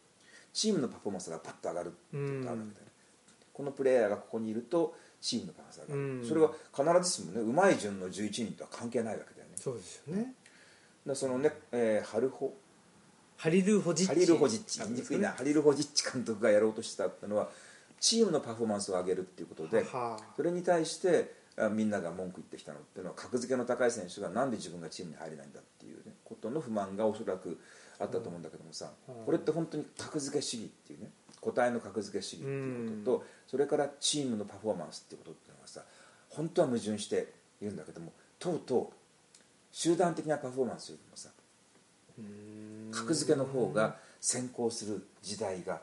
[0.52, 2.93] チームのパフォーマンスがパッと上がるっていうことがあるわけだよね。
[3.52, 6.28] このプレイヤーがここにいるとチームのパフォーマンスが上がる、うん。
[6.28, 10.35] それは必ずしもねうまい順の11人とは関係ないわけだよねそうですよね。
[11.06, 12.55] でそのね、えーハルホ。
[13.36, 14.15] ハリル・ホジッチ。
[14.15, 14.81] ハリル・ホジッチ。
[14.93, 17.48] にくいなハリル・ホジッチ監督がやろうとしてたのは
[18.01, 27.60] チームのパフォーマンスを上げるっていうことではあそれに対してあみんなが文句言ってきたのっていうのは格付けの高い選手がなんで自分がチームに入れないんだっていう、ね、ことの不満がおそらく
[28.01, 29.24] あったと思うんだけどもさ、うん。
[29.24, 31.10] これって本当に格付け主義っていうね
[31.40, 35.82] 個体の格付け主義っていうことと、それからチームのパフォーマンスっていうことっていうのはさ
[36.31, 37.28] 本当は矛盾して
[37.60, 38.94] いるんだけどもとうとう
[39.70, 41.28] 集団的なパフォーマンスよりもさ
[42.18, 42.90] うん。
[42.93, 45.81] 格付けの方が先行する時代が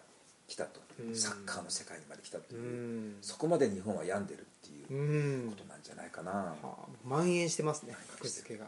[0.47, 0.79] 来たと。
[0.79, 3.17] うんサッカーの世界にまで来たとういう、ん。
[3.21, 4.43] そこまで日本は病んでるっ
[4.87, 5.49] ていううん。
[5.49, 6.67] ことなんじゃないかな、はあ
[7.07, 8.65] 蔓延してますね格付けが、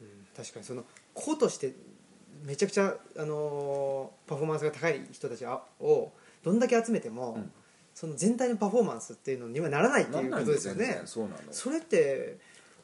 [0.00, 0.84] うん、確かにその
[1.14, 1.72] 個として
[2.44, 6.12] めちゃくちゃ、あのーパフォーマンスが高い人たちを
[6.42, 7.52] どんだけ集めても、うん。
[7.94, 11.02] その全体のパフォーマンスっていうのにはならないっていうことですよね。
[11.04, 11.36] そうなの。
[11.50, 12.38] それって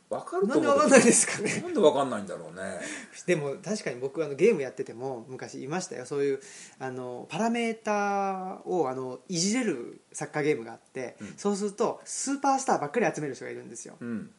[0.09, 1.61] 分かると思うなんでわかんないですかね。
[1.63, 2.81] なんで分かんないんだろうね。
[3.27, 6.07] でも確かに僕あのゲームやってても昔いましたよ。
[6.07, 6.41] そういう
[6.79, 11.35] あのパラメーターをあのいじれるサッカーゲームがあって、うん。
[11.37, 13.97] そうするとスーパースターばっかり集める人がいるんですよ。
[14.01, 14.31] うん。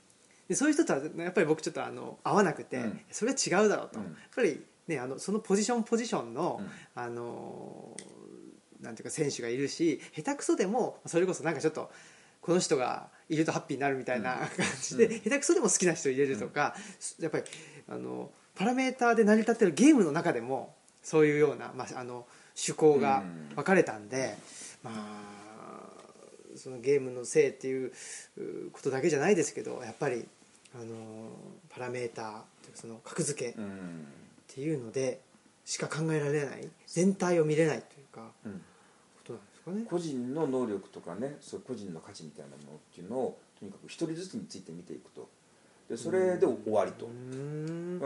[0.48, 3.02] でそういう人とはやっぱり僕ちょっとあの合わなくて、うん。
[3.11, 4.06] それは違うだろうと、うん。
[4.06, 6.69] やっぱり、ね、あのそのポジションポジションの,、うん。
[6.95, 7.98] あの
[8.80, 11.91] なんていうか選手がいるし下手くそでもそれこそなんかちょっと
[12.41, 14.47] この人がいるとハッピーになるみたいなうん。
[14.47, 15.19] 感じで、うん。
[15.21, 16.75] 下手くそでも好きな人入れるとか、
[17.19, 17.43] やっぱり
[17.89, 20.73] あのパラメーターで成り立ってるゲームの中でも
[21.03, 22.25] そういうような、まあ、あの
[22.55, 23.23] 趣向が
[23.55, 24.35] 分かれたんで、
[24.83, 25.37] まあ
[26.55, 27.91] そのゲームのせいっていう
[28.37, 30.25] うことだけじゃないですけどやっぱり
[30.73, 31.29] あの
[31.69, 32.25] パラメーター
[32.63, 34.07] というかその格付けっうん。
[34.47, 35.19] ていうので
[35.65, 38.61] しか考えられない全体を見れないというかうん
[39.68, 39.85] かね。
[39.89, 45.27] 個人の能力とかねそう個人の価値みたいなものっていうのをとにかく一人ずつについて見ていくと。
[45.89, 47.07] でそれで終わりと。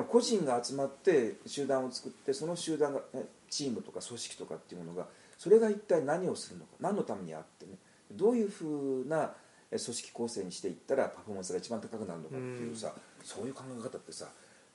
[0.08, 5.08] 個人が集まって集団を作ってその集団が、ね、チームとか組織とかっていうものが
[5.38, 7.72] それが一体何をするのか何のためにあってね
[8.12, 9.32] どういうふうな
[9.72, 12.94] え組織構成にしていったらパフォーマンスが一番高くなるのかっていうさ、
[13.24, 14.28] そういう考え方ってさ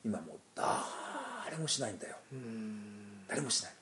[0.04, 2.16] 今もう誰もしないんだよ。
[3.28, 3.72] 誰もしない。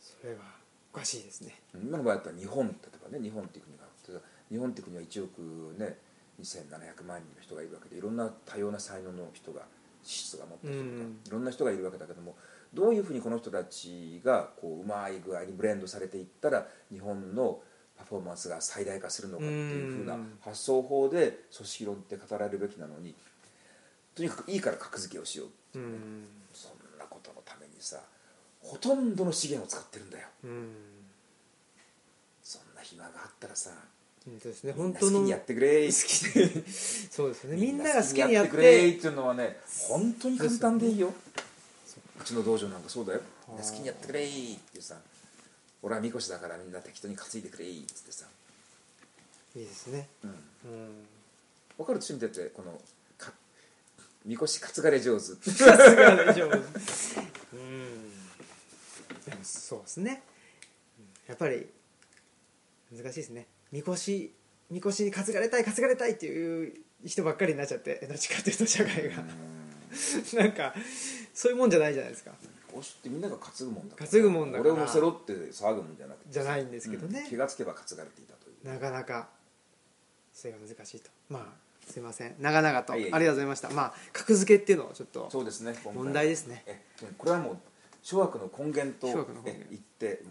[0.00, 0.63] それは
[0.94, 1.52] おかしいですね。
[1.74, 5.98] 今の場合だったら日本例えばね日本っていう国があって日本っていう国は1億ね
[6.40, 9.62] 2700万人の人がいるわけでいろんな多様な才能の人が
[10.04, 11.20] 資質が持ってる人とか、うん。
[11.26, 12.36] いろんな人がいるわけだけども
[12.72, 17.60] どういうふうにこの人たちがこううまい具合にブレンドされていったら日本の
[17.96, 20.38] パフォーマンスが最大化するのかっていうふうなうん。
[20.42, 23.14] 発想法で組織論って語られるべきなのに
[24.14, 26.24] とにかくいいから格付けをしよううーん。
[26.52, 28.00] そんなことのためにさ
[28.64, 30.26] ほとんどの資源を使ってるんだよ。
[30.44, 30.68] うーん。
[32.42, 33.70] そんな暇があったらさ
[34.24, 34.72] 本当ですね。
[34.72, 35.92] 本当好きにやってくれ好き
[36.38, 36.64] に
[37.10, 37.56] そうですよね。
[37.58, 38.88] みんなが好きにやってくれ。
[38.88, 39.06] って。
[39.06, 39.58] いうのはね
[39.88, 41.12] 本当に簡単でいいよ。
[42.20, 43.20] うちの道場なんかそうだよ。
[43.46, 44.28] 好きにやってくれっ
[44.72, 44.96] てさ。
[45.82, 48.24] 俺はみこしだからみんな適当に担いでくれっつってさ。
[49.54, 50.08] いいですね。
[50.24, 50.30] うん。
[50.30, 50.36] うん。
[51.76, 52.80] 分かると見ててこの
[53.18, 53.32] か
[54.24, 55.20] みこし担がれ上手。
[55.20, 55.64] さす
[55.96, 58.03] が大丈夫うん
[59.42, 60.22] そうですね。
[60.98, 61.66] うんやっぱり
[62.92, 63.46] 難しいですね。
[63.72, 64.32] みこし
[64.70, 66.74] みこしに担がれたい担がれたいっていう
[67.04, 69.24] 人ばっかりになっちゃってどっちかっていうと社会が。
[70.34, 70.74] なんか
[71.32, 72.32] そういうもんじゃないじゃないですか。
[72.42, 74.10] みこしってみんなが担ぐもんだから。
[74.10, 74.72] 担ぐもんだから。
[74.72, 76.30] 俺を乗せろって騒ぐもんじゃなくて。
[76.30, 77.20] じゃないんですけどね。
[77.20, 77.26] うん。
[77.28, 78.68] 気がつけば担がれていたという。
[78.68, 79.28] なかなか
[80.32, 81.10] それが難しいと。
[81.28, 82.34] まあすいません。
[82.40, 82.92] 長々と。
[82.92, 83.70] あはいりがとうございました。
[83.70, 85.74] まあ格付けっていうのをちょっとそうですね。
[85.94, 86.62] 問題ですね。
[86.66, 86.80] え
[87.16, 87.58] これはもう
[88.04, 90.22] 諸悪の根源と言って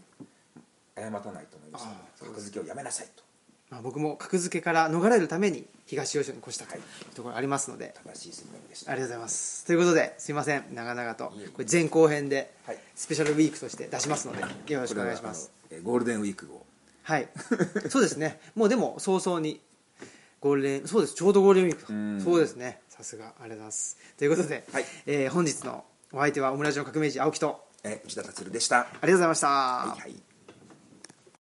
[0.95, 1.87] 誤たないと思います。
[2.23, 3.23] 格付けをやめなさいと。
[3.71, 6.79] まあ、僕も格付けから逃れるために東吉野に越したとはい。
[6.79, 8.91] いうところありますので、正しい宣言でした。
[8.91, 9.65] ありがとうございます。
[9.65, 10.63] ということですいません。
[10.71, 12.77] 長々とこれ前後編ではい。
[12.95, 14.41] スペシャルウィークとして出しますので
[14.71, 15.51] よろしくお願いします。
[15.83, 16.63] ゴールデンウィーク号。
[17.01, 17.27] はい。
[17.89, 18.39] そうですね。
[18.53, 19.59] もうでも早々に
[20.39, 21.15] ゴールデンそうです。
[21.15, 21.93] ちょうどゴールデンウィークと。
[21.93, 22.21] うん。
[22.23, 22.81] そうですね。
[22.89, 23.29] さすが。
[23.29, 23.97] ありがとうございます。
[24.19, 24.85] ということで、はい。
[25.07, 25.83] えー本日の
[26.13, 27.59] お相手はオムラジオ革命児青木と。
[27.83, 28.81] え内田達郎でした。
[28.81, 30.32] ありがとうございました、はいはい